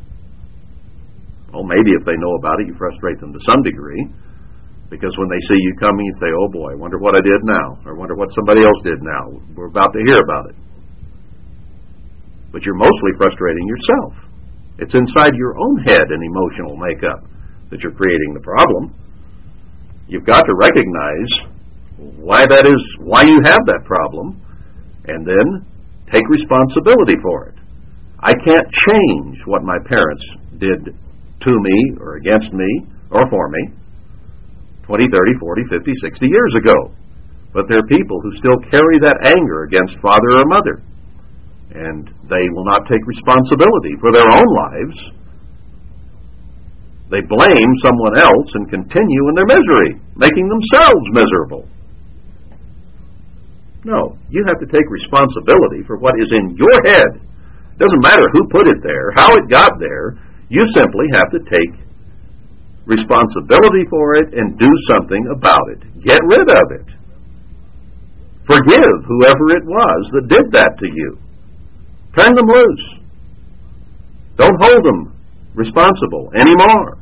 Well, 1.50 1.66
maybe 1.66 1.90
if 1.98 2.06
they 2.06 2.14
know 2.14 2.38
about 2.38 2.62
it, 2.62 2.70
you 2.70 2.78
frustrate 2.78 3.18
them 3.18 3.34
to 3.34 3.40
some 3.42 3.62
degree. 3.66 4.06
Because 4.94 5.18
when 5.18 5.28
they 5.28 5.42
see 5.50 5.58
you 5.58 5.74
coming, 5.80 6.06
you 6.06 6.14
say, 6.22 6.30
oh 6.30 6.48
boy, 6.52 6.70
I 6.70 6.76
wonder 6.78 6.98
what 6.98 7.16
I 7.16 7.20
did 7.20 7.42
now, 7.42 7.82
or 7.84 7.96
wonder 7.96 8.14
what 8.14 8.30
somebody 8.30 8.62
else 8.62 8.78
did 8.84 9.02
now. 9.02 9.42
We're 9.56 9.72
about 9.72 9.90
to 9.92 10.00
hear 10.06 10.22
about 10.22 10.50
it 10.50 10.56
but 12.52 12.62
you're 12.62 12.76
mostly 12.76 13.12
frustrating 13.16 13.66
yourself. 13.66 14.12
It's 14.78 14.94
inside 14.94 15.34
your 15.34 15.56
own 15.58 15.84
head 15.84 16.04
and 16.12 16.22
emotional 16.22 16.76
makeup 16.76 17.24
that 17.70 17.80
you're 17.80 17.96
creating 17.96 18.34
the 18.34 18.44
problem. 18.44 18.94
You've 20.06 20.26
got 20.26 20.44
to 20.44 20.54
recognize 20.54 21.32
why 21.96 22.44
that 22.44 22.68
is, 22.68 22.82
why 23.00 23.22
you 23.22 23.40
have 23.44 23.64
that 23.64 23.82
problem, 23.84 24.40
and 25.08 25.26
then 25.26 25.64
take 26.12 26.28
responsibility 26.28 27.16
for 27.22 27.48
it. 27.48 27.56
I 28.20 28.32
can't 28.32 28.68
change 28.70 29.40
what 29.46 29.64
my 29.64 29.78
parents 29.88 30.24
did 30.58 30.94
to 30.94 31.50
me 31.50 31.76
or 31.98 32.16
against 32.16 32.52
me 32.52 32.86
or 33.10 33.28
for 33.28 33.48
me 33.48 33.74
20, 34.84 35.06
30, 35.10 35.38
40, 35.40 35.62
50, 35.70 35.92
60 36.02 36.26
years 36.26 36.54
ago. 36.58 36.74
But 37.52 37.64
there 37.68 37.78
are 37.78 37.86
people 37.86 38.20
who 38.20 38.32
still 38.36 38.58
carry 38.70 38.98
that 39.00 39.32
anger 39.36 39.64
against 39.64 40.00
father 40.00 40.38
or 40.38 40.46
mother 40.46 40.82
and 41.74 42.08
they 42.28 42.44
will 42.52 42.64
not 42.68 42.86
take 42.86 43.04
responsibility 43.06 43.96
for 44.00 44.12
their 44.12 44.28
own 44.28 44.48
lives. 44.52 44.96
They 47.10 47.20
blame 47.20 47.72
someone 47.84 48.16
else 48.16 48.48
and 48.56 48.72
continue 48.72 49.28
in 49.28 49.34
their 49.36 49.48
misery, 49.48 50.00
making 50.16 50.48
themselves 50.48 51.04
miserable. 51.12 51.68
No, 53.84 54.16
you 54.30 54.44
have 54.46 54.60
to 54.60 54.70
take 54.70 54.88
responsibility 54.88 55.82
for 55.86 55.98
what 55.98 56.14
is 56.22 56.32
in 56.32 56.56
your 56.56 56.76
head. 56.86 57.10
It 57.18 57.78
doesn't 57.78 58.04
matter 58.04 58.24
who 58.32 58.48
put 58.48 58.68
it 58.68 58.80
there, 58.82 59.10
how 59.14 59.34
it 59.36 59.50
got 59.50 59.72
there. 59.80 60.16
You 60.48 60.62
simply 60.72 61.06
have 61.12 61.30
to 61.32 61.40
take 61.44 61.84
responsibility 62.86 63.84
for 63.90 64.16
it 64.16 64.34
and 64.34 64.58
do 64.58 64.70
something 64.88 65.26
about 65.34 65.66
it. 65.72 66.02
Get 66.02 66.20
rid 66.24 66.48
of 66.48 66.66
it. 66.80 66.88
Forgive 68.46 68.94
whoever 69.06 69.50
it 69.56 69.64
was 69.64 70.10
that 70.12 70.28
did 70.28 70.52
that 70.52 70.78
to 70.78 70.86
you. 70.86 71.18
Turn 72.18 72.34
them 72.34 72.46
loose. 72.46 72.94
Don't 74.36 74.60
hold 74.60 74.84
them 74.84 75.18
responsible 75.54 76.30
anymore. 76.34 76.98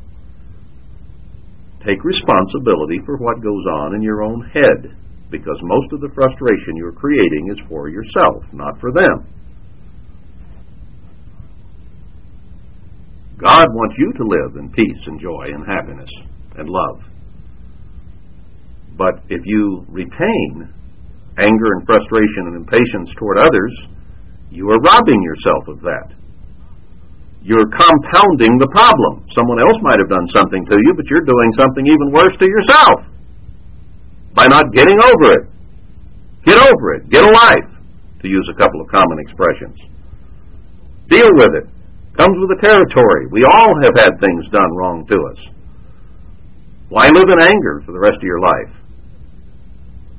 Take 1.87 2.05
responsibility 2.05 3.01
for 3.07 3.17
what 3.17 3.43
goes 3.43 3.65
on 3.81 3.95
in 3.95 4.03
your 4.03 4.23
own 4.23 4.43
head, 4.53 4.95
because 5.31 5.59
most 5.63 5.93
of 5.93 6.01
the 6.01 6.11
frustration 6.15 6.77
you're 6.77 6.93
creating 6.93 7.49
is 7.51 7.59
for 7.69 7.89
yourself, 7.89 8.45
not 8.53 8.79
for 8.79 8.93
them. 8.93 9.27
God 13.39 13.65
wants 13.71 13.97
you 13.97 14.13
to 14.13 14.25
live 14.25 14.57
in 14.57 14.71
peace 14.71 15.07
and 15.07 15.19
joy 15.19 15.47
and 15.55 15.67
happiness 15.67 16.11
and 16.57 16.69
love. 16.69 17.03
But 18.99 19.23
if 19.31 19.41
you 19.47 19.87
retain 19.89 20.69
anger 21.39 21.73
and 21.73 21.87
frustration 21.87 22.49
and 22.49 22.57
impatience 22.57 23.15
toward 23.19 23.39
others, 23.39 23.87
you 24.51 24.69
are 24.71 24.79
robbing 24.83 25.23
yourself 25.23 25.69
of 25.69 25.81
that. 25.81 26.15
You're 27.43 27.71
compounding 27.71 28.59
the 28.61 28.69
problem. 28.69 29.25
Someone 29.33 29.63
else 29.63 29.79
might 29.81 29.97
have 29.97 30.13
done 30.13 30.29
something 30.29 30.67
to 30.67 30.77
you, 30.77 30.93
but 30.93 31.09
you're 31.09 31.25
doing 31.25 31.51
something 31.57 31.87
even 31.87 32.13
worse 32.13 32.37
to 32.37 32.47
yourself 32.47 33.09
by 34.35 34.47
not 34.47 34.75
getting 34.75 34.99
over 35.01 35.27
it. 35.41 35.45
Get 36.45 36.59
over 36.59 36.95
it. 37.01 37.09
Get 37.09 37.25
a 37.25 37.33
life, 37.33 37.71
to 38.23 38.29
use 38.29 38.47
a 38.53 38.59
couple 38.59 38.81
of 38.81 38.89
common 38.89 39.19
expressions. 39.21 39.79
Deal 41.09 41.31
with 41.41 41.65
it. 41.65 41.67
Comes 42.17 42.37
with 42.39 42.51
the 42.53 42.61
territory. 42.61 43.27
We 43.31 43.45
all 43.49 43.73
have 43.83 43.97
had 43.97 44.21
things 44.21 44.49
done 44.51 44.71
wrong 44.77 45.07
to 45.09 45.17
us. 45.33 45.41
Why 46.89 47.07
live 47.07 47.29
in 47.31 47.47
anger 47.47 47.83
for 47.87 47.93
the 47.93 48.01
rest 48.01 48.19
of 48.19 48.25
your 48.25 48.41
life? 48.41 48.75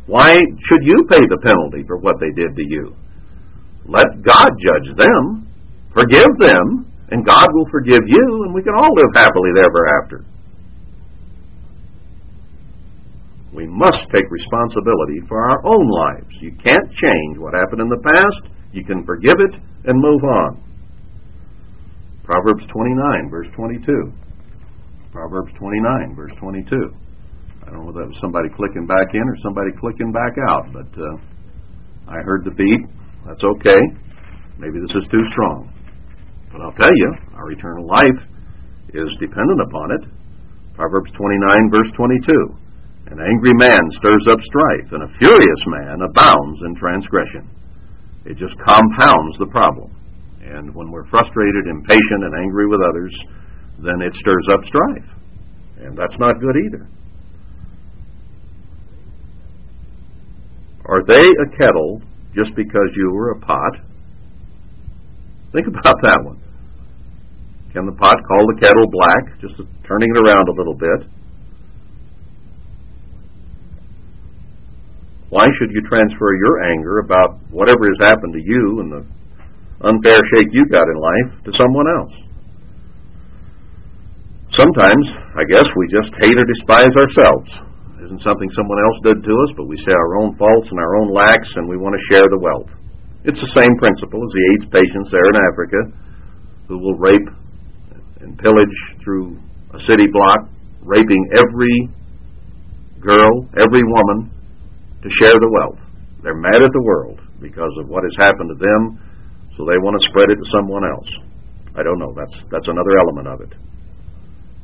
Why 0.07 0.33
should 0.33 0.83
you 0.83 1.05
pay 1.07 1.21
the 1.29 1.37
penalty 1.43 1.83
for 1.85 1.97
what 1.97 2.19
they 2.19 2.31
did 2.31 2.55
to 2.55 2.63
you? 2.63 2.95
Let 3.85 4.21
God 4.21 4.49
judge 4.59 4.95
them. 4.95 5.47
Forgive 5.93 6.31
them, 6.39 6.85
and 7.09 7.25
God 7.25 7.47
will 7.53 7.67
forgive 7.71 8.01
you, 8.07 8.43
and 8.45 8.53
we 8.53 8.63
can 8.63 8.73
all 8.73 8.93
live 8.95 9.11
happily 9.13 9.49
ever 9.59 9.87
after. 10.03 10.25
We 13.53 13.67
must 13.67 14.07
take 14.13 14.31
responsibility 14.31 15.19
for 15.27 15.43
our 15.43 15.59
own 15.65 15.89
lives. 15.89 16.31
You 16.39 16.51
can't 16.63 16.91
change 16.91 17.37
what 17.37 17.53
happened 17.53 17.81
in 17.81 17.89
the 17.89 18.01
past. 18.01 18.53
You 18.71 18.85
can 18.85 19.03
forgive 19.05 19.35
it 19.39 19.55
and 19.85 19.99
move 19.99 20.23
on. 20.23 20.63
Proverbs 22.23 22.65
29, 22.71 23.29
verse 23.29 23.49
22. 23.53 24.13
Proverbs 25.11 25.51
29, 25.59 26.15
verse 26.15 26.31
22. 26.39 26.75
I 27.61 27.65
don't 27.65 27.79
know 27.79 27.85
whether 27.87 27.99
that 27.99 28.07
was 28.07 28.19
somebody 28.21 28.47
clicking 28.55 28.87
back 28.87 29.13
in 29.13 29.21
or 29.21 29.35
somebody 29.43 29.71
clicking 29.77 30.13
back 30.13 30.39
out, 30.49 30.71
but 30.71 30.87
uh, 30.95 31.17
I 32.07 32.23
heard 32.23 32.45
the 32.45 32.51
beat. 32.51 32.87
That's 33.25 33.43
okay. 33.43 33.81
Maybe 34.57 34.79
this 34.79 34.95
is 34.95 35.07
too 35.09 35.25
strong. 35.31 35.73
But 36.51 36.61
I'll 36.61 36.73
tell 36.73 36.93
you, 36.93 37.13
our 37.35 37.51
eternal 37.51 37.87
life 37.87 38.21
is 38.93 39.17
dependent 39.19 39.61
upon 39.61 39.91
it. 39.91 40.03
Proverbs 40.75 41.11
29, 41.11 41.71
verse 41.71 41.91
22. 41.95 42.31
An 43.07 43.19
angry 43.19 43.53
man 43.55 43.91
stirs 43.91 44.27
up 44.29 44.39
strife, 44.41 44.91
and 44.91 45.03
a 45.03 45.17
furious 45.17 45.63
man 45.67 46.01
abounds 46.01 46.61
in 46.65 46.75
transgression. 46.75 47.49
It 48.25 48.37
just 48.37 48.57
compounds 48.59 49.37
the 49.37 49.49
problem. 49.51 49.95
And 50.43 50.73
when 50.75 50.91
we're 50.91 51.07
frustrated, 51.07 51.67
impatient, 51.69 52.23
and 52.23 52.35
angry 52.35 52.67
with 52.67 52.79
others, 52.87 53.13
then 53.79 54.01
it 54.01 54.15
stirs 54.15 54.47
up 54.51 54.63
strife. 54.65 55.09
And 55.79 55.97
that's 55.97 56.17
not 56.19 56.39
good 56.39 56.55
either. 56.65 56.87
Are 60.85 61.03
they 61.05 61.21
a 61.23 61.57
kettle 61.57 62.01
just 62.35 62.55
because 62.55 62.89
you 62.95 63.11
were 63.13 63.31
a 63.31 63.39
pot? 63.39 63.73
Think 65.51 65.67
about 65.67 65.99
that 66.01 66.19
one. 66.23 66.39
Can 67.73 67.85
the 67.85 67.91
pot 67.91 68.15
call 68.27 68.47
the 68.47 68.59
kettle 68.59 68.87
black, 68.91 69.39
just 69.39 69.55
turning 69.87 70.09
it 70.15 70.19
around 70.19 70.47
a 70.47 70.55
little 70.55 70.75
bit? 70.75 71.07
Why 75.29 75.43
should 75.57 75.71
you 75.71 75.81
transfer 75.87 76.35
your 76.35 76.63
anger 76.71 76.99
about 76.99 77.39
whatever 77.51 77.87
has 77.87 77.99
happened 78.05 78.33
to 78.33 78.43
you 78.43 78.79
and 78.81 78.91
the 78.91 79.05
unfair 79.87 80.19
shake 80.19 80.51
you 80.51 80.65
got 80.67 80.83
in 80.83 80.99
life 80.99 81.43
to 81.45 81.53
someone 81.53 81.87
else? 81.87 82.13
Sometimes, 84.51 85.11
I 85.39 85.43
guess, 85.47 85.71
we 85.77 85.87
just 85.87 86.13
hate 86.19 86.35
or 86.35 86.43
despise 86.43 86.91
ourselves 86.95 87.70
isn't 88.01 88.21
something 88.25 88.49
someone 88.49 88.81
else 88.81 88.97
did 89.05 89.23
to 89.23 89.33
us, 89.45 89.51
but 89.55 89.69
we 89.69 89.77
see 89.77 89.93
our 89.93 90.17
own 90.17 90.35
faults 90.35 90.69
and 90.73 90.79
our 90.79 90.95
own 90.97 91.13
lacks, 91.13 91.53
and 91.55 91.69
we 91.69 91.77
want 91.77 91.93
to 91.93 92.07
share 92.09 92.25
the 92.25 92.41
wealth. 92.41 92.73
It's 93.23 93.41
the 93.41 93.53
same 93.53 93.77
principle 93.77 94.17
as 94.17 94.31
the 94.33 94.43
AIDS 94.53 94.67
patients 94.73 95.09
there 95.13 95.29
in 95.29 95.37
Africa 95.37 95.79
who 96.67 96.79
will 96.81 96.97
rape 96.97 97.29
and 98.21 98.37
pillage 98.37 98.77
through 99.03 99.37
a 99.73 99.79
city 99.79 100.07
block, 100.09 100.49
raping 100.81 101.29
every 101.37 101.89
girl, 102.99 103.45
every 103.57 103.83
woman 103.85 104.33
to 105.03 105.09
share 105.21 105.37
the 105.37 105.51
wealth. 105.51 105.81
They're 106.23 106.37
mad 106.37 106.61
at 106.61 106.73
the 106.73 106.81
world 106.81 107.21
because 107.41 107.73
of 107.77 107.89
what 107.89 108.03
has 108.03 108.15
happened 108.17 108.49
to 108.49 108.57
them, 108.57 108.97
so 109.57 109.65
they 109.65 109.77
want 109.81 110.01
to 110.01 110.07
spread 110.09 110.29
it 110.29 110.37
to 110.37 110.47
someone 110.49 110.85
else. 110.85 111.09
I 111.75 111.83
don't 111.83 111.99
know. 111.99 112.13
That's 112.17 112.35
that's 112.51 112.67
another 112.67 112.97
element 112.97 113.27
of 113.27 113.41
it. 113.41 113.53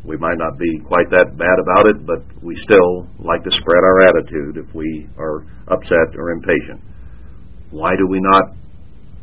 We 0.07 0.15
might 0.15 0.39
not 0.39 0.55
be 0.55 0.79
quite 0.87 1.11
that 1.11 1.35
bad 1.35 1.57
about 1.59 1.91
it, 1.91 2.07
but 2.07 2.23
we 2.39 2.55
still 2.55 3.11
like 3.19 3.43
to 3.43 3.51
spread 3.51 3.83
our 3.83 4.07
attitude 4.07 4.55
if 4.55 4.71
we 4.73 5.03
are 5.19 5.43
upset 5.67 6.15
or 6.15 6.31
impatient. 6.31 6.79
Why 7.75 7.91
do 7.99 8.07
we 8.07 8.23
not 8.23 8.55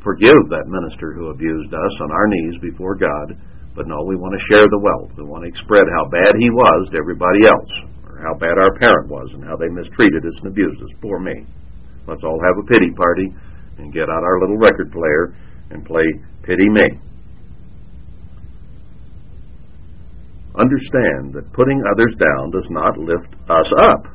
forgive 0.04 0.36
that 0.52 0.68
minister 0.68 1.16
who 1.16 1.32
abused 1.32 1.72
us 1.72 1.94
on 2.04 2.12
our 2.12 2.28
knees 2.28 2.60
before 2.60 3.00
God? 3.00 3.32
But 3.72 3.88
no, 3.88 4.04
we 4.04 4.20
want 4.20 4.36
to 4.36 4.46
share 4.52 4.68
the 4.68 4.84
wealth. 4.84 5.16
We 5.16 5.24
want 5.24 5.48
to 5.48 5.56
spread 5.56 5.88
how 5.88 6.04
bad 6.12 6.36
he 6.36 6.52
was 6.52 6.92
to 6.92 7.00
everybody 7.00 7.48
else, 7.48 7.72
or 8.04 8.20
how 8.20 8.36
bad 8.36 8.60
our 8.60 8.76
parent 8.76 9.08
was, 9.08 9.32
and 9.32 9.42
how 9.42 9.56
they 9.56 9.72
mistreated 9.72 10.20
us 10.20 10.36
and 10.44 10.52
abused 10.52 10.84
us. 10.84 10.92
Poor 11.00 11.18
me. 11.18 11.48
Let's 12.06 12.22
all 12.22 12.38
have 12.44 12.60
a 12.60 12.68
pity 12.68 12.92
party 12.92 13.32
and 13.80 13.88
get 13.88 14.12
out 14.12 14.22
our 14.22 14.38
little 14.38 14.60
record 14.60 14.92
player 14.92 15.32
and 15.72 15.80
play 15.80 16.04
Pity 16.44 16.68
Me. 16.68 16.84
Understand 20.54 21.34
that 21.34 21.52
putting 21.52 21.82
others 21.82 22.14
down 22.16 22.50
does 22.50 22.68
not 22.70 22.98
lift 22.98 23.34
us 23.50 23.70
up 23.94 24.06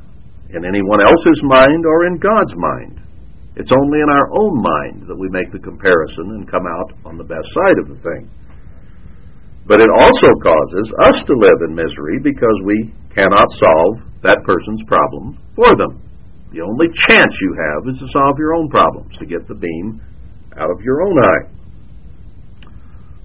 in 0.50 0.66
anyone 0.66 1.02
else's 1.04 1.42
mind 1.44 1.86
or 1.86 2.08
in 2.08 2.18
God's 2.18 2.56
mind. 2.56 3.02
It's 3.56 3.76
only 3.76 4.00
in 4.00 4.10
our 4.10 4.32
own 4.32 4.56
mind 4.56 5.08
that 5.08 5.20
we 5.20 5.28
make 5.30 5.52
the 5.52 5.60
comparison 5.60 6.40
and 6.40 6.50
come 6.50 6.64
out 6.64 6.96
on 7.04 7.18
the 7.18 7.28
best 7.28 7.50
side 7.52 7.78
of 7.84 7.90
the 7.92 8.00
thing. 8.02 8.32
But 9.68 9.82
it 9.82 9.90
also 9.92 10.30
causes 10.42 10.88
us 11.12 11.24
to 11.28 11.34
live 11.36 11.60
in 11.68 11.76
misery 11.76 12.18
because 12.24 12.58
we 12.64 12.94
cannot 13.14 13.52
solve 13.52 14.02
that 14.24 14.42
person's 14.44 14.82
problem 14.88 15.38
for 15.56 15.70
them. 15.76 16.02
The 16.52 16.62
only 16.62 16.88
chance 17.10 17.36
you 17.42 17.54
have 17.54 17.94
is 17.94 18.00
to 18.00 18.08
solve 18.10 18.40
your 18.40 18.56
own 18.56 18.70
problems, 18.70 19.16
to 19.18 19.26
get 19.28 19.48
the 19.48 19.54
beam 19.54 20.02
out 20.58 20.72
of 20.72 20.82
your 20.82 21.04
own 21.04 21.18
eye. 21.20 21.59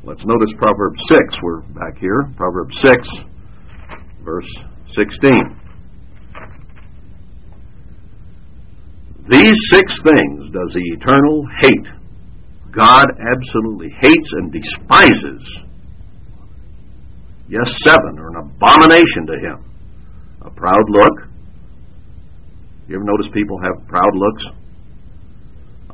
Let's 0.06 0.26
notice 0.26 0.52
Proverbs 0.58 1.00
6. 1.08 1.38
We're 1.42 1.62
back 1.62 1.96
here. 1.98 2.30
Proverbs 2.36 2.78
6, 2.78 3.08
verse 4.22 4.50
16. 4.88 5.30
These 9.30 9.58
six 9.70 10.02
things 10.02 10.52
does 10.52 10.74
the 10.74 10.82
eternal 10.98 11.46
hate. 11.58 11.88
God 12.70 13.06
absolutely 13.32 13.88
hates 13.98 14.30
and 14.32 14.52
despises. 14.52 15.58
Yes, 17.48 17.74
seven 17.82 18.18
are 18.18 18.28
an 18.28 18.36
abomination 18.36 19.26
to 19.26 19.38
him. 19.38 19.64
A 20.42 20.50
proud 20.50 20.84
look. 20.90 21.28
You 22.88 22.96
ever 22.96 23.04
notice 23.04 23.28
people 23.32 23.58
have 23.62 23.88
proud 23.88 24.14
looks? 24.14 24.44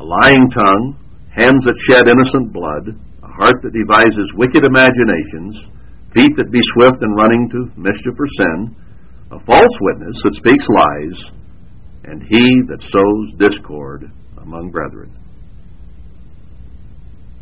A 0.00 0.04
lying 0.04 0.50
tongue, 0.50 0.98
hands 1.32 1.64
that 1.64 1.78
shed 1.78 2.08
innocent 2.08 2.52
blood, 2.52 2.98
heart 3.40 3.62
that 3.62 3.72
devises 3.72 4.36
wicked 4.36 4.60
imaginations, 4.68 5.56
feet 6.12 6.36
that 6.36 6.52
be 6.52 6.60
swift 6.76 7.00
in 7.00 7.10
running 7.16 7.48
to 7.48 7.72
mischief 7.80 8.12
or 8.12 8.28
sin, 8.28 8.76
a 9.32 9.40
false 9.48 9.76
witness 9.80 10.20
that 10.22 10.34
speaks 10.34 10.66
lies, 10.68 11.30
and 12.04 12.22
he 12.22 12.44
that 12.68 12.82
sows 12.82 13.32
discord 13.38 14.04
among 14.42 14.70
brethren. 14.70 15.16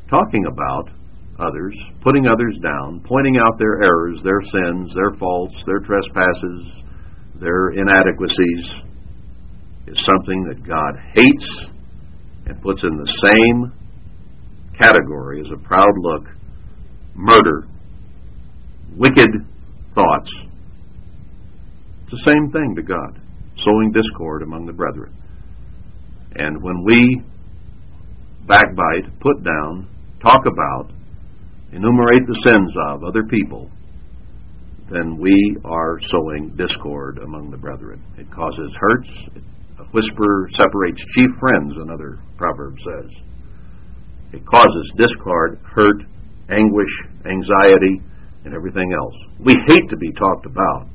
Talking 0.08 0.46
about 0.46 0.90
others, 1.38 1.74
putting 2.02 2.26
others 2.26 2.56
down, 2.62 3.02
pointing 3.04 3.36
out 3.36 3.58
their 3.58 3.82
errors, 3.82 4.20
their 4.22 4.40
sins, 4.42 4.94
their 4.94 5.18
faults, 5.18 5.62
their 5.66 5.80
trespasses, 5.80 6.82
their 7.40 7.70
inadequacies, 7.70 8.82
is 9.86 9.98
something 10.04 10.44
that 10.44 10.66
God 10.66 10.94
hates 11.12 11.70
and 12.46 12.60
puts 12.62 12.82
in 12.84 12.96
the 12.96 13.06
same 13.06 13.72
category 14.78 15.40
is 15.40 15.50
a 15.52 15.62
proud 15.66 15.92
look, 15.98 16.24
murder, 17.14 17.66
wicked 18.96 19.30
thoughts. 19.94 20.30
It's 22.04 22.12
the 22.12 22.30
same 22.30 22.50
thing 22.50 22.74
to 22.76 22.82
God, 22.82 23.20
sowing 23.56 23.92
discord 23.92 24.42
among 24.42 24.66
the 24.66 24.72
brethren. 24.72 25.12
And 26.34 26.62
when 26.62 26.84
we 26.84 27.22
backbite, 28.46 29.20
put 29.20 29.42
down, 29.42 29.88
talk 30.22 30.46
about, 30.46 30.90
enumerate 31.72 32.26
the 32.26 32.40
sins 32.42 32.74
of 32.88 33.04
other 33.04 33.24
people, 33.24 33.70
then 34.90 35.18
we 35.20 35.56
are 35.64 35.98
sowing 36.00 36.54
discord 36.56 37.18
among 37.18 37.50
the 37.50 37.58
brethren. 37.58 38.02
It 38.16 38.30
causes 38.30 38.74
hurts. 38.80 39.10
A 39.78 39.84
whisper 39.92 40.48
separates 40.52 41.04
chief 41.14 41.30
friends, 41.38 41.76
another 41.76 42.18
proverb 42.38 42.78
says. 42.78 43.10
It 44.32 44.44
causes 44.46 44.92
discord, 44.96 45.58
hurt, 45.64 46.02
anguish, 46.50 46.92
anxiety, 47.24 48.00
and 48.44 48.54
everything 48.54 48.92
else. 48.92 49.14
We 49.40 49.54
hate 49.66 49.88
to 49.88 49.96
be 49.96 50.12
talked 50.12 50.46
about, 50.46 50.86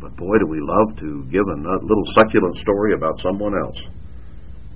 but 0.00 0.16
boy, 0.16 0.38
do 0.38 0.46
we 0.46 0.60
love 0.60 0.96
to 0.98 1.24
give 1.30 1.44
a 1.48 1.84
little 1.84 2.04
succulent 2.12 2.56
story 2.56 2.94
about 2.94 3.18
someone 3.20 3.54
else. 3.56 3.80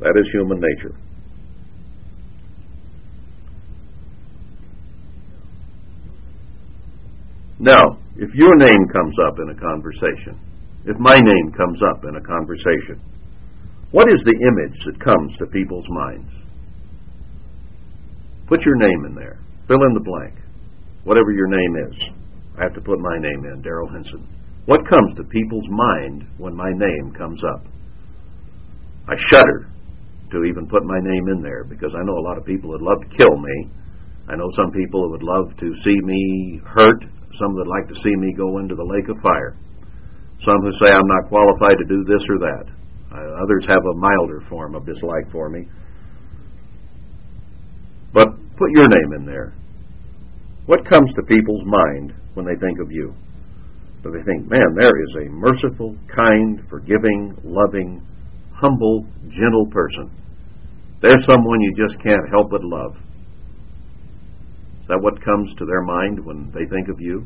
That 0.00 0.16
is 0.16 0.28
human 0.32 0.60
nature. 0.60 0.94
Now, 7.60 7.98
if 8.16 8.32
your 8.34 8.56
name 8.56 8.86
comes 8.92 9.16
up 9.26 9.38
in 9.40 9.50
a 9.50 9.60
conversation, 9.60 10.38
if 10.84 10.96
my 10.98 11.18
name 11.18 11.52
comes 11.52 11.82
up 11.82 12.04
in 12.04 12.14
a 12.14 12.20
conversation, 12.20 13.00
what 13.90 14.08
is 14.08 14.22
the 14.22 14.32
image 14.32 14.84
that 14.86 15.00
comes 15.00 15.36
to 15.38 15.46
people's 15.46 15.86
minds? 15.88 16.30
Put 18.48 18.64
your 18.64 18.76
name 18.76 19.04
in 19.06 19.14
there. 19.14 19.38
Fill 19.68 19.82
in 19.82 19.94
the 19.94 20.00
blank. 20.00 20.34
Whatever 21.04 21.32
your 21.32 21.48
name 21.48 21.76
is. 21.88 21.96
I 22.58 22.64
have 22.64 22.74
to 22.74 22.80
put 22.80 22.98
my 22.98 23.18
name 23.18 23.44
in, 23.44 23.62
Darryl 23.62 23.92
Henson. 23.92 24.26
What 24.66 24.88
comes 24.88 25.14
to 25.16 25.24
people's 25.24 25.68
mind 25.68 26.26
when 26.38 26.56
my 26.56 26.70
name 26.72 27.12
comes 27.16 27.42
up? 27.44 27.64
I 29.08 29.14
shudder 29.16 29.70
to 30.32 30.44
even 30.44 30.68
put 30.68 30.84
my 30.84 30.98
name 31.00 31.28
in 31.28 31.42
there 31.42 31.64
because 31.64 31.94
I 31.94 32.04
know 32.04 32.18
a 32.18 32.26
lot 32.28 32.36
of 32.36 32.44
people 32.44 32.70
would 32.70 32.82
love 32.82 33.00
to 33.00 33.16
kill 33.16 33.36
me. 33.36 33.70
I 34.28 34.36
know 34.36 34.48
some 34.56 34.72
people 34.72 35.02
that 35.02 35.12
would 35.16 35.22
love 35.22 35.56
to 35.56 35.72
see 35.84 35.96
me 36.02 36.60
hurt 36.64 37.04
some 37.38 37.54
that 37.54 37.70
like 37.70 37.88
to 37.88 38.00
see 38.02 38.14
me 38.16 38.34
go 38.34 38.58
into 38.58 38.74
the 38.74 38.84
lake 38.84 39.08
of 39.08 39.16
fire. 39.22 39.56
Some 40.44 40.60
who 40.62 40.72
say 40.72 40.90
I'm 40.90 41.06
not 41.06 41.30
qualified 41.30 41.78
to 41.78 41.86
do 41.88 42.04
this 42.04 42.24
or 42.28 42.38
that. 42.42 42.66
Uh, 43.08 43.42
others 43.42 43.64
have 43.66 43.82
a 43.82 43.96
milder 43.96 44.42
form 44.48 44.74
of 44.74 44.84
dislike 44.84 45.30
for 45.32 45.48
me. 45.48 45.66
But 48.12 48.28
put 48.56 48.70
your 48.70 48.88
name 48.88 49.12
in 49.16 49.26
there. 49.26 49.54
What 50.66 50.88
comes 50.88 51.12
to 51.14 51.22
people's 51.22 51.64
mind 51.64 52.14
when 52.34 52.46
they 52.46 52.56
think 52.60 52.78
of 52.80 52.90
you? 52.90 53.14
Do 54.02 54.10
they 54.12 54.22
think, 54.22 54.48
man, 54.50 54.74
there 54.76 55.02
is 55.02 55.26
a 55.26 55.30
merciful, 55.30 55.96
kind, 56.14 56.62
forgiving, 56.68 57.36
loving, 57.42 58.06
humble, 58.54 59.06
gentle 59.28 59.66
person. 59.70 60.10
There's 61.00 61.24
someone 61.24 61.60
you 61.60 61.74
just 61.76 62.02
can't 62.02 62.28
help 62.30 62.50
but 62.50 62.64
love. 62.64 62.96
Is 64.82 64.88
that 64.88 65.00
what 65.00 65.22
comes 65.24 65.54
to 65.56 65.64
their 65.64 65.82
mind 65.82 66.24
when 66.24 66.50
they 66.52 66.64
think 66.64 66.88
of 66.88 67.00
you? 67.00 67.24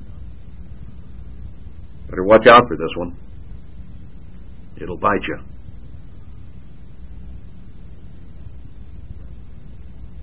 Better 2.08 2.24
watch 2.24 2.46
out 2.46 2.68
for 2.68 2.76
this 2.76 2.90
one. 2.96 3.16
It'll 4.80 4.98
bite 4.98 5.26
you. 5.26 5.38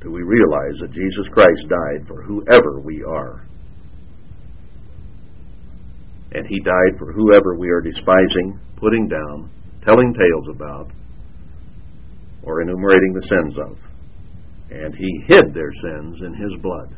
Do 0.01 0.11
we 0.11 0.21
realize 0.21 0.79
that 0.79 0.91
Jesus 0.91 1.27
Christ 1.31 1.67
died 1.67 2.07
for 2.07 2.23
whoever 2.23 2.79
we 2.79 3.03
are? 3.03 3.45
And 6.31 6.47
He 6.47 6.59
died 6.59 6.97
for 6.97 7.11
whoever 7.11 7.57
we 7.57 7.69
are 7.69 7.81
despising, 7.81 8.59
putting 8.77 9.07
down, 9.07 9.51
telling 9.85 10.13
tales 10.13 10.47
about, 10.55 10.91
or 12.43 12.61
enumerating 12.61 13.13
the 13.13 13.27
sins 13.27 13.57
of. 13.57 13.77
And 14.71 14.95
He 14.95 15.23
hid 15.27 15.53
their 15.53 15.73
sins 15.81 16.21
in 16.21 16.33
His 16.33 16.61
blood 16.61 16.95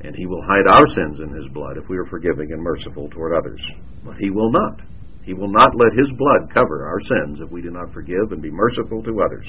and 0.00 0.14
he 0.14 0.26
will 0.26 0.42
hide 0.42 0.66
our 0.68 0.86
sins 0.88 1.20
in 1.20 1.34
his 1.34 1.48
blood 1.52 1.76
if 1.76 1.88
we 1.88 1.96
are 1.96 2.06
forgiving 2.06 2.52
and 2.52 2.62
merciful 2.62 3.08
toward 3.10 3.34
others. 3.34 3.60
But 4.04 4.16
he 4.18 4.30
will 4.30 4.50
not. 4.52 4.80
He 5.24 5.34
will 5.34 5.50
not 5.50 5.74
let 5.74 5.92
his 5.92 6.10
blood 6.16 6.54
cover 6.54 6.86
our 6.86 7.00
sins 7.00 7.40
if 7.40 7.50
we 7.50 7.62
do 7.62 7.70
not 7.70 7.92
forgive 7.92 8.30
and 8.30 8.40
be 8.40 8.50
merciful 8.50 9.02
to 9.02 9.22
others. 9.22 9.46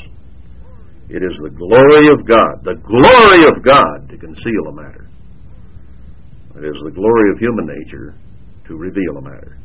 It 1.09 1.23
is 1.23 1.35
the 1.41 1.49
glory 1.49 2.05
of 2.13 2.25
God, 2.27 2.61
the 2.63 2.77
glory 2.85 3.41
of 3.49 3.63
God 3.65 4.09
to 4.09 4.17
conceal 4.17 4.67
a 4.69 4.73
matter. 4.73 5.09
It 6.55 6.65
is 6.65 6.81
the 6.83 6.91
glory 6.91 7.31
of 7.31 7.39
human 7.39 7.65
nature 7.65 8.13
to 8.67 8.77
reveal 8.77 9.17
a 9.17 9.21
matter. 9.21 9.57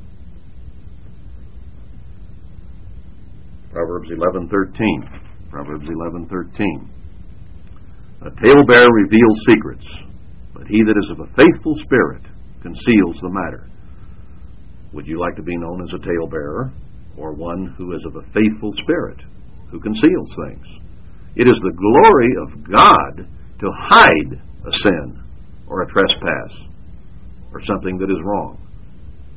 Proverbs 3.73 4.11
11:13. 4.11 5.51
Proverbs 5.51 5.87
11:13. 5.87 6.89
A 8.23 8.31
talebearer 8.31 8.93
reveals 8.95 9.45
secrets, 9.47 10.05
but 10.55 10.67
he 10.67 10.83
that 10.83 10.97
is 10.97 11.11
of 11.11 11.21
a 11.21 11.27
faithful 11.35 11.75
spirit 11.75 12.23
conceals 12.63 13.21
the 13.21 13.29
matter. 13.29 13.67
Would 14.95 15.07
you 15.07 15.21
like 15.21 15.37
to 15.37 15.43
be 15.43 15.59
known 15.59 15.83
as 15.83 15.93
a 15.93 15.99
talebearer 15.99 16.73
or 17.19 17.35
one 17.35 17.67
who 17.77 17.93
is 17.93 18.05
of 18.07 18.17
a 18.17 18.23
faithful 18.33 18.73
spirit 18.79 19.21
who 19.71 19.79
conceals 19.81 20.35
things? 20.47 20.84
It 21.37 21.49
is 21.49 21.59
the 21.62 21.74
glory 21.74 22.30
of 22.43 22.64
God 22.70 23.28
to 23.61 23.70
hide 23.72 24.41
a 24.66 24.72
sin 24.72 25.22
or 25.66 25.82
a 25.82 25.89
trespass 25.89 26.53
or 27.53 27.61
something 27.61 27.99
that 27.99 28.11
is 28.11 28.22
wrong. 28.24 28.59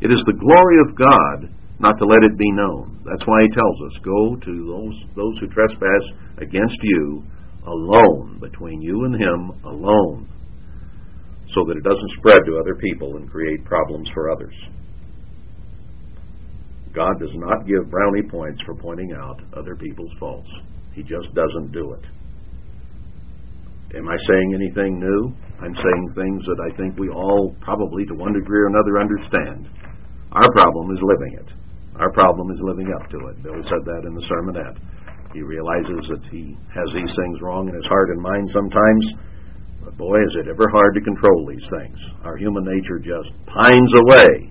It 0.02 0.12
is 0.12 0.24
the 0.26 0.34
glory 0.34 0.78
of 0.86 0.96
God 0.96 1.54
not 1.80 1.98
to 1.98 2.06
let 2.06 2.24
it 2.24 2.38
be 2.38 2.52
known. 2.52 3.02
That's 3.06 3.26
why 3.26 3.44
he 3.44 3.50
tells 3.50 3.82
us, 3.86 4.00
go 4.04 4.36
to 4.36 4.68
those 4.68 4.98
those 5.16 5.38
who 5.40 5.48
trespass 5.48 6.04
against 6.38 6.78
you 6.82 7.24
alone, 7.66 8.40
between 8.40 8.82
you 8.82 9.06
and 9.06 9.16
him 9.16 9.52
alone 9.66 10.28
so 11.54 11.64
that 11.66 11.78
it 11.78 11.84
doesn't 11.84 12.12
spread 12.20 12.40
to 12.46 12.60
other 12.60 12.76
people 12.76 13.16
and 13.18 13.30
create 13.30 13.64
problems 13.64 14.10
for 14.14 14.30
others. 14.30 14.54
God 16.94 17.20
does 17.20 17.34
not 17.36 17.68
give 17.68 17.90
brownie 17.90 18.28
points 18.30 18.62
for 18.64 18.76
pointing 18.76 19.14
out 19.14 19.42
other 19.56 19.76
people's 19.76 20.14
faults. 20.20 20.52
He 20.98 21.04
just 21.06 21.30
doesn't 21.38 21.72
do 21.72 21.94
it. 21.94 22.06
Am 23.96 24.10
I 24.10 24.18
saying 24.18 24.50
anything 24.58 24.98
new? 24.98 25.30
I'm 25.62 25.78
saying 25.78 26.04
things 26.18 26.44
that 26.50 26.58
I 26.58 26.76
think 26.76 26.98
we 26.98 27.10
all 27.10 27.54
probably, 27.62 28.04
to 28.10 28.16
one 28.18 28.34
degree 28.34 28.58
or 28.58 28.74
another, 28.74 28.98
understand. 28.98 29.70
Our 30.32 30.52
problem 30.58 30.90
is 30.98 31.02
living 31.06 31.38
it. 31.38 31.54
Our 32.02 32.12
problem 32.12 32.50
is 32.50 32.60
living 32.66 32.90
up 32.98 33.10
to 33.12 33.18
it. 33.30 33.44
Bill 33.44 33.62
said 33.62 33.86
that 33.86 34.10
in 34.10 34.16
the 34.18 34.26
sermonette. 34.26 34.82
He 35.34 35.44
realizes 35.44 36.10
that 36.10 36.26
he 36.32 36.58
has 36.74 36.90
these 36.90 37.14
things 37.16 37.42
wrong 37.42 37.70
in 37.70 37.76
his 37.76 37.86
heart 37.86 38.10
and 38.10 38.20
mind 38.20 38.50
sometimes, 38.50 39.06
but 39.86 39.96
boy, 39.98 40.18
is 40.26 40.36
it 40.42 40.50
ever 40.50 40.66
hard 40.74 40.96
to 40.96 41.02
control 41.02 41.46
these 41.46 41.70
things. 41.78 42.00
Our 42.24 42.38
human 42.38 42.66
nature 42.66 42.98
just 42.98 43.30
pines 43.46 43.94
away 44.02 44.50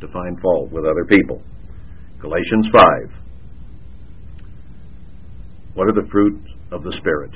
to 0.00 0.08
find 0.08 0.40
fault 0.40 0.72
with 0.72 0.86
other 0.86 1.04
people. 1.04 1.42
Galatians 2.18 2.70
5. 2.72 3.21
What 5.74 5.88
are 5.88 5.96
the 5.96 6.08
fruits 6.10 6.52
of 6.70 6.82
the 6.82 6.92
Spirit? 6.92 7.32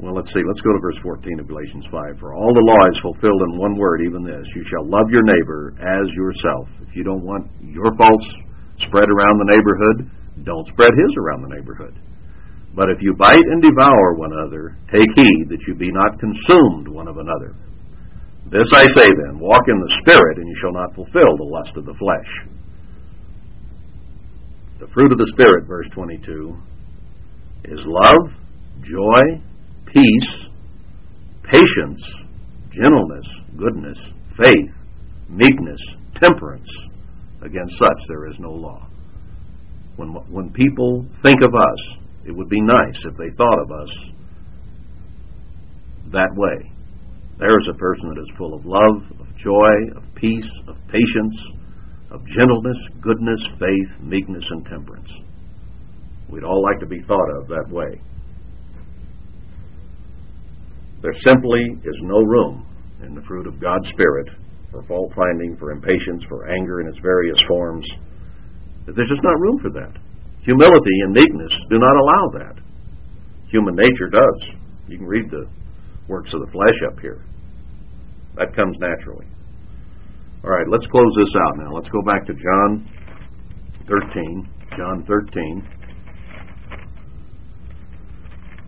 Well, 0.00 0.16
let's 0.16 0.32
see. 0.32 0.40
Let's 0.40 0.64
go 0.64 0.72
to 0.72 0.80
verse 0.80 0.96
14 1.04 1.40
of 1.40 1.48
Galatians 1.48 1.84
5. 1.92 2.16
For 2.16 2.32
all 2.32 2.56
the 2.56 2.64
law 2.64 2.82
is 2.88 2.96
fulfilled 3.04 3.44
in 3.52 3.60
one 3.60 3.76
word, 3.76 4.00
even 4.00 4.24
this 4.24 4.48
you 4.56 4.64
shall 4.64 4.88
love 4.88 5.12
your 5.12 5.20
neighbor 5.20 5.76
as 5.76 6.08
yourself. 6.16 6.72
If 6.88 6.96
you 6.96 7.04
don't 7.04 7.20
want 7.20 7.52
your 7.60 7.92
faults 8.00 8.24
spread 8.80 9.12
around 9.12 9.36
the 9.36 9.52
neighborhood, 9.52 10.08
don't 10.44 10.66
spread 10.72 10.88
his 10.96 11.12
around 11.20 11.44
the 11.44 11.52
neighborhood. 11.52 12.00
But 12.72 12.88
if 12.88 13.02
you 13.02 13.12
bite 13.12 13.44
and 13.44 13.60
devour 13.60 14.16
one 14.16 14.32
another, 14.32 14.78
take 14.88 15.10
heed 15.12 15.52
that 15.52 15.60
you 15.68 15.74
be 15.74 15.92
not 15.92 16.18
consumed 16.18 16.88
one 16.88 17.08
of 17.08 17.18
another. 17.18 17.52
This 18.48 18.72
I 18.72 18.88
say 18.88 19.04
then, 19.04 19.38
walk 19.38 19.68
in 19.68 19.76
the 19.76 19.96
Spirit, 20.00 20.38
and 20.38 20.48
you 20.48 20.56
shall 20.64 20.72
not 20.72 20.94
fulfill 20.94 21.36
the 21.36 21.44
lust 21.44 21.76
of 21.76 21.84
the 21.84 21.94
flesh. 22.00 22.30
The 24.80 24.88
fruit 24.94 25.12
of 25.12 25.18
the 25.18 25.30
Spirit, 25.34 25.66
verse 25.68 25.86
22, 25.92 26.56
is 27.64 27.84
love, 27.86 28.32
joy, 28.80 29.42
peace, 29.84 30.30
patience, 31.44 32.02
gentleness, 32.72 33.26
goodness, 33.58 33.98
faith, 34.42 34.72
meekness, 35.28 35.80
temperance. 36.14 36.70
Against 37.42 37.76
such 37.76 38.08
there 38.08 38.26
is 38.28 38.36
no 38.38 38.52
law. 38.52 38.88
When, 39.96 40.14
when 40.30 40.50
people 40.50 41.04
think 41.22 41.42
of 41.42 41.54
us, 41.54 41.98
it 42.24 42.32
would 42.34 42.48
be 42.48 42.62
nice 42.62 43.04
if 43.04 43.14
they 43.18 43.36
thought 43.36 43.58
of 43.60 43.70
us 43.70 43.94
that 46.10 46.30
way. 46.36 46.72
There 47.38 47.58
is 47.58 47.68
a 47.68 47.76
person 47.76 48.08
that 48.08 48.20
is 48.22 48.32
full 48.38 48.54
of 48.54 48.64
love, 48.64 49.02
of 49.20 49.36
joy, 49.36 49.68
of 49.94 50.04
peace, 50.14 50.48
of 50.66 50.76
patience, 50.88 51.36
of 52.10 52.26
gentleness, 52.26 52.78
goodness, 53.00 53.40
faith, 53.58 54.00
meekness, 54.00 54.44
and 54.50 54.66
temperance. 54.66 55.10
We'd 56.28 56.44
all 56.44 56.62
like 56.62 56.80
to 56.80 56.86
be 56.86 57.00
thought 57.02 57.30
of 57.38 57.48
that 57.48 57.68
way. 57.70 58.00
There 61.02 61.14
simply 61.14 61.60
is 61.84 62.00
no 62.02 62.20
room 62.20 62.66
in 63.02 63.14
the 63.14 63.22
fruit 63.22 63.46
of 63.46 63.60
God's 63.60 63.88
Spirit 63.88 64.28
for 64.70 64.82
fault 64.82 65.12
finding, 65.14 65.56
for 65.56 65.72
impatience, 65.72 66.24
for 66.28 66.48
anger 66.48 66.80
in 66.80 66.88
its 66.88 66.98
various 66.98 67.40
forms. 67.48 67.88
There's 68.86 69.08
just 69.08 69.22
not 69.22 69.40
room 69.40 69.58
for 69.60 69.70
that. 69.70 69.96
Humility 70.42 71.00
and 71.04 71.12
meekness 71.12 71.52
do 71.70 71.78
not 71.78 71.96
allow 71.96 72.28
that. 72.38 72.62
human 73.48 73.74
nature 73.74 74.08
does. 74.10 74.54
You 74.88 74.98
can 74.98 75.06
read 75.06 75.30
the 75.30 75.46
works 76.08 76.32
of 76.34 76.40
the 76.40 76.52
flesh 76.52 76.78
up 76.90 77.00
here. 77.00 77.24
That 78.36 78.54
comes 78.54 78.76
naturally. 78.78 79.26
All 80.42 80.50
right, 80.50 80.66
let's 80.68 80.86
close 80.86 81.12
this 81.16 81.34
out 81.36 81.58
now. 81.58 81.70
Let's 81.74 81.90
go 81.90 82.00
back 82.00 82.26
to 82.26 82.32
John 82.32 82.88
13. 83.86 84.48
John 84.74 85.04
13. 85.06 85.68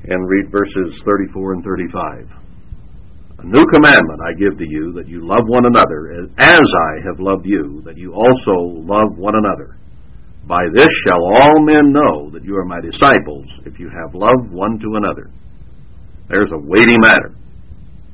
And 0.05 0.29
read 0.29 0.51
verses 0.53 1.01
34 1.07 1.53
and 1.55 1.65
35. 1.65 2.29
A 3.39 3.47
new 3.47 3.65
commandment 3.73 4.21
I 4.21 4.39
give 4.39 4.59
to 4.59 4.69
you, 4.69 4.93
that 4.97 5.09
you 5.09 5.27
love 5.27 5.45
one 5.47 5.65
another, 5.65 6.29
as 6.37 6.61
I 6.61 7.07
have 7.07 7.19
loved 7.19 7.47
you, 7.47 7.81
that 7.87 7.97
you 7.97 8.13
also 8.13 8.53
love 8.53 9.17
one 9.17 9.35
another. 9.35 9.79
By 10.47 10.61
this 10.75 10.93
shall 11.07 11.25
all 11.25 11.65
men 11.65 11.93
know 11.93 12.29
that 12.31 12.45
you 12.45 12.55
are 12.57 12.67
my 12.67 12.81
disciples, 12.81 13.47
if 13.65 13.79
you 13.79 13.89
have 13.89 14.15
love 14.15 14.51
one 14.51 14.79
to 14.79 14.95
another. 14.97 15.31
There's 16.29 16.53
a 16.53 16.59
weighty 16.59 16.99
matter. 16.99 17.35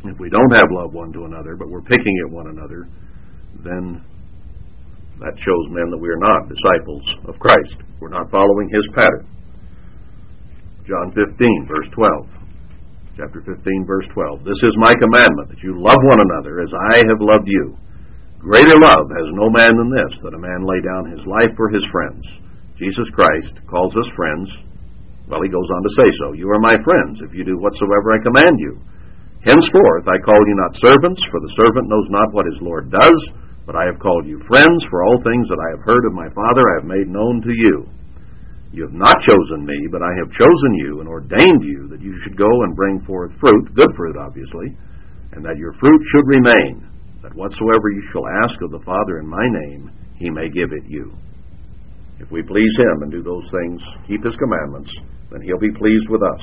If 0.05 0.18
we 0.20 0.30
don't 0.30 0.55
have 0.55 0.70
love 0.70 0.94
one 0.94 1.12
to 1.12 1.24
another, 1.24 1.56
but 1.56 1.68
we're 1.68 1.82
picking 1.82 2.14
at 2.24 2.32
one 2.32 2.47
another, 2.47 2.86
then 3.68 3.84
that 5.20 5.36
shows 5.36 5.64
men 5.68 5.90
that 5.90 6.00
we 6.00 6.08
are 6.08 6.22
not 6.22 6.48
disciples 6.48 7.04
of 7.28 7.36
Christ. 7.42 7.76
We're 8.00 8.14
not 8.14 8.30
following 8.30 8.70
his 8.72 8.86
pattern. 8.94 9.26
John 10.86 11.12
15, 11.12 11.68
verse 11.68 11.90
12. 11.92 13.18
Chapter 13.18 13.42
15, 13.42 13.60
verse 13.84 14.06
12. 14.14 14.46
This 14.46 14.62
is 14.62 14.78
my 14.78 14.94
commandment, 14.94 15.50
that 15.50 15.60
you 15.60 15.74
love 15.74 15.98
one 16.06 16.22
another 16.22 16.62
as 16.62 16.70
I 16.70 17.02
have 17.10 17.18
loved 17.18 17.50
you. 17.50 17.76
Greater 18.38 18.78
love 18.78 19.10
has 19.10 19.28
no 19.34 19.50
man 19.50 19.74
than 19.74 19.90
this, 19.90 20.22
that 20.22 20.38
a 20.38 20.40
man 20.40 20.62
lay 20.62 20.78
down 20.78 21.10
his 21.10 21.26
life 21.26 21.50
for 21.58 21.68
his 21.74 21.82
friends. 21.90 22.22
Jesus 22.78 23.10
Christ 23.10 23.58
calls 23.66 23.90
us 23.98 24.06
friends. 24.14 24.54
Well, 25.26 25.42
he 25.42 25.50
goes 25.50 25.66
on 25.66 25.82
to 25.82 25.92
say 25.98 26.08
so. 26.22 26.38
You 26.38 26.46
are 26.54 26.62
my 26.62 26.78
friends 26.86 27.20
if 27.26 27.34
you 27.34 27.42
do 27.42 27.58
whatsoever 27.58 28.14
I 28.14 28.22
command 28.22 28.62
you. 28.62 28.78
Henceforth 29.42 30.06
I 30.06 30.22
call 30.22 30.38
you 30.38 30.54
not 30.54 30.78
servants, 30.78 31.18
for 31.26 31.42
the 31.42 31.52
servant 31.58 31.90
knows 31.90 32.06
not 32.14 32.30
what 32.30 32.46
his 32.46 32.62
Lord 32.62 32.94
does, 32.94 33.18
but 33.68 33.76
I 33.76 33.84
have 33.84 34.00
called 34.00 34.24
you 34.24 34.40
friends, 34.48 34.80
for 34.88 35.04
all 35.04 35.20
things 35.20 35.44
that 35.52 35.60
I 35.60 35.76
have 35.76 35.84
heard 35.84 36.08
of 36.08 36.16
my 36.16 36.32
Father 36.32 36.64
I 36.64 36.80
have 36.80 36.88
made 36.88 37.04
known 37.04 37.44
to 37.44 37.52
you. 37.52 37.84
You 38.72 38.88
have 38.88 38.96
not 38.96 39.20
chosen 39.20 39.60
me, 39.60 39.76
but 39.92 40.00
I 40.00 40.08
have 40.24 40.32
chosen 40.32 40.72
you 40.80 41.04
and 41.04 41.08
ordained 41.08 41.60
you 41.60 41.84
that 41.92 42.00
you 42.00 42.16
should 42.24 42.32
go 42.32 42.48
and 42.48 42.74
bring 42.74 43.04
forth 43.04 43.36
fruit, 43.36 43.74
good 43.76 43.92
fruit 43.94 44.16
obviously, 44.16 44.72
and 45.36 45.44
that 45.44 45.60
your 45.60 45.76
fruit 45.76 46.00
should 46.00 46.24
remain 46.24 46.88
that 47.20 47.36
whatsoever 47.36 47.92
you 47.92 48.08
shall 48.08 48.24
ask 48.40 48.56
of 48.62 48.72
the 48.72 48.80
Father 48.88 49.20
in 49.20 49.28
my 49.28 49.44
name, 49.60 49.92
he 50.16 50.30
may 50.30 50.48
give 50.48 50.72
it 50.72 50.88
you. 50.88 51.12
If 52.20 52.30
we 52.30 52.40
please 52.40 52.72
him 52.78 53.02
and 53.02 53.12
do 53.12 53.22
those 53.22 53.52
things, 53.52 53.82
keep 54.06 54.24
his 54.24 54.36
commandments, 54.36 54.96
then 55.30 55.42
he'll 55.42 55.60
be 55.60 55.76
pleased 55.76 56.08
with 56.08 56.22
us. 56.22 56.40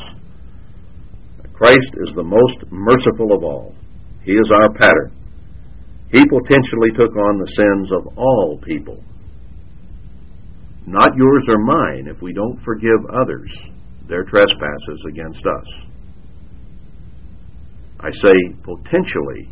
Christ 1.53 1.89
is 2.05 2.13
the 2.13 2.23
most 2.23 2.69
merciful 2.69 3.33
of 3.33 3.43
all. 3.43 3.73
He 4.23 4.33
is 4.33 4.51
our 4.53 4.71
pattern. 4.73 5.24
He 6.11 6.23
potentially 6.25 6.91
took 6.95 7.15
on 7.15 7.39
the 7.39 7.47
sins 7.47 7.91
of 7.91 8.17
all 8.17 8.59
people. 8.63 9.03
Not 10.85 11.15
yours 11.15 11.43
or 11.47 11.57
mine 11.57 12.07
if 12.07 12.21
we 12.21 12.33
don't 12.33 12.61
forgive 12.63 13.05
others 13.11 13.51
their 14.07 14.23
trespasses 14.23 15.01
against 15.09 15.43
us. 15.45 15.67
I 17.99 18.11
say 18.11 18.35
potentially 18.61 19.49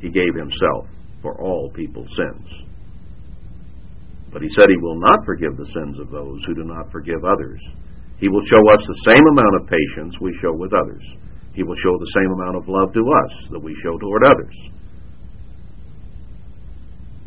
he 0.00 0.10
gave 0.10 0.34
himself 0.34 0.86
for 1.22 1.40
all 1.40 1.70
people's 1.74 2.14
sins. 2.14 2.48
But 4.32 4.42
he 4.42 4.48
said 4.50 4.68
he 4.68 4.82
will 4.82 5.00
not 5.00 5.24
forgive 5.24 5.56
the 5.56 5.70
sins 5.72 5.98
of 5.98 6.10
those 6.10 6.44
who 6.46 6.54
do 6.54 6.64
not 6.64 6.92
forgive 6.92 7.24
others. 7.24 7.60
He 8.18 8.28
will 8.28 8.44
show 8.44 8.62
us 8.70 8.84
the 8.86 9.12
same 9.12 9.24
amount 9.32 9.56
of 9.56 9.68
patience 9.68 10.20
we 10.20 10.36
show 10.40 10.52
with 10.52 10.72
others. 10.74 11.02
He 11.54 11.62
will 11.62 11.76
show 11.76 11.96
the 11.98 12.12
same 12.14 12.30
amount 12.32 12.56
of 12.56 12.68
love 12.68 12.92
to 12.92 13.00
us 13.00 13.48
that 13.50 13.62
we 13.62 13.74
show 13.82 13.98
toward 13.98 14.22
others. 14.24 14.54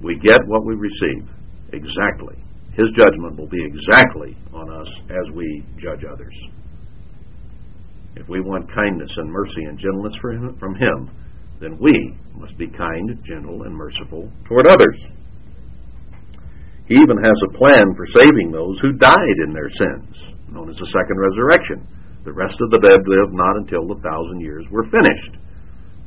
We 0.04 0.20
get 0.20 0.40
what 0.48 0.66
we 0.66 0.76
receive 0.76 1.30
exactly. 1.72 2.36
His 2.76 2.90
judgment 2.94 3.38
will 3.38 3.48
be 3.48 3.64
exactly 3.64 4.36
on 4.54 4.70
us 4.70 4.90
as 5.10 5.34
we 5.34 5.64
judge 5.78 6.04
others. 6.04 6.36
If 8.16 8.28
we 8.28 8.42
want 8.42 8.74
kindness 8.74 9.12
and 9.16 9.32
mercy 9.32 9.64
and 9.64 9.80
gentleness 9.80 10.16
from 10.60 10.76
Him, 10.76 11.10
then 11.62 11.78
we 11.80 12.18
must 12.36 12.58
be 12.58 12.68
kind, 12.68 13.18
gentle, 13.24 13.64
and 13.64 13.74
merciful 13.74 14.30
toward 14.46 14.68
others. 14.68 15.00
He 16.86 16.96
even 16.96 17.18
has 17.24 17.40
a 17.46 17.58
plan 17.58 17.96
for 17.96 18.06
saving 18.06 18.52
those 18.52 18.80
who 18.82 19.00
died 19.00 19.38
in 19.48 19.54
their 19.54 19.70
sins, 19.70 20.36
known 20.52 20.70
as 20.70 20.76
the 20.78 20.88
second 20.88 21.18
resurrection. 21.18 21.88
The 22.26 22.34
rest 22.34 22.60
of 22.60 22.72
the 22.72 22.80
dead 22.80 23.08
live 23.08 23.32
not 23.32 23.56
until 23.56 23.88
the 23.88 24.02
thousand 24.02 24.42
years 24.42 24.66
were 24.70 24.84
finished. 24.84 25.38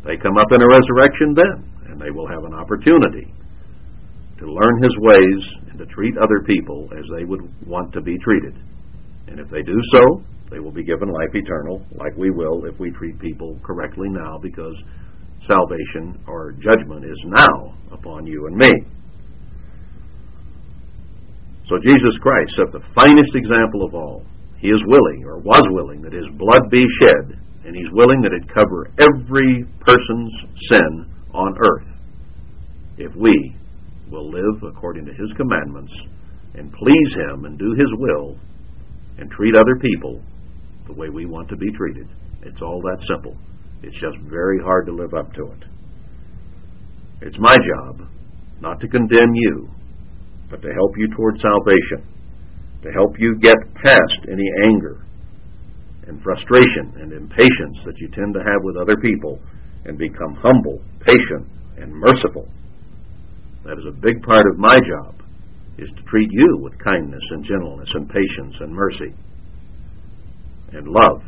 They 0.04 0.16
come 0.16 0.36
up 0.36 0.52
in 0.52 0.60
a 0.60 0.68
resurrection 0.68 1.34
then, 1.34 1.72
and 1.88 2.00
they 2.00 2.10
will 2.10 2.28
have 2.28 2.44
an 2.44 2.54
opportunity 2.54 3.32
to 4.46 4.52
learn 4.52 4.82
his 4.82 4.96
ways 4.98 5.42
and 5.70 5.78
to 5.78 5.86
treat 5.86 6.14
other 6.16 6.40
people 6.46 6.88
as 6.96 7.04
they 7.16 7.24
would 7.24 7.42
want 7.66 7.92
to 7.92 8.00
be 8.00 8.16
treated. 8.18 8.54
And 9.26 9.40
if 9.40 9.50
they 9.50 9.62
do 9.62 9.78
so, 9.92 10.22
they 10.50 10.60
will 10.60 10.70
be 10.70 10.84
given 10.84 11.10
life 11.10 11.34
eternal, 11.34 11.84
like 11.98 12.16
we 12.16 12.30
will 12.30 12.64
if 12.64 12.78
we 12.78 12.90
treat 12.90 13.18
people 13.18 13.58
correctly 13.64 14.08
now, 14.08 14.38
because 14.38 14.76
salvation 15.46 16.22
or 16.28 16.52
judgment 16.52 17.04
is 17.04 17.18
now 17.26 17.74
upon 17.90 18.26
you 18.26 18.46
and 18.46 18.56
me. 18.56 18.70
So 21.68 21.78
Jesus 21.82 22.16
Christ 22.22 22.54
set 22.54 22.70
the 22.70 22.86
finest 22.94 23.34
example 23.34 23.84
of 23.84 23.94
all. 23.94 24.22
He 24.58 24.68
is 24.68 24.80
willing, 24.86 25.24
or 25.26 25.38
was 25.38 25.66
willing, 25.70 26.00
that 26.02 26.12
his 26.12 26.30
blood 26.38 26.70
be 26.70 26.86
shed, 27.02 27.40
and 27.66 27.74
he's 27.74 27.90
willing 27.90 28.22
that 28.22 28.32
it 28.32 28.48
cover 28.54 28.92
every 28.98 29.66
person's 29.80 30.34
sin 30.70 31.12
on 31.34 31.56
earth 31.58 31.88
if 32.98 33.14
we 33.16 33.55
will 34.10 34.30
live 34.30 34.62
according 34.62 35.04
to 35.06 35.12
his 35.12 35.32
commandments 35.36 35.92
and 36.54 36.72
please 36.72 37.14
him 37.14 37.44
and 37.44 37.58
do 37.58 37.74
his 37.76 37.90
will 37.98 38.36
and 39.18 39.30
treat 39.30 39.54
other 39.54 39.76
people 39.80 40.20
the 40.86 40.92
way 40.92 41.08
we 41.08 41.26
want 41.26 41.48
to 41.48 41.56
be 41.56 41.70
treated. 41.72 42.08
It's 42.42 42.62
all 42.62 42.80
that 42.82 43.04
simple. 43.06 43.36
It's 43.82 43.98
just 43.98 44.18
very 44.28 44.60
hard 44.62 44.86
to 44.86 44.92
live 44.92 45.14
up 45.14 45.32
to 45.34 45.42
it. 45.52 45.64
It's 47.22 47.38
my 47.38 47.56
job 47.56 48.08
not 48.60 48.80
to 48.80 48.88
condemn 48.88 49.34
you, 49.34 49.68
but 50.50 50.62
to 50.62 50.68
help 50.68 50.92
you 50.96 51.08
toward 51.14 51.38
salvation, 51.38 52.06
to 52.82 52.90
help 52.92 53.18
you 53.18 53.36
get 53.40 53.56
past 53.74 54.18
any 54.30 54.48
anger 54.64 55.04
and 56.06 56.22
frustration 56.22 56.94
and 57.00 57.12
impatience 57.12 57.78
that 57.84 57.98
you 57.98 58.08
tend 58.08 58.32
to 58.34 58.40
have 58.40 58.62
with 58.62 58.76
other 58.76 58.96
people 58.96 59.40
and 59.84 59.98
become 59.98 60.34
humble, 60.34 60.80
patient, 61.00 61.48
and 61.78 61.92
merciful. 61.92 62.48
That 63.66 63.78
is 63.78 63.86
a 63.86 64.00
big 64.00 64.22
part 64.22 64.46
of 64.46 64.58
my 64.58 64.76
job, 64.76 65.22
is 65.78 65.90
to 65.90 66.02
treat 66.04 66.30
you 66.30 66.58
with 66.62 66.78
kindness 66.78 67.22
and 67.30 67.44
gentleness 67.44 67.90
and 67.94 68.08
patience 68.08 68.56
and 68.60 68.72
mercy 68.72 69.12
and 70.72 70.88
love 70.88 71.22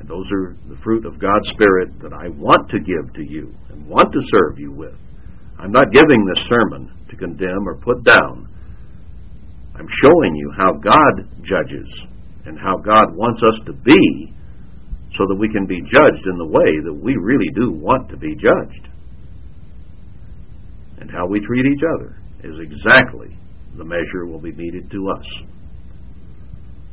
and 0.00 0.08
those 0.08 0.26
are 0.32 0.56
the 0.66 0.80
fruit 0.82 1.04
of 1.04 1.20
God's 1.20 1.48
Spirit 1.50 2.00
that 2.00 2.14
I 2.14 2.28
want 2.28 2.70
to 2.70 2.78
give 2.80 3.12
to 3.14 3.22
you 3.22 3.52
and 3.68 3.86
want 3.86 4.10
to 4.12 4.20
serve 4.32 4.58
you 4.58 4.72
with. 4.72 4.96
I'm 5.58 5.72
not 5.72 5.92
giving 5.92 6.24
this 6.24 6.42
sermon 6.48 6.90
to 7.10 7.16
condemn 7.16 7.68
or 7.68 7.76
put 7.76 8.02
down. 8.02 8.48
I'm 9.76 9.88
showing 10.02 10.34
you 10.36 10.52
how 10.56 10.72
God 10.72 11.28
judges 11.42 11.86
and 12.46 12.58
how 12.58 12.78
God 12.78 13.14
wants 13.14 13.42
us 13.42 13.60
to 13.66 13.74
be 13.74 14.32
so 15.12 15.26
that 15.28 15.36
we 15.38 15.52
can 15.52 15.66
be 15.66 15.82
judged 15.82 16.26
in 16.26 16.38
the 16.38 16.48
way 16.48 16.80
that 16.84 16.94
we 16.94 17.14
really 17.20 17.50
do 17.54 17.72
want 17.72 18.08
to 18.08 18.16
be 18.16 18.34
judged. 18.34 18.88
And 21.00 21.10
how 21.10 21.26
we 21.26 21.40
treat 21.40 21.66
each 21.66 21.82
other 21.96 22.16
is 22.44 22.58
exactly 22.60 23.36
the 23.76 23.84
measure 23.84 24.26
will 24.26 24.40
be 24.40 24.52
meted 24.52 24.90
to 24.90 25.08
us. 25.18 25.26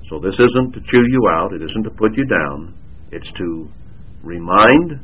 So 0.09 0.19
this 0.19 0.35
isn't 0.35 0.73
to 0.73 0.79
chew 0.79 1.03
you 1.09 1.29
out, 1.29 1.53
it 1.53 1.61
isn't 1.61 1.83
to 1.83 1.89
put 1.89 2.15
you 2.15 2.25
down, 2.25 2.73
it's 3.11 3.31
to 3.33 3.69
remind, 4.23 4.99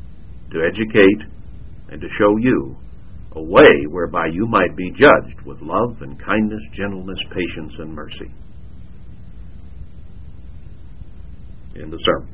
to 0.50 0.62
educate, 0.66 1.28
and 1.90 2.00
to 2.00 2.08
show 2.18 2.36
you 2.38 2.76
a 3.36 3.42
way 3.42 3.86
whereby 3.90 4.26
you 4.32 4.46
might 4.46 4.74
be 4.76 4.90
judged 4.92 5.40
with 5.44 5.60
love 5.60 6.00
and 6.00 6.18
kindness, 6.24 6.62
gentleness, 6.72 7.18
patience, 7.30 7.74
and 7.78 7.92
mercy. 7.92 8.30
In 11.74 11.90
the 11.90 11.98
sermon. 11.98 12.28